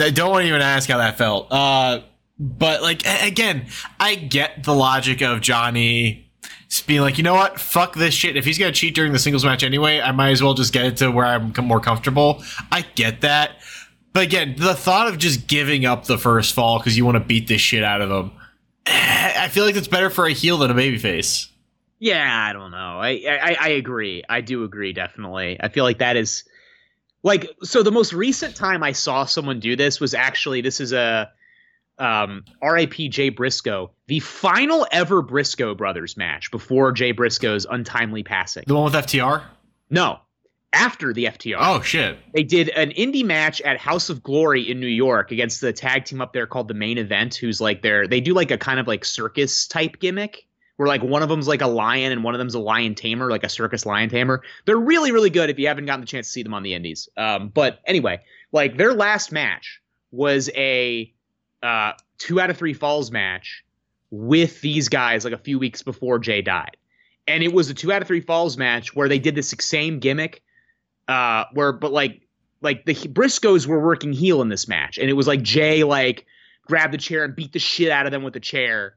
[0.00, 1.46] I don't want to even ask how that felt.
[1.52, 2.00] Uh,
[2.40, 3.66] but like again,
[4.00, 6.28] I get the logic of Johnny
[6.80, 8.36] being like, you know what, fuck this shit.
[8.36, 10.86] If he's gonna cheat during the singles match anyway, I might as well just get
[10.86, 12.42] it to where I'm more comfortable.
[12.72, 13.52] I get that.
[14.12, 17.24] But again, the thought of just giving up the first fall because you want to
[17.24, 18.32] beat this shit out of them,
[18.86, 21.48] I feel like it's better for a heel than a babyface.
[21.98, 22.98] Yeah, I don't know.
[23.00, 24.24] I, I I agree.
[24.28, 25.56] I do agree definitely.
[25.60, 26.42] I feel like that is
[27.22, 27.84] like so.
[27.84, 31.30] The most recent time I saw someone do this was actually this is a
[31.98, 33.08] um, R.I.P.
[33.10, 38.64] Jay Briscoe, the final ever Briscoe brothers match before Jay Briscoe's untimely passing.
[38.66, 39.44] The one with FTR.
[39.88, 40.18] No,
[40.72, 41.56] after the FTR.
[41.58, 42.18] Oh shit!
[42.34, 46.04] They did an indie match at House of Glory in New York against the tag
[46.04, 48.80] team up there called the Mane Event, who's like their they do like a kind
[48.80, 50.46] of like circus type gimmick
[50.76, 53.30] where like one of them's like a lion and one of them's a lion tamer,
[53.30, 54.42] like a circus lion tamer.
[54.64, 56.74] They're really really good if you haven't gotten the chance to see them on the
[56.74, 57.08] indies.
[57.16, 58.20] Um, but anyway,
[58.50, 59.80] like their last match
[60.10, 61.12] was a
[61.62, 63.64] uh, two out of three falls match
[64.10, 66.76] with these guys like a few weeks before Jay died.
[67.26, 70.00] And it was a two out of three falls match where they did this same
[70.00, 70.42] gimmick
[71.08, 72.22] uh, where but like
[72.60, 76.26] like the Briscoes were working heel in this match, and it was like Jay like
[76.66, 78.96] grabbed the chair and beat the shit out of them with the chair,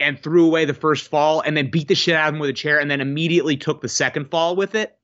[0.00, 2.50] and threw away the first fall, and then beat the shit out of them with
[2.50, 4.98] a chair, and then immediately took the second fall with it,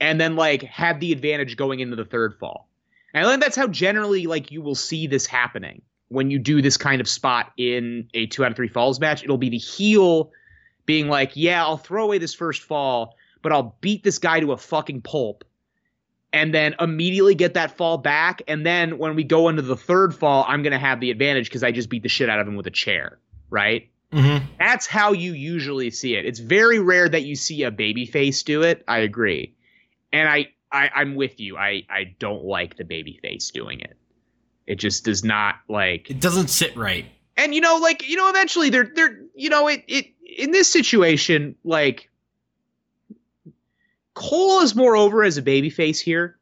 [0.00, 2.68] and then like had the advantage going into the third fall.
[3.12, 6.62] And I think that's how generally like you will see this happening when you do
[6.62, 9.24] this kind of spot in a two out of three falls match.
[9.24, 10.30] It'll be the heel
[10.84, 14.52] being like, "Yeah, I'll throw away this first fall." But I'll beat this guy to
[14.52, 15.44] a fucking pulp
[16.32, 18.42] and then immediately get that fall back.
[18.46, 21.48] And then when we go into the third fall, I'm going to have the advantage
[21.48, 23.18] because I just beat the shit out of him with a chair,
[23.50, 23.88] right?
[24.12, 24.44] Mm-hmm.
[24.58, 26.24] That's how you usually see it.
[26.24, 28.84] It's very rare that you see a baby face do it.
[28.86, 29.54] I agree,
[30.12, 31.56] and I, I I'm with you.
[31.56, 33.96] I I don't like the baby face doing it.
[34.66, 36.08] It just does not like.
[36.10, 37.04] It doesn't sit right.
[37.36, 40.68] And you know, like you know, eventually they're they're you know it it in this
[40.68, 42.08] situation like
[44.16, 46.38] Cole is more over as a babyface here,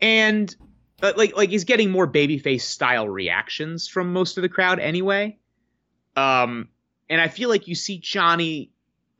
[0.00, 0.54] and
[1.02, 5.36] uh, like like he's getting more babyface style reactions from most of the crowd anyway.
[6.16, 6.68] Um,
[7.08, 8.70] and I feel like you see Johnny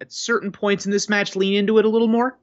[0.01, 2.39] at certain points in this match lean into it a little more,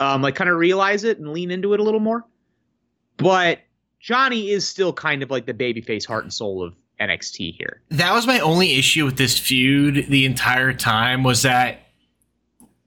[0.00, 2.24] um, like kind of realize it and lean into it a little more.
[3.18, 3.60] But
[4.00, 7.82] Johnny is still kind of like the babyface heart and soul of NXT here.
[7.90, 11.83] That was my only issue with this feud the entire time was that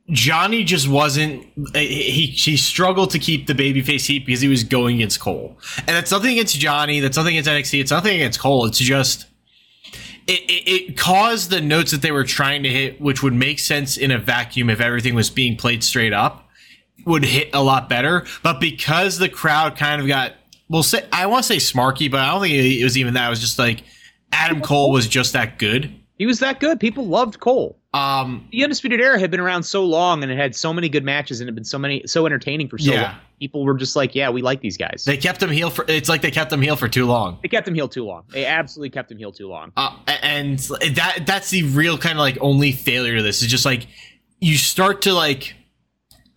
[0.10, 1.46] Johnny just wasn't.
[1.76, 5.58] Eh, he he struggled to keep the babyface heat because he was going against Cole,
[5.80, 7.00] and that's nothing against Johnny.
[7.02, 7.82] That's nothing against NXT.
[7.82, 8.66] It's nothing against Cole.
[8.66, 9.26] It's just
[10.28, 13.60] it, it, it caused the notes that they were trying to hit, which would make
[13.60, 16.48] sense in a vacuum if everything was being played straight up,
[17.06, 18.26] would hit a lot better.
[18.44, 20.34] But because the crowd kind of got,
[20.70, 23.28] well, say I want to say smarky, but I don't think it was even that.
[23.28, 23.84] It was just like
[24.32, 25.94] Adam Cole was just that good.
[26.18, 26.80] He was that good.
[26.80, 27.78] People loved Cole.
[27.98, 31.04] Um, the Undisputed Era had been around so long and it had so many good
[31.04, 33.02] matches and it had been so many so entertaining for so yeah.
[33.02, 33.16] long.
[33.40, 35.04] People were just like, yeah, we like these guys.
[35.06, 35.84] They kept him heel for.
[35.88, 37.40] It's like they kept him heel for too long.
[37.42, 38.24] They kept him heel too long.
[38.30, 39.72] They absolutely kept him heel too long.
[39.76, 43.66] Uh, and that that's the real kind of like only failure to this is just
[43.66, 43.88] like
[44.40, 45.56] you start to like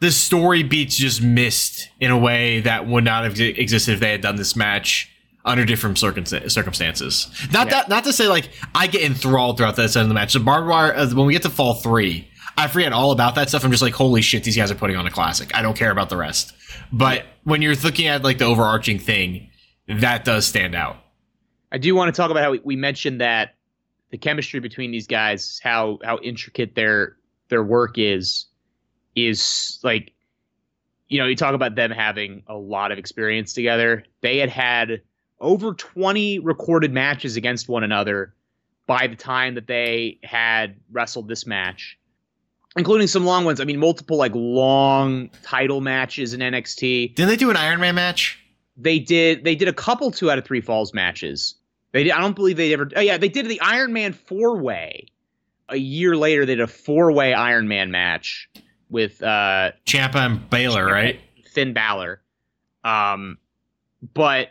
[0.01, 4.13] the story beats just missed in a way that would not have existed if they
[4.13, 5.10] had done this match
[5.45, 7.29] under different circumstances.
[7.53, 7.73] Not yeah.
[7.73, 10.33] that, not to say like I get enthralled throughout this end of the match.
[10.33, 13.49] The barbed wire, uh, when we get to fall three, I forget all about that
[13.49, 13.65] stuff.
[13.65, 15.55] I'm just like, holy shit, these guys are putting on a classic.
[15.55, 16.53] I don't care about the rest.
[16.93, 19.49] But when you're looking at like the overarching thing,
[19.89, 20.97] that does stand out.
[21.73, 23.55] I do want to talk about how we, we mentioned that
[24.11, 27.17] the chemistry between these guys, how how intricate their
[27.49, 28.47] their work is,
[29.15, 30.13] is like,
[31.09, 34.05] you know, you talk about them having a lot of experience together.
[34.21, 35.03] They had had
[35.41, 38.35] over 20 recorded matches against one another
[38.87, 41.99] by the time that they had wrestled this match,
[42.77, 43.61] including some long ones.
[43.61, 47.15] I mean, multiple like long title matches in NXT.
[47.15, 48.39] Didn't they do an Iron Man match?
[48.77, 49.45] They did.
[49.45, 51.55] They did a couple two out of three falls matches.
[51.93, 52.89] They did, I don't believe they ever.
[52.97, 55.07] Oh yeah, they did the Iron Man four way.
[55.69, 58.49] A year later, they did a four way Iron Man match
[58.89, 61.21] with uh Ciampa and Balor, right?
[61.53, 62.23] Finn Balor.
[62.83, 63.39] Um,
[64.15, 64.51] but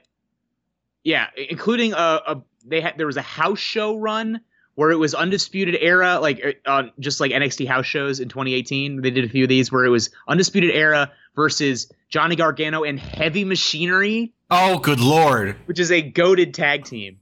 [1.10, 4.41] yeah, including a, a they had there was a house show run
[4.76, 9.02] where it was undisputed era like on uh, just like NXT house shows in 2018
[9.02, 12.99] they did a few of these where it was undisputed era versus Johnny Gargano and
[12.99, 14.34] Heavy Machinery.
[14.52, 15.56] Oh good lord.
[15.65, 17.18] Which is a goaded tag team.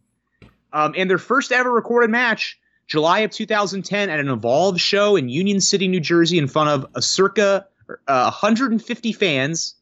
[0.74, 5.30] Um and their first ever recorded match July of 2010 at an Evolve show in
[5.30, 7.68] Union City New Jersey in front of a circa
[8.06, 9.76] uh, 150 fans.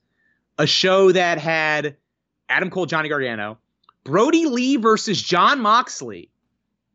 [0.59, 1.97] A show that had
[2.47, 3.57] Adam Cole Johnny Gargano
[4.05, 6.29] Brodie Lee versus Jon Moxley.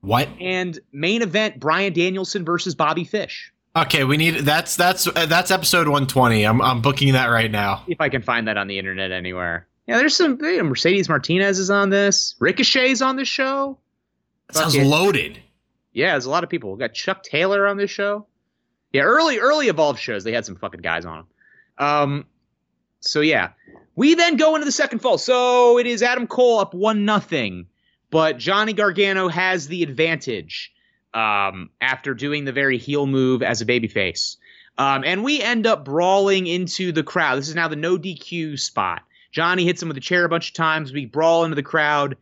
[0.01, 0.29] What?
[0.41, 3.53] And main event Bryan Danielson versus Bobby Fish.
[3.77, 6.45] Okay, we need that's that's uh, that's episode 120.
[6.45, 7.85] I'm I'm booking that right now.
[7.87, 9.69] If I can find that on the internet anywhere.
[9.87, 12.37] Yeah, there's some Mercedes Martinez is on this.
[12.39, 13.79] Ricochet's on this show.
[14.49, 15.41] That sounds loaded.
[15.93, 16.73] Yeah, there's a lot of people.
[16.73, 18.27] We got Chuck Taylor on this show.
[18.93, 21.87] Yeah, early early evolved shows they had some fucking guys on them.
[21.87, 22.27] Um,
[23.01, 23.51] so yeah,
[24.01, 25.19] we then go into the second fall.
[25.19, 27.67] So it is Adam Cole up one nothing,
[28.11, 30.73] but Johnny Gargano has the advantage
[31.13, 34.39] um, after doing the very heel move as a babyface.
[34.79, 37.37] Um, and we end up brawling into the crowd.
[37.37, 39.03] This is now the no DQ spot.
[39.33, 40.95] Johnny hits him with a chair a bunch of times.
[40.95, 42.17] We brawl into the crowd.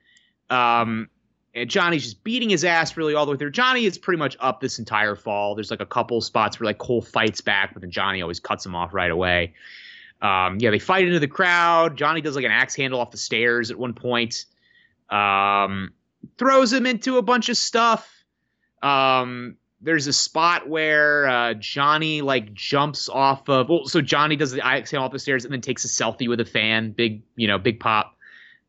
[0.50, 1.09] Um,
[1.55, 3.52] and Johnny's just beating his ass really all the way through.
[3.52, 5.55] Johnny is pretty much up this entire fall.
[5.55, 8.66] There's like a couple spots where like Cole fights back, but then Johnny always cuts
[8.66, 9.55] him off right away.
[10.20, 11.97] Um, yeah, they fight into the crowd.
[11.97, 14.47] Johnny does like an axe handle off the stairs at one point.
[15.11, 15.93] Um,
[16.36, 18.11] throws him into a bunch of stuff.
[18.82, 23.69] Um, there's a spot where uh, Johnny like jumps off of.
[23.69, 26.28] Well, so Johnny does the axe handle off the stairs and then takes a selfie
[26.28, 26.90] with a fan.
[26.90, 28.16] Big, you know, big pop.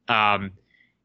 [0.07, 0.51] Um,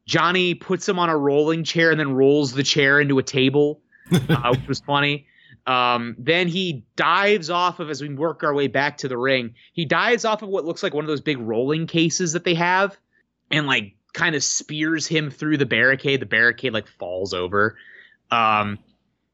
[0.05, 3.81] Johnny puts him on a rolling chair and then rolls the chair into a table,
[4.11, 5.27] uh, which was funny.
[5.67, 9.55] Um, then he dives off of as we work our way back to the ring.
[9.73, 12.53] He dives off of what looks like one of those big rolling cases that they
[12.53, 12.97] have,
[13.49, 16.21] and like kind of spears him through the barricade.
[16.21, 17.77] The barricade like falls over.
[18.31, 18.79] Um,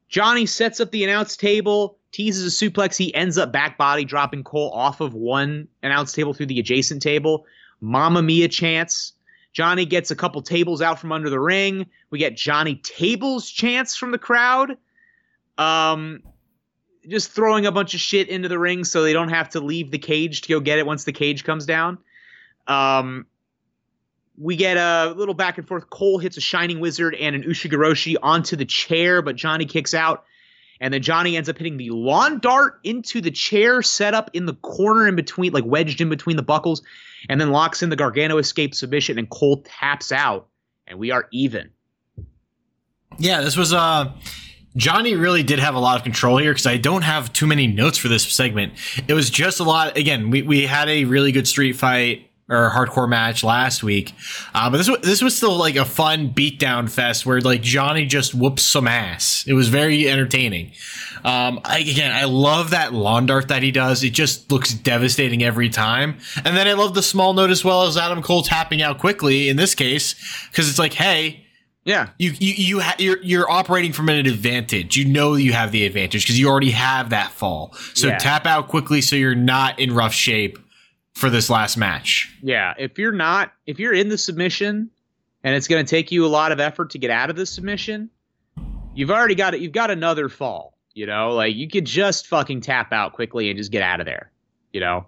[0.08, 2.96] Johnny sets up the announce table, teases a suplex.
[2.96, 7.02] He ends up back body dropping Cole off of one announce table through the adjacent
[7.02, 7.46] table.
[7.80, 9.12] Mama Mia chance.
[9.52, 11.86] Johnny gets a couple tables out from under the ring.
[12.10, 14.76] We get Johnny tables chance from the crowd.
[15.58, 16.22] Um,
[17.08, 19.90] just throwing a bunch of shit into the ring so they don't have to leave
[19.90, 21.98] the cage to go get it once the cage comes down.
[22.66, 23.26] Um,
[24.38, 25.90] we get a little back and forth.
[25.90, 30.24] Cole hits a Shining Wizard and an Ushigoroshi onto the chair, but Johnny kicks out.
[30.80, 34.46] And then Johnny ends up hitting the lawn dart into the chair set up in
[34.46, 36.82] the corner in between, like wedged in between the buckles,
[37.28, 40.48] and then locks in the Gargano escape submission, and Cole taps out,
[40.88, 41.70] and we are even.
[43.18, 44.12] Yeah, this was uh
[44.76, 47.66] Johnny really did have a lot of control here because I don't have too many
[47.66, 48.72] notes for this segment.
[49.06, 49.96] It was just a lot.
[49.96, 54.12] Again, we, we had a really good street fight or hardcore match last week,
[54.54, 58.04] uh, but this was, this was still like a fun beatdown fest where like Johnny
[58.04, 59.44] just whoops some ass.
[59.46, 60.72] It was very entertaining.
[61.24, 64.02] Um, I, again, I love that lawn dart that he does.
[64.02, 66.18] It just looks devastating every time.
[66.44, 69.48] And then I love the small note as well as Adam Cole tapping out quickly
[69.48, 70.14] in this case
[70.50, 71.42] because it's like, hey
[71.84, 74.96] yeah, you you you ha- you're you're operating from an advantage.
[74.96, 77.74] You know you have the advantage because you already have that fall.
[77.94, 78.18] So yeah.
[78.18, 80.58] tap out quickly so you're not in rough shape
[81.14, 82.32] for this last match.
[82.40, 84.90] Yeah, if you're not if you're in the submission
[85.42, 87.46] and it's going to take you a lot of effort to get out of the
[87.46, 88.10] submission,
[88.94, 89.60] you've already got it.
[89.60, 90.78] You've got another fall.
[90.94, 94.06] You know, like you could just fucking tap out quickly and just get out of
[94.06, 94.30] there.
[94.72, 95.06] You know,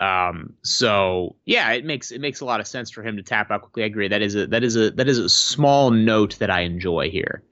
[0.00, 3.50] um, so yeah, it makes it makes a lot of sense for him to tap
[3.50, 3.82] out quickly.
[3.82, 4.08] I agree.
[4.08, 7.42] That is a that is a that is a small note that I enjoy here.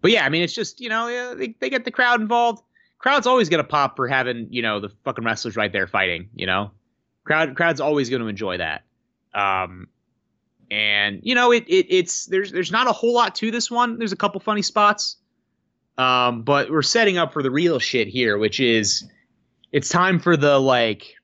[0.00, 2.62] But yeah, I mean, it's just you know they they get the crowd involved.
[2.98, 6.28] Crowd's always gonna pop for having you know the fucking wrestlers right there fighting.
[6.34, 6.70] You know,
[7.24, 8.84] crowd crowd's always gonna enjoy that.
[9.34, 9.88] Um,
[10.70, 13.98] and you know it, it it's there's there's not a whole lot to this one.
[13.98, 15.16] There's a couple funny spots.
[15.98, 19.06] Um, but we're setting up for the real shit here, which is
[19.72, 21.14] it's time for the like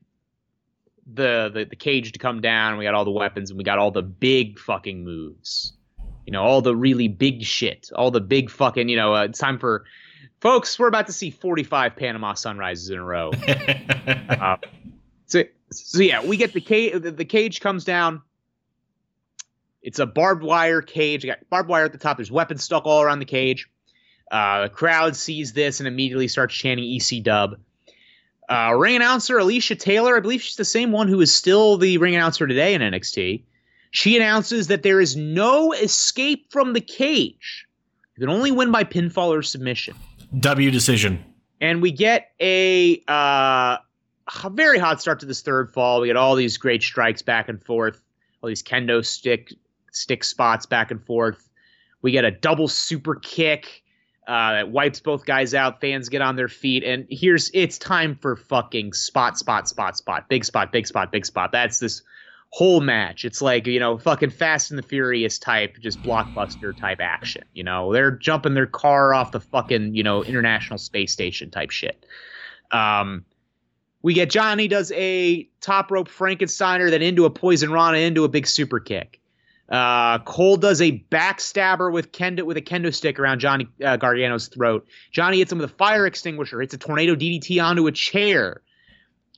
[1.13, 2.79] the, the the cage to come down.
[2.79, 5.73] We got all the weapons and we got all the big fucking moves.
[6.27, 8.89] You know, all the really big shit, all the big fucking.
[8.89, 9.85] You know, uh, it's time for
[10.41, 10.79] folks.
[10.79, 13.31] We're about to see 45 Panama sunrises in a row.
[14.29, 14.57] uh,
[15.27, 17.01] so so yeah, we get the cage.
[17.01, 18.23] The, the cage comes down.
[19.83, 21.23] It's a barbed wire cage.
[21.23, 22.17] You got barbed wire at the top.
[22.17, 23.69] There's weapons stuck all around the cage.
[24.31, 27.57] Uh, the crowd sees this and immediately starts chanting EC Dub.
[28.49, 31.99] Uh, ring announcer Alicia Taylor, I believe she's the same one who is still the
[31.99, 33.43] ring announcer today in NXT.
[33.91, 37.67] She announces that there is no escape from the cage.
[38.17, 39.97] You can only win by pinfall or submission.
[40.39, 41.25] W decision.
[41.61, 43.79] And we get a, uh,
[44.45, 46.01] a very hot start to this third fall.
[46.01, 48.03] We get all these great strikes back and forth,
[48.43, 49.53] all these kendo stick
[49.93, 51.49] stick spots back and forth.
[52.03, 53.83] We get a double super kick
[54.27, 55.81] uh, that wipes both guys out.
[55.81, 60.29] Fans get on their feet, and here's it's time for fucking spot, spot, spot, spot,
[60.29, 61.53] big spot, big spot, big spot.
[61.53, 62.03] That's this
[62.51, 63.25] whole match.
[63.25, 67.45] It's like you know, fucking Fast and the Furious type, just blockbuster type action.
[67.55, 71.71] You know, they're jumping their car off the fucking you know International Space Station type
[71.71, 72.05] shit.
[72.73, 73.25] Um,
[74.03, 78.29] we get Johnny does a top rope Frankensteiner, then into a poison Rana, into a
[78.29, 79.21] big super kick.
[79.69, 84.47] Uh, Cole does a backstabber with kendo with a kendo stick around Johnny uh, Gargano's
[84.49, 84.87] throat.
[85.11, 86.61] Johnny hits him with a fire extinguisher.
[86.61, 88.63] Hits a tornado DDT onto a chair.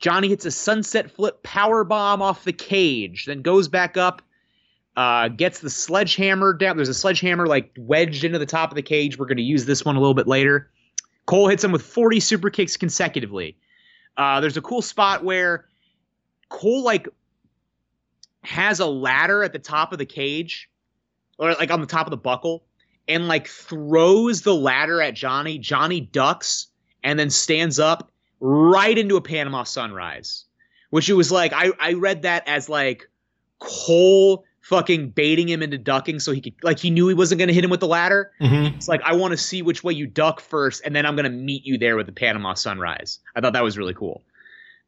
[0.01, 4.23] Johnny hits a sunset flip power bomb off the cage, then goes back up,
[4.97, 6.77] uh, gets the sledgehammer down.
[6.77, 9.19] There's a sledgehammer like wedged into the top of the cage.
[9.19, 10.71] We're going to use this one a little bit later.
[11.27, 13.57] Cole hits him with 40 super kicks consecutively.
[14.17, 15.67] Uh, there's a cool spot where
[16.49, 17.09] Cole like
[18.43, 20.69] has a ladder at the top of the cage,
[21.39, 22.65] or like on the top of the buckle,
[23.07, 25.59] and like throws the ladder at Johnny.
[25.59, 26.69] Johnny ducks
[27.03, 28.11] and then stands up
[28.41, 30.45] right into a Panama sunrise.
[30.91, 33.09] Which it was like I, I read that as like
[33.59, 37.53] Cole fucking baiting him into ducking so he could like he knew he wasn't gonna
[37.53, 38.33] hit him with the ladder.
[38.41, 38.77] Mm-hmm.
[38.77, 41.31] It's like I want to see which way you duck first, and then I'm gonna
[41.31, 43.19] meet you there with the Panama sunrise.
[43.35, 44.23] I thought that was really cool.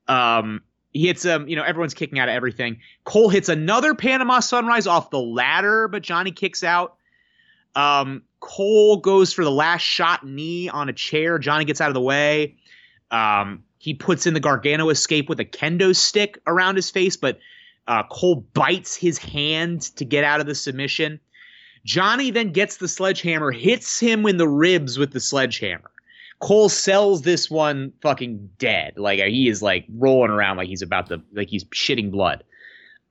[0.08, 0.62] Um,
[0.92, 2.80] he hits him, you know, everyone's kicking out of everything.
[3.04, 6.96] Cole hits another Panama Sunrise off the ladder, but Johnny kicks out.
[7.76, 11.38] Um, Cole goes for the last shot knee on a chair.
[11.38, 12.56] Johnny gets out of the way.
[13.10, 17.38] Um, he puts in the Gargano escape with a kendo stick around his face, but
[17.86, 21.20] uh, Cole bites his hand to get out of the submission.
[21.84, 25.90] Johnny then gets the sledgehammer, hits him in the ribs with the sledgehammer.
[26.40, 28.94] Cole sells this one fucking dead.
[28.96, 32.44] Like he is like rolling around like he's about to like he's shitting blood.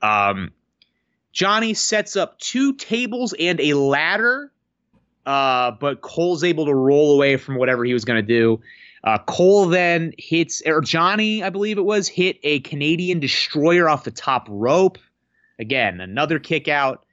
[0.01, 0.51] Um,
[1.31, 4.51] Johnny sets up two tables and a ladder,
[5.27, 8.61] uh, but Cole's able to roll away from whatever he was going to do.
[9.03, 14.03] Uh, Cole then hits, or Johnny, I believe it was, hit a Canadian destroyer off
[14.03, 14.97] the top rope.
[15.59, 17.05] Again, another kick out.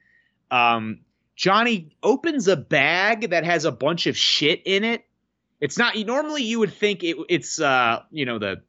[0.50, 1.00] Um,
[1.36, 5.04] Johnny opens a bag that has a bunch of shit in it
[5.60, 8.62] it's not normally you would think it, it's uh you know the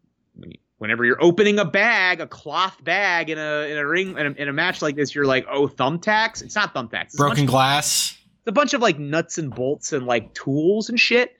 [0.78, 4.32] whenever you're opening a bag, a cloth bag in a in a ring in a,
[4.32, 6.42] in a match like this, you're like, oh, thumbtacks.
[6.42, 7.06] It's not thumbtacks.
[7.06, 8.18] It's Broken of, glass.
[8.40, 11.36] It's a bunch of like nuts and bolts and like tools and shit.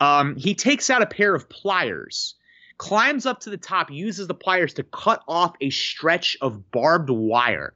[0.00, 2.34] Um, he takes out a pair of pliers,
[2.78, 7.10] climbs up to the top, uses the pliers to cut off a stretch of barbed
[7.10, 7.74] wire.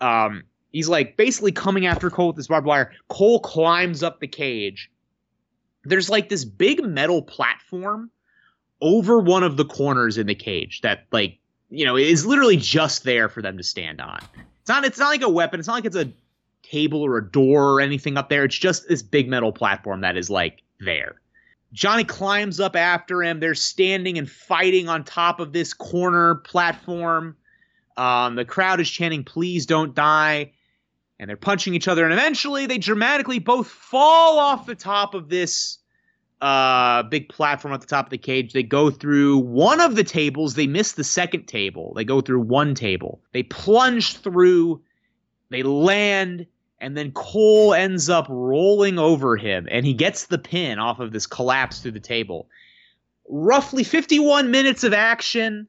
[0.00, 2.92] Um, he's like basically coming after Cole with this barbed wire.
[3.08, 4.90] Cole climbs up the cage
[5.84, 8.10] there's like this big metal platform
[8.80, 11.38] over one of the corners in the cage that like
[11.70, 14.18] you know is literally just there for them to stand on.
[14.60, 15.60] It's not it's not like a weapon.
[15.60, 16.10] It's not like it's a
[16.62, 18.44] table or a door or anything up there.
[18.44, 21.16] It's just this big metal platform that is like there.
[21.72, 23.38] Johnny climbs up after him.
[23.38, 27.36] They're standing and fighting on top of this corner platform.
[27.96, 30.52] Um, the crowd is chanting please don't die
[31.20, 35.28] and they're punching each other and eventually they dramatically both fall off the top of
[35.28, 35.78] this
[36.40, 38.54] uh, big platform at the top of the cage.
[38.54, 40.54] They go through one of the tables.
[40.54, 41.92] They miss the second table.
[41.94, 43.20] They go through one table.
[43.32, 44.80] They plunge through
[45.50, 46.46] they land
[46.80, 51.12] and then cole ends up rolling over him and he gets the pin off of
[51.12, 52.48] this collapse through the table.
[53.28, 55.68] Roughly 51 minutes of action.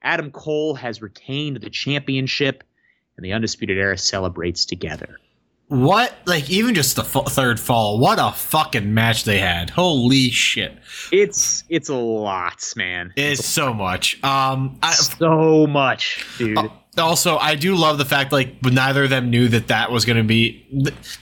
[0.00, 2.64] Adam cole has retained the championship
[3.16, 5.18] and the Undisputed Era celebrates together.
[5.68, 6.14] What?
[6.26, 9.70] Like, even just the f- third fall, what a fucking match they had.
[9.70, 10.78] Holy shit.
[11.10, 13.12] It's it's a lot, man.
[13.16, 14.22] It's, it's so much.
[14.22, 16.56] Um, I, so much, dude.
[16.56, 16.68] Uh,
[16.98, 20.16] also I do love the fact like neither of them knew that that was going
[20.16, 20.64] to be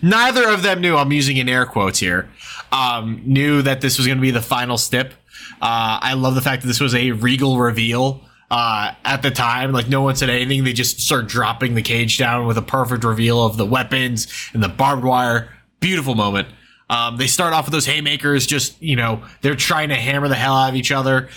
[0.03, 2.29] neither of them knew I'm using in air quotes here
[2.73, 5.13] um, knew that this was going to be the final step.
[5.61, 9.73] Uh, I love the fact that this was a regal reveal uh, at the time.
[9.73, 10.65] Like no one said anything.
[10.65, 14.63] They just start dropping the cage down with a perfect reveal of the weapons and
[14.63, 15.53] the barbed wire.
[15.81, 16.49] Beautiful moment.
[16.91, 18.47] Um, they start off with those haymakers.
[18.47, 21.29] Just you know they're trying to hammer the hell out of each other.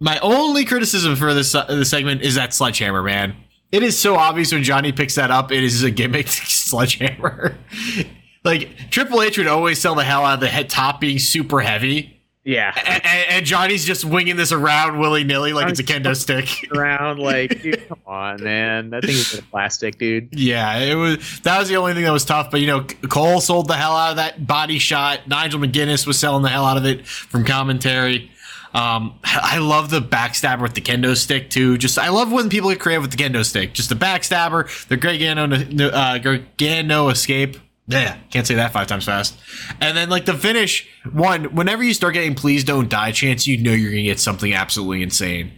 [0.00, 3.36] My only criticism for this uh, segment is that sledgehammer, man.
[3.70, 5.50] It is so obvious when Johnny picks that up.
[5.50, 7.56] It is a gimmick sledgehammer.
[8.44, 11.60] like Triple H would always sell the hell out of the head top being super
[11.60, 12.11] heavy.
[12.44, 16.68] Yeah, and, and, Johnny's just winging this around willy nilly like it's a kendo stick.
[16.72, 20.30] Around like, dude, come on, man, that thing is plastic, dude.
[20.32, 21.40] Yeah, it was.
[21.42, 22.50] That was the only thing that was tough.
[22.50, 25.28] But you know, Cole sold the hell out of that body shot.
[25.28, 28.32] Nigel McGuinness was selling the hell out of it from commentary.
[28.74, 31.78] Um, I love the backstabber with the kendo stick too.
[31.78, 33.72] Just I love when people get creative with the kendo stick.
[33.72, 35.44] Just the backstabber, the Gargano,
[35.92, 37.56] uh, Gargano escape.
[37.88, 39.36] Yeah, can't say that five times fast.
[39.80, 43.58] And then like the finish one, whenever you start getting please don't die chance, you
[43.58, 45.52] know you're gonna get something absolutely insane.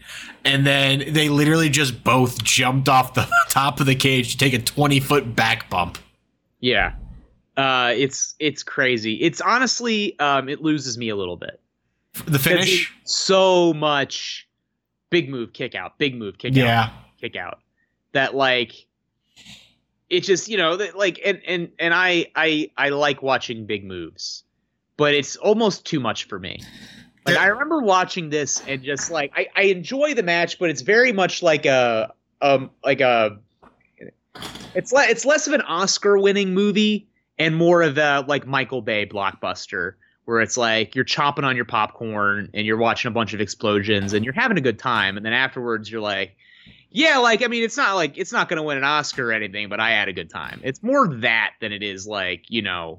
[0.44, 4.54] And then they literally just both jumped off the top of the cage to take
[4.54, 5.98] a 20 foot back bump.
[6.60, 6.94] Yeah.
[7.56, 9.14] Uh, it's it's crazy.
[9.16, 11.60] It's honestly um, it loses me a little bit
[12.26, 14.48] the finish so much
[15.10, 16.84] big move kick out big move kick yeah.
[16.84, 16.90] out
[17.20, 17.58] kick out
[18.12, 18.86] that like
[20.14, 23.84] it just you know that like and and and i i i like watching big
[23.84, 24.44] moves
[24.96, 26.62] but it's almost too much for me.
[27.26, 30.82] Like i remember watching this and just like i i enjoy the match but it's
[30.82, 32.12] very much like a
[32.42, 33.38] um like a
[34.74, 37.08] it's le- it's less of an oscar winning movie
[37.38, 39.94] and more of a like michael bay blockbuster
[40.26, 44.12] where it's like you're chopping on your popcorn and you're watching a bunch of explosions
[44.12, 46.36] and you're having a good time and then afterwards you're like
[46.94, 49.32] yeah like i mean it's not like it's not going to win an oscar or
[49.32, 52.62] anything but i had a good time it's more that than it is like you
[52.62, 52.98] know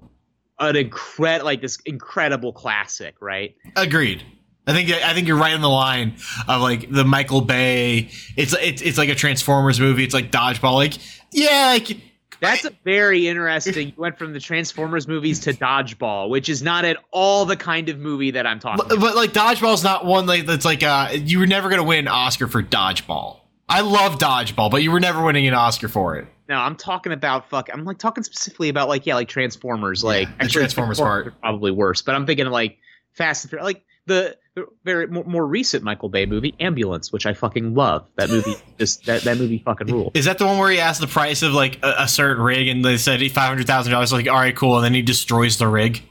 [0.60, 4.24] an incred like this incredible classic right agreed
[4.68, 6.16] I think I think you're right in the line
[6.48, 8.10] of like the Michael Bay.
[8.36, 10.04] It's it's it's like a Transformers movie.
[10.04, 10.74] It's like dodgeball.
[10.74, 10.98] Like
[11.32, 12.00] yeah, like
[12.40, 13.90] that's a very interesting.
[13.90, 17.90] You went from the Transformers movies to Dodgeball, which is not at all the kind
[17.90, 18.86] of movie that I'm talking.
[18.88, 22.00] But, but like Dodgeball's not one like that's like uh you were never gonna win
[22.00, 23.40] an Oscar for Dodgeball.
[23.68, 26.28] I love Dodgeball, but you were never winning an Oscar for it.
[26.48, 27.70] No, I'm talking about fuck.
[27.74, 30.04] I'm like talking specifically about like yeah, like Transformers.
[30.04, 32.78] Like yeah, actually, Transformers, part probably worse, but I'm thinking like
[33.14, 33.66] Fast and Furious.
[33.66, 38.08] Like the, the very more, more, recent Michael Bay movie, Ambulance, which I fucking love.
[38.18, 40.12] That movie just that, that movie fucking rule.
[40.14, 42.68] Is that the one where he asked the price of like a, a certain rig
[42.68, 44.14] and they said five hundred thousand dollars?
[44.14, 46.04] Like, all right, cool, and then he destroys the rig.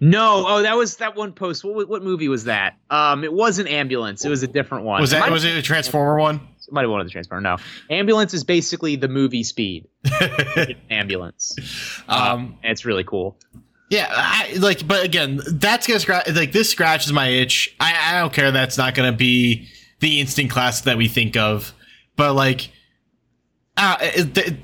[0.00, 1.64] No, oh, that was that one post.
[1.64, 2.76] What what movie was that?
[2.90, 4.24] Um, it wasn't Ambulance.
[4.24, 5.00] It was a different one.
[5.00, 6.36] Was that was it a Transformer one?
[6.36, 7.40] It might have one of the Transformer.
[7.40, 7.56] No,
[7.90, 9.86] Ambulance is basically the movie Speed.
[10.90, 11.56] ambulance.
[12.08, 13.36] Um, and it's really cool.
[13.88, 16.28] Yeah, I, like, but again, that's gonna scratch.
[16.32, 17.74] Like, this scratches my itch.
[17.78, 18.50] I, I don't care.
[18.50, 19.68] That's not gonna be
[20.00, 21.72] the instant classic that we think of.
[22.16, 22.70] But like,
[23.76, 23.98] uh,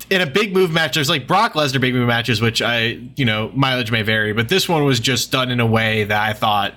[0.09, 3.25] in a big move match, there's like Brock Lesnar big move matches, which I, you
[3.25, 6.33] know, mileage may vary, but this one was just done in a way that I
[6.33, 6.73] thought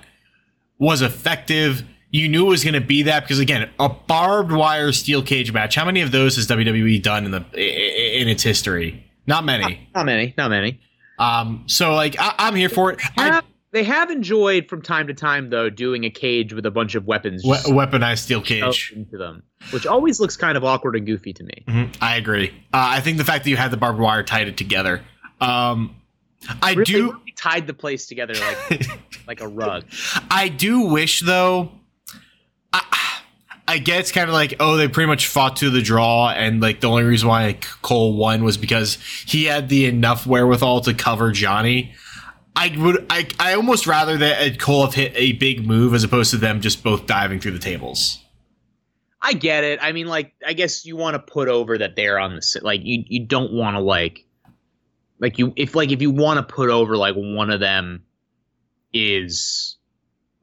[0.77, 1.83] was effective.
[2.11, 5.51] You knew it was going to be that because again, a barbed wire steel cage
[5.51, 5.75] match.
[5.75, 9.03] How many of those has WWE done in the in its history?
[9.25, 9.63] Not many.
[9.93, 10.33] Not, not many.
[10.37, 10.79] Not many.
[11.19, 12.99] Um, so like I, am here for it.
[13.71, 17.05] They have enjoyed from time to time though doing a cage with a bunch of
[17.05, 21.33] weapons, we- weaponized steel cage into them, which always looks kind of awkward and goofy
[21.33, 21.63] to me.
[21.67, 22.03] Mm-hmm.
[22.03, 22.49] I agree.
[22.73, 25.01] Uh, I think the fact that you had the barbed wire tied it together.
[25.41, 25.95] Um,
[26.61, 28.33] I really, do really tied the place together
[28.69, 28.87] like
[29.27, 29.85] like a rug.
[30.31, 31.71] I do wish though.
[32.71, 33.19] I,
[33.67, 36.61] I get it's kind of like, oh, they pretty much fought to the draw, and
[36.61, 40.93] like the only reason why Cole won was because he had the enough wherewithal to
[40.93, 41.93] cover Johnny.
[42.57, 46.31] I would, I, I almost rather that Cole have hit a big move as opposed
[46.31, 48.19] to them just both diving through the tables.
[49.21, 49.77] I get it.
[49.79, 52.81] I mean, like, I guess you want to put over that they're on the like
[52.83, 54.25] you you don't want to like
[55.19, 58.03] like you if like if you want to put over like one of them
[58.91, 59.77] is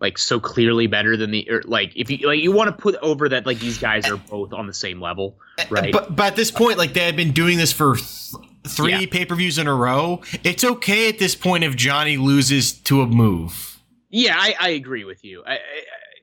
[0.00, 2.94] like so clearly better than the or like if you like you want to put
[2.96, 5.36] over that like these guys are both on the same level,
[5.68, 5.92] right?
[5.92, 8.34] But but at this point, like they had been doing this for th-
[8.66, 9.06] three yeah.
[9.10, 10.22] pay per views in a row.
[10.42, 13.80] It's okay at this point if Johnny loses to a move.
[14.10, 15.42] Yeah, I, I agree with you.
[15.44, 15.58] I, I,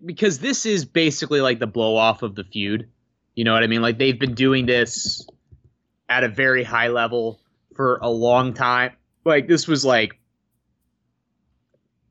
[0.05, 2.89] because this is basically like the blow off of the feud.
[3.35, 3.81] You know what I mean?
[3.81, 5.25] Like they've been doing this
[6.09, 7.39] at a very high level
[7.75, 8.93] for a long time.
[9.23, 10.19] Like this was like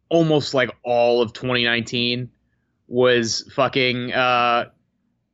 [0.09, 2.31] almost like all of 2019
[2.89, 4.67] was fucking uh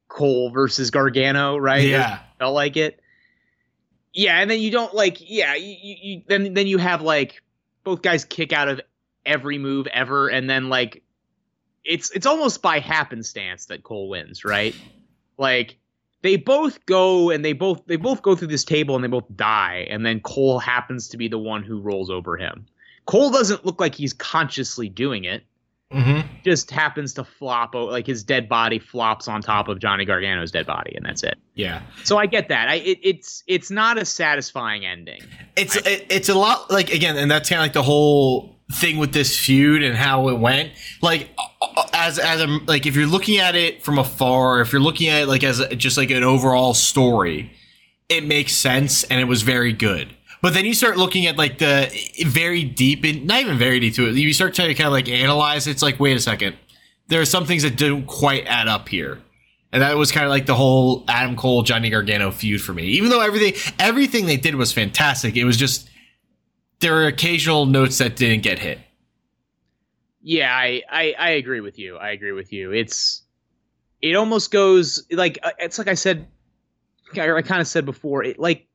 [0.08, 1.86] Cole versus Gargano, right?
[1.86, 2.20] Yeah.
[2.38, 3.00] felt like it.
[4.16, 7.42] Yeah, and then you don't like, yeah, you, you, then then you have like
[7.84, 8.80] both guys kick out of
[9.26, 11.02] every move ever, and then like
[11.84, 14.74] it's it's almost by happenstance that Cole wins, right?
[15.36, 15.76] Like
[16.22, 19.26] they both go and they both they both go through this table and they both
[19.36, 22.64] die, and then Cole happens to be the one who rolls over him.
[23.04, 25.44] Cole doesn't look like he's consciously doing it
[25.92, 26.26] Mm-hmm.
[26.44, 30.66] just happens to flop like his dead body flops on top of Johnny Gargano's dead
[30.66, 31.38] body and that's it.
[31.54, 31.80] Yeah.
[32.02, 32.68] So I get that.
[32.68, 35.22] I it, it's it's not a satisfying ending.
[35.56, 38.96] It's it, it's a lot like again, and that's kind of like the whole thing
[38.96, 40.72] with this feud and how it went.
[41.02, 41.30] Like
[41.92, 45.22] as as a like if you're looking at it from afar, if you're looking at
[45.22, 47.52] it like as a, just like an overall story,
[48.08, 50.14] it makes sense and it was very good.
[50.42, 51.90] But then you start looking at like the
[52.26, 54.14] very deep and not even very deep to it.
[54.14, 55.66] You start trying to kind of like analyze.
[55.66, 56.56] It's like wait a second,
[57.08, 59.20] there are some things that don't quite add up here.
[59.72, 62.84] And that was kind of like the whole Adam Cole Johnny Gargano feud for me.
[62.84, 65.88] Even though everything everything they did was fantastic, it was just
[66.80, 68.78] there were occasional notes that didn't get hit.
[70.22, 71.96] Yeah, I, I I agree with you.
[71.96, 72.72] I agree with you.
[72.72, 73.22] It's
[74.02, 76.26] it almost goes like uh, it's like I said
[77.16, 78.66] I, I kind of said before, it like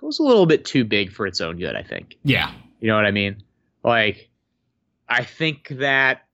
[0.00, 2.16] goes a little bit too big for its own good, I think.
[2.24, 2.52] Yeah.
[2.80, 3.42] You know what I mean?
[3.84, 4.30] Like,
[5.08, 6.26] I think that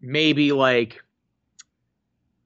[0.00, 1.02] maybe like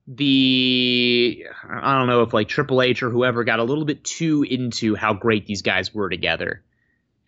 [0.07, 4.43] the I don't know if like Triple H or whoever got a little bit too
[4.43, 6.63] into how great these guys were together.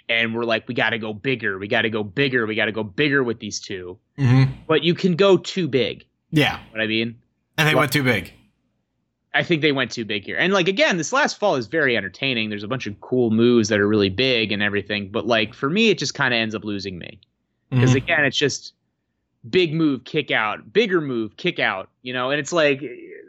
[0.10, 1.58] And we're like, we got to go bigger.
[1.58, 2.46] We got to go bigger.
[2.46, 4.00] We got to go bigger with these two.
[4.18, 4.52] Mm-hmm.
[4.68, 6.06] But you can go too big.
[6.30, 6.60] Yeah.
[6.72, 7.20] What I mean?
[7.58, 8.34] And they Well- went too big.
[9.34, 10.38] I think they went too big here.
[10.38, 12.50] And like again, this last fall is very entertaining.
[12.50, 15.70] There's a bunch of cool moves that are really big and everything, but like for
[15.70, 17.20] me it just kind of ends up losing me.
[17.70, 17.96] Because Mhm.
[17.98, 18.74] again, it's just
[19.50, 22.82] big move, kick out, bigger move, kick out, you know, and it's like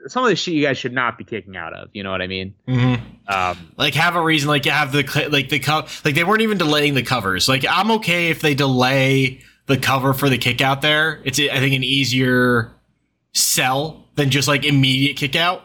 [0.07, 2.21] some of the shit you guys should not be kicking out of, you know what
[2.21, 2.55] I mean?
[2.69, 3.01] Mhm.
[3.27, 6.59] Um Like have a reason, like have the like the co- like they weren't even
[6.59, 7.49] delaying the covers.
[7.49, 11.23] Like I'm okay if they delay the cover for the kick out there.
[11.25, 12.73] It's I think an easier
[13.33, 15.63] sell than just like immediate kick out.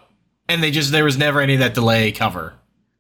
[0.50, 2.54] And they just there was never any of that delay cover.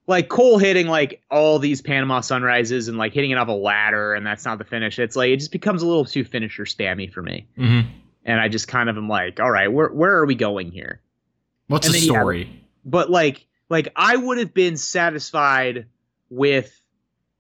[0.07, 4.13] like Cole hitting like all these Panama sunrises and like hitting it off a ladder
[4.13, 4.97] and that's not the finish.
[4.99, 7.47] It's like it just becomes a little too finisher spammy for me.
[7.57, 7.89] Mm-hmm.
[8.25, 11.01] And I just kind of am like, all right, where where are we going here?
[11.67, 12.63] What's And the then you have- story?
[12.85, 15.87] but like like I would have been satisfied
[16.29, 16.75] with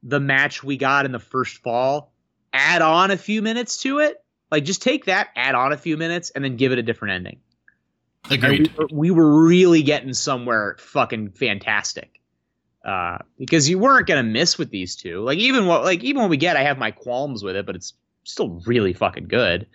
[0.03, 2.13] the match we got in the first fall.
[2.53, 5.97] Add on a few minutes to it, like just take that, add on a few
[5.97, 7.39] minutes, and then give it a different ending.
[8.29, 8.67] Agreed.
[8.67, 12.19] We, were- we were really getting somewhere fucking fantastic.
[12.85, 15.21] Uh, because you weren't gonna miss with these two.
[15.21, 17.75] Like even what like even when we get, I have my qualms with it, but
[17.75, 17.93] it's
[18.23, 19.67] still really fucking good.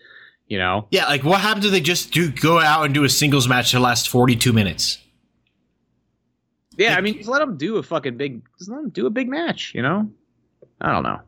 [0.48, 0.88] You know.
[0.90, 3.72] Yeah, like what happens if they just do go out and do a singles match
[3.72, 4.98] that lasts 42 minutes?
[6.76, 9.10] Yeah, I mean, just let them do a fucking big, just let them do a
[9.10, 9.72] big match.
[9.74, 10.10] You know,
[10.80, 11.20] I don't know.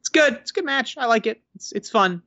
[0.00, 0.34] It's good.
[0.34, 0.96] It's a good match.
[0.96, 1.40] I like it.
[1.54, 2.22] It's it's fun.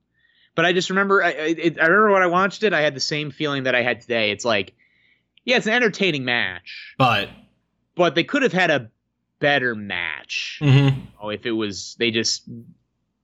[0.56, 2.96] But I just remember, I I, it, I remember when I watched it, I had
[2.96, 4.32] the same feeling that I had today.
[4.32, 4.74] It's like,
[5.46, 7.30] yeah, it's an entertaining match, But
[7.96, 8.90] but they could have had a
[9.40, 10.60] better match.
[10.62, 11.08] mhm.
[11.22, 12.44] Oh, if it was, they just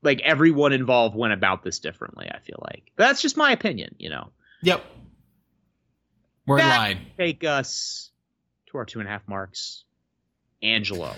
[0.02, 2.30] like everyone involved went about this differently.
[2.34, 3.95] I feel like but that's just my opinion.
[3.97, 4.30] You know,
[4.61, 4.84] yep.
[6.47, 6.99] We're in line.
[7.18, 8.11] take us
[8.68, 9.84] to our two and a half marks.
[10.61, 11.14] Angelo.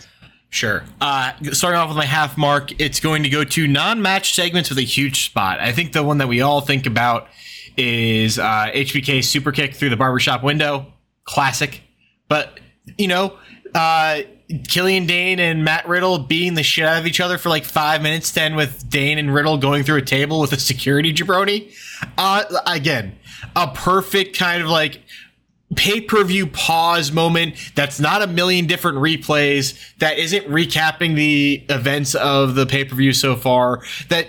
[0.50, 0.84] Sure.
[1.02, 4.78] Uh, starting off with my half mark, it's going to go to non-match segments with
[4.78, 5.60] a huge spot.
[5.60, 7.28] I think the one that we all think about
[7.76, 10.94] is uh, HBK super kick through the barbershop window.
[11.26, 11.82] Classic.
[12.30, 12.60] But,
[12.98, 13.38] you know,
[13.76, 14.22] uh,
[14.68, 18.02] Killian Dain and Matt Riddle beating the shit out of each other for like five
[18.02, 21.74] minutes, then with Dain and Riddle going through a table with a security jabroni.
[22.18, 23.18] Uh, again,
[23.56, 25.02] a perfect kind of like
[25.76, 31.66] pay per view pause moment that's not a million different replays, that isn't recapping the
[31.70, 34.28] events of the pay per view so far, that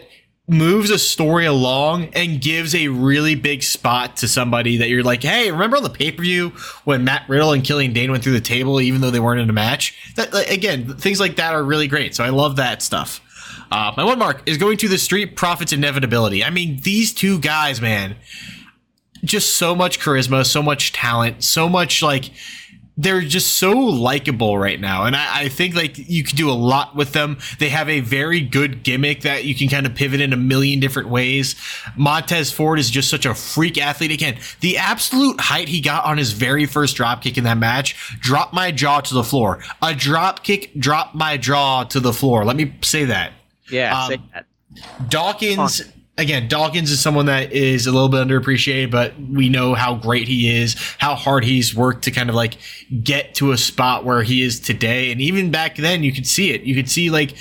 [0.48, 5.23] moves a story along and gives a really big spot to somebody that you're like,
[5.23, 6.51] hey, remember on the pay per view
[6.85, 9.51] when Matt Riddle and Killian Dain went through the table even though they weren't in
[9.51, 10.15] a match?
[10.16, 12.15] That again, things like that are really great.
[12.15, 13.20] So I love that stuff.
[13.70, 16.43] Uh, my one mark is going to the Street Profits Inevitability.
[16.43, 18.16] I mean, these two guys, man,
[19.24, 22.31] just so much charisma, so much talent, so much like
[23.01, 25.05] they're just so likable right now.
[25.05, 27.39] And I, I think like you can do a lot with them.
[27.61, 30.81] They have a very good gimmick that you can kind of pivot in a million
[30.81, 31.55] different ways.
[31.97, 34.11] Montez Ford is just such a freak athlete.
[34.11, 38.19] Again, the absolute height he got on his very first drop kick in that match
[38.19, 39.62] dropped my jaw to the floor.
[39.81, 42.45] A drop kick dropped my jaw to the floor.
[42.45, 43.32] Let me say that.
[43.70, 44.47] Yeah, Um, say that.
[45.09, 45.82] Dawkins
[46.19, 50.28] again, Dawkins is someone that is a little bit underappreciated, but we know how great
[50.28, 52.59] he is, how hard he's worked to kind of like
[53.03, 55.11] get to a spot where he is today.
[55.12, 56.62] And even back then, you could see it.
[56.62, 57.36] You could see like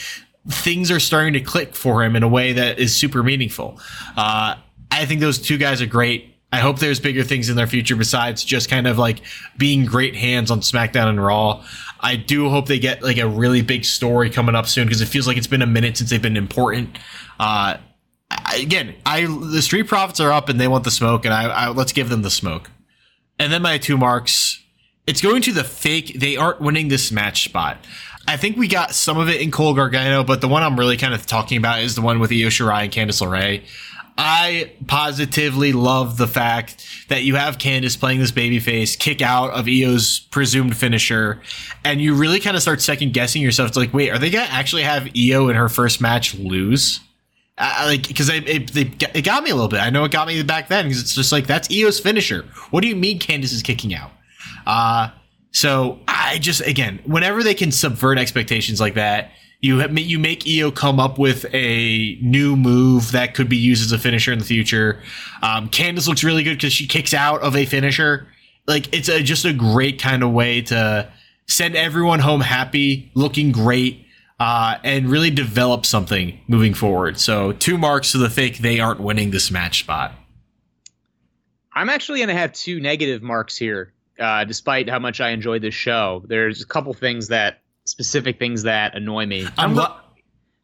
[0.48, 3.82] things are starting to click for him in a way that is super meaningful.
[4.16, 4.56] Uh,
[4.91, 6.36] I think those two guys are great.
[6.54, 9.22] I hope there's bigger things in their future besides just kind of like
[9.58, 11.66] being great hands on SmackDown and Raw.
[11.99, 15.08] I do hope they get like a really big story coming up soon because it
[15.08, 16.98] feels like it's been a minute since they've been important.
[17.38, 17.78] Uh,
[18.55, 21.69] again, I the Street Profits are up and they want the smoke, and I, I
[21.69, 22.72] let's give them the smoke.
[23.39, 24.61] And then my two marks,
[25.05, 26.19] it's going to the fake.
[26.19, 27.77] They aren't winning this match spot.
[28.27, 30.97] I think we got some of it in Cole Gargano, but the one I'm really
[30.97, 33.64] kind of talking about is the one with Io Shirai and Candice LeRae.
[34.18, 39.68] I positively love the fact that you have Candice playing this babyface, kick out of
[39.68, 41.41] Io's presumed finisher,
[41.85, 43.69] and you really kind of start second guessing yourself.
[43.69, 46.99] It's like, wait, are they gonna actually have Io in her first match lose?
[47.58, 49.80] Uh, like because it, it, it, got me a little bit.
[49.80, 52.44] I know it got me back then because it's just like that's Io's finisher.
[52.70, 54.12] What do you mean Candice is kicking out?
[54.68, 55.10] Uh
[55.52, 60.44] so I just again, whenever they can subvert expectations like that, you have, you make
[60.48, 64.40] Io come up with a new move that could be used as a finisher in
[64.40, 65.02] the future.
[65.42, 68.28] Um, Candice looks really good because she kicks out of a finisher.
[68.68, 71.12] Like it's a, just a great kind of way to
[71.48, 74.06] send everyone home happy, looking great,
[74.39, 77.19] uh, and really develop something moving forward.
[77.19, 80.14] So two marks to the fake they aren't winning this match spot.
[81.73, 85.61] I'm actually going to have two negative marks here, uh, despite how much I enjoyed
[85.61, 86.23] this show.
[86.27, 89.45] There's a couple things that specific things that annoy me.
[89.45, 89.95] I'm, I'm lo-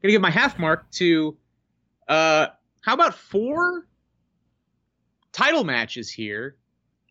[0.02, 1.38] gonna give my half mark to
[2.08, 2.48] uh
[2.82, 3.88] how about four
[5.32, 6.58] title matches here,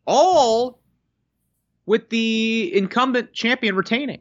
[0.06, 0.80] all
[1.86, 4.20] with the incumbent champion retaining.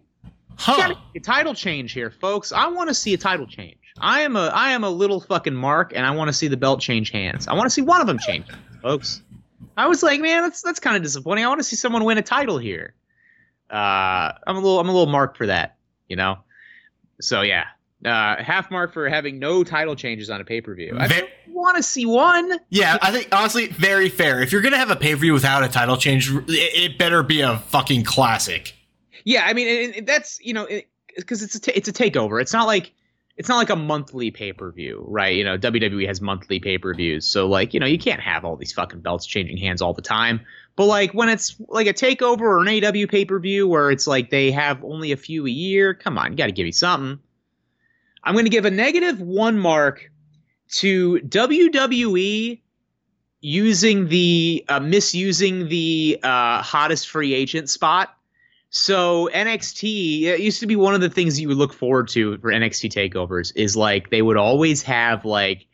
[0.61, 0.95] Huh.
[1.15, 2.51] A title change here, folks.
[2.51, 3.77] I want to see a title change.
[3.99, 6.57] I am a I am a little fucking mark, and I want to see the
[6.57, 7.47] belt change hands.
[7.47, 8.45] I want to see one of them change,
[8.81, 9.21] folks.
[9.75, 11.45] I was like, man, that's that's kind of disappointing.
[11.45, 12.93] I want to see someone win a title here.
[13.69, 15.77] Uh, I'm a little I'm a little marked for that
[16.11, 16.37] you know.
[17.21, 17.63] So yeah,
[18.05, 20.95] uh, half mark for having no title changes on a pay per view.
[20.99, 22.59] I want to see one.
[22.69, 24.41] Yeah, I think honestly, very fair.
[24.41, 27.39] If you're gonna have a pay per view without a title change, it, better be
[27.41, 28.75] a fucking classic.
[29.23, 30.67] Yeah, I mean that's you know
[31.15, 32.41] because it, it's a t- it's a takeover.
[32.41, 32.93] It's not like
[33.37, 35.35] it's not like a monthly pay per view, right?
[35.35, 38.45] You know, WWE has monthly pay per views, so like you know you can't have
[38.45, 40.41] all these fucking belts changing hands all the time.
[40.75, 44.07] But like when it's like a takeover or an AEW pay per view where it's
[44.07, 46.71] like they have only a few a year, come on, you got to give me
[46.71, 47.19] something.
[48.23, 50.11] I'm going to give a negative one mark
[50.73, 52.61] to WWE
[53.41, 58.15] using the uh, misusing the uh, hottest free agent spot.
[58.73, 62.37] So NXT it used to be one of the things you would look forward to
[62.37, 65.67] for NXT takeovers is like they would always have like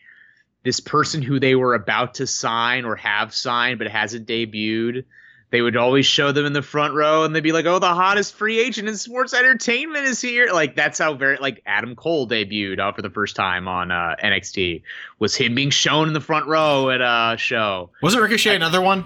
[0.63, 5.05] this person who they were about to sign or have signed but hasn't debuted.
[5.51, 7.93] They would always show them in the front row and they'd be like, oh, the
[7.93, 10.49] hottest free agent in sports entertainment is here.
[10.51, 14.15] Like, that's how very, like, Adam Cole debuted uh, for the first time on uh,
[14.21, 14.81] NXT,
[15.19, 17.91] was him being shown in the front row at a show.
[18.01, 19.05] Was it Ricochet I, another one?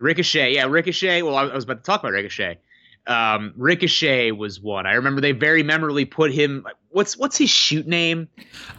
[0.00, 1.22] Ricochet, yeah, Ricochet.
[1.22, 2.58] Well, I was about to talk about Ricochet.
[3.06, 4.86] Um, Ricochet was one.
[4.86, 6.66] I remember they very memorably put him.
[6.90, 8.28] What's what's his shoot name?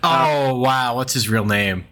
[0.04, 1.86] Oh uh, wow, what's his real name?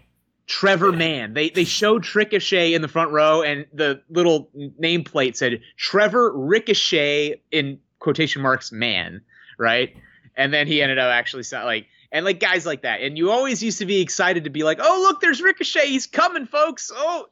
[0.46, 1.34] Trevor Mann.
[1.34, 4.50] They they showed Ricochet in the front row, and the little
[4.80, 9.22] nameplate said Trevor Ricochet in quotation marks man,
[9.58, 9.96] right?
[10.36, 13.00] And then he ended up actually like and like guys like that.
[13.00, 16.06] And you always used to be excited to be like, oh look, there's Ricochet, he's
[16.06, 16.92] coming, folks.
[16.94, 17.26] Oh,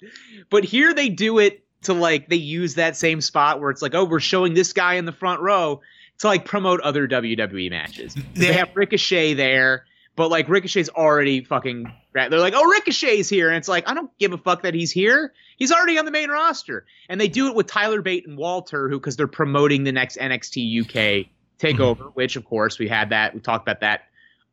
[0.50, 3.94] but here they do it to like they use that same spot where it's like,
[3.94, 5.80] oh, we're showing this guy in the front row
[6.18, 8.16] to like promote other WWE matches.
[8.34, 9.84] They have Ricochet there
[10.16, 11.92] but like Ricochet's already fucking.
[12.12, 14.92] They're like, oh, Ricochet's here, and it's like I don't give a fuck that he's
[14.92, 15.32] here.
[15.56, 18.88] He's already on the main roster, and they do it with Tyler Bate and Walter,
[18.88, 21.28] who because they're promoting the next NXT UK
[21.58, 22.08] takeover, mm-hmm.
[22.10, 24.02] which of course we had that we talked about that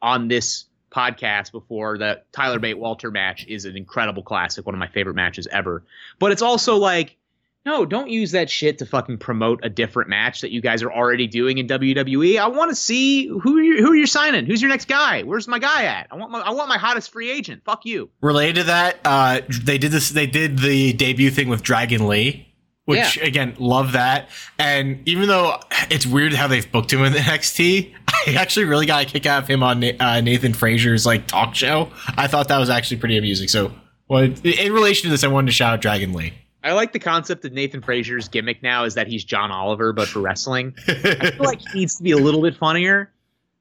[0.02, 1.98] on this podcast before.
[1.98, 5.84] The Tyler Bate Walter match is an incredible classic, one of my favorite matches ever.
[6.18, 7.18] But it's also like
[7.64, 10.92] no, don't use that shit to fucking promote a different match that you guys are
[10.92, 12.40] already doing in WWE.
[12.40, 14.48] I want to see who you're, who you're signing.
[14.48, 15.22] Who's your next guy?
[15.22, 16.08] Where's my guy at?
[16.10, 17.62] I want my I want my hottest free agent.
[17.64, 18.10] Fuck you.
[18.22, 20.10] Related to that, uh, they did this.
[20.10, 22.52] They did the debut thing with Dragon Lee,
[22.86, 23.26] which yeah.
[23.26, 24.30] again love that.
[24.58, 25.60] And even though
[25.92, 29.28] it's weird how they've booked him in the NXT, I actually really got a kick
[29.28, 31.92] out of him on uh, Nathan Frazer's like talk show.
[32.18, 33.48] I thought that was actually pretty amusing.
[33.48, 33.72] So,
[34.08, 36.34] well, in relation to this, I wanted to shout out Dragon Lee.
[36.64, 40.08] I like the concept of Nathan Frazer's gimmick now is that he's John Oliver, but
[40.08, 40.76] for wrestling.
[40.88, 43.12] I feel like he needs to be a little bit funnier.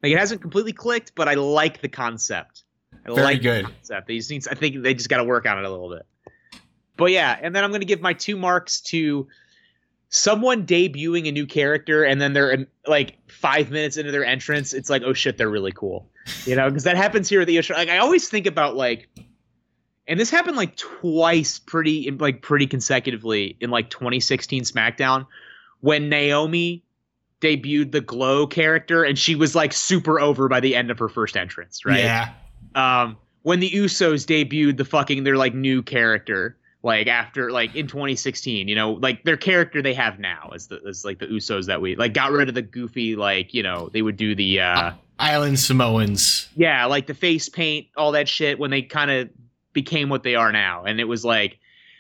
[0.03, 2.65] Like it hasn't completely clicked, but I like the concept.
[3.07, 3.65] I Very like good.
[3.67, 4.09] The concept.
[4.09, 6.07] They just need, I think they just got to work on it a little bit.
[6.97, 9.27] But yeah, and then I'm going to give my two marks to
[10.11, 14.75] someone debuting a new character, and then they're like five minutes into their entrance.
[14.75, 16.11] It's like, oh shit, they're really cool,
[16.45, 16.69] you know?
[16.69, 17.75] Because that happens here at the show.
[17.75, 19.09] Like I always think about like,
[20.11, 25.27] and this happened like twice, pretty like pretty consecutively in like 2016 SmackDown
[25.81, 26.83] when Naomi
[27.41, 31.09] debuted the Glow character, and she was like super over by the end of her
[31.09, 32.01] first entrance, right?
[32.01, 32.33] Yeah.
[32.75, 37.87] um, when the Usos debuted the fucking their like new character, like after like in
[37.87, 41.67] 2016, you know, like their character they have now is the is like the Usos
[41.67, 44.61] that we like got rid of the goofy like you know they would do the
[44.61, 46.49] uh Island Samoans.
[46.57, 49.31] yeah like the face paint all that shit when they kind of
[49.73, 51.59] became what they are now, and it was like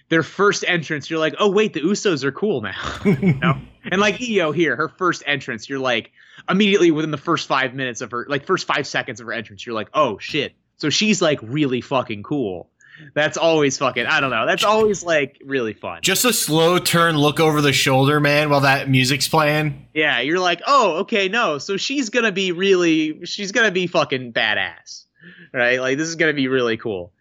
[0.09, 1.09] their first entrance.
[1.09, 2.99] You're like, oh wait, the Usos are cool now.
[3.05, 3.61] know?
[3.83, 6.13] And like Io here, her first entrance, you're like
[6.51, 9.65] immediately within the first five minutes of her, like first five seconds of her entrance,
[9.65, 10.55] you're like, oh shit.
[10.77, 12.69] So she's like really fucking cool.
[13.15, 14.07] That's always fucking.
[14.07, 14.47] I don't know.
[14.47, 16.01] That's always like really fun.
[16.03, 19.87] Just a slow turn, look over the shoulder, man, while that music's playing.
[19.95, 21.59] Yeah, you're like, oh, okay, no.
[21.59, 25.05] So she's gonna be really, she's gonna be fucking badass,
[25.53, 25.81] right?
[25.81, 27.13] Like this is gonna be really cool.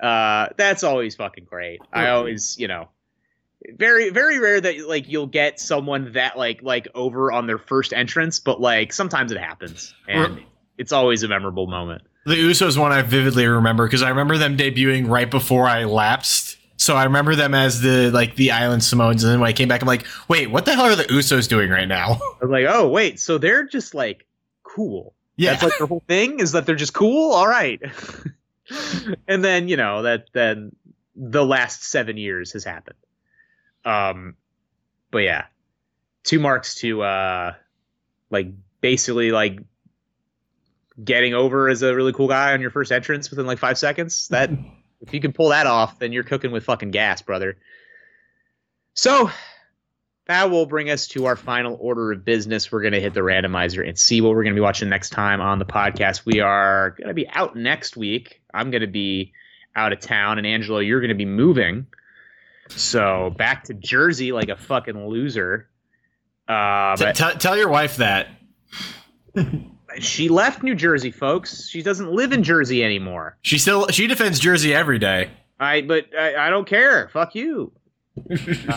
[0.00, 1.80] Uh, that's always fucking great.
[1.92, 2.88] I always, you know,
[3.74, 7.92] very very rare that like you'll get someone that like like over on their first
[7.92, 10.42] entrance, but like sometimes it happens, and
[10.78, 12.02] it's always a memorable moment.
[12.26, 16.58] The Usos one I vividly remember because I remember them debuting right before I lapsed.
[16.78, 19.68] So I remember them as the like the Island Samoans, and then when I came
[19.68, 22.20] back, I'm like, wait, what the hell are the Usos doing right now?
[22.42, 24.26] I'm like, oh wait, so they're just like
[24.62, 25.14] cool.
[25.36, 27.32] Yeah, That's like their whole thing is that they're just cool.
[27.32, 27.80] All right.
[29.28, 30.74] and then, you know, that then
[31.14, 32.98] the last seven years has happened.
[33.84, 34.36] Um
[35.10, 35.46] but yeah.
[36.24, 37.54] Two marks to uh
[38.30, 38.48] like
[38.80, 39.60] basically like
[41.02, 44.28] getting over as a really cool guy on your first entrance within like five seconds.
[44.28, 44.50] That
[45.00, 47.58] if you can pull that off, then you're cooking with fucking gas, brother.
[48.94, 49.30] So
[50.26, 52.72] that will bring us to our final order of business.
[52.72, 55.10] We're going to hit the randomizer and see what we're going to be watching next
[55.10, 56.24] time on the podcast.
[56.24, 58.42] We are going to be out next week.
[58.56, 59.32] I'm going to be
[59.74, 61.86] out of town, and Angelo, you're going to be moving.
[62.68, 65.68] So back to Jersey like a fucking loser.
[66.48, 68.28] Uh, T- but tell- tell your wife that.
[69.98, 71.68] she left New Jersey, folks.
[71.68, 73.36] She doesn't live in Jersey anymore.
[73.42, 75.30] She still she defends Jersey every day.
[75.60, 77.08] I but I, I don't care.
[77.08, 77.72] Fuck you.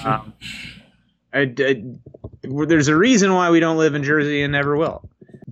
[0.03, 0.33] um,
[1.33, 1.83] I, I-
[2.41, 5.09] there's a reason why we don't live in Jersey and never will.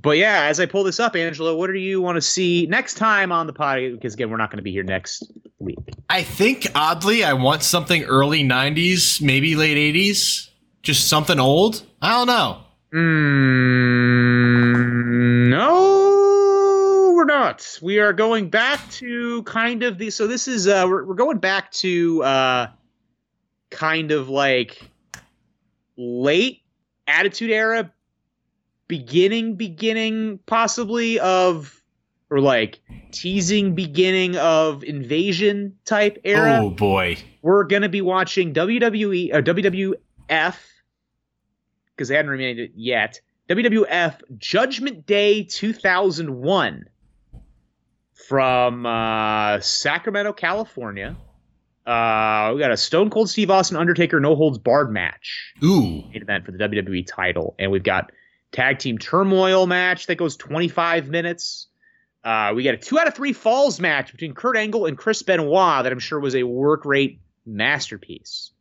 [0.08, 2.94] But yeah, as I pull this up, Angelo, what do you want to see next
[2.94, 3.80] time on the pod?
[3.92, 5.30] Because again, we're not going to be here next
[5.60, 5.78] week.
[6.10, 10.48] I think oddly, I want something early '90s, maybe late '80s,
[10.82, 11.86] just something old.
[12.02, 12.62] I don't know.
[12.94, 13.50] Mm,
[15.50, 17.78] no, we're not.
[17.82, 20.10] We are going back to kind of the.
[20.10, 22.68] So this is uh, we're, we're going back to uh,
[23.72, 24.90] kind of like
[25.98, 26.62] late
[27.08, 27.92] Attitude Era,
[28.88, 31.82] beginning, beginning possibly of,
[32.30, 32.80] or like
[33.12, 37.18] teasing beginning of Invasion type era Oh boy.
[37.42, 40.56] we're gonna be watching WWE or WWF
[41.96, 43.22] because they hadn't remade it yet.
[43.50, 46.86] WWF Judgment Day 2001
[48.28, 51.16] from uh, Sacramento, California.
[51.86, 55.80] Uh, we got a Stone Cold Steve Austin Undertaker No Holds Barred match Ooh.
[55.82, 58.12] main event for the WWE title, and we've got
[58.58, 61.68] tag team turmoil match that goes 25 minutes.
[62.24, 65.22] Uh, we got a two out of three falls match between Kurt Angle and Chris
[65.22, 68.52] Benoit that I'm sure was a work rate masterpiece.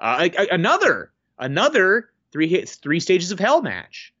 [0.00, 4.12] Uh, another another three hits three stages of hell match,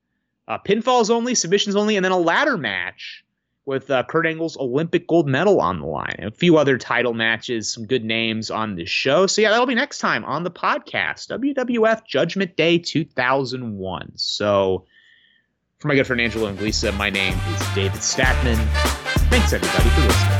[0.48, 3.22] uh, pinfalls only, submissions only, and then a ladder match
[3.66, 6.16] with uh, Kurt Angle's Olympic gold medal on the line.
[6.18, 9.26] And a few other title matches, some good names on the show.
[9.26, 11.28] So yeah, that'll be next time on the podcast.
[11.28, 14.12] WWF Judgment Day 2001.
[14.14, 14.86] So
[15.78, 18.56] for my good friend Angelo Anglisa, my name is David Stackman.
[19.30, 20.37] Thanks everybody for listening.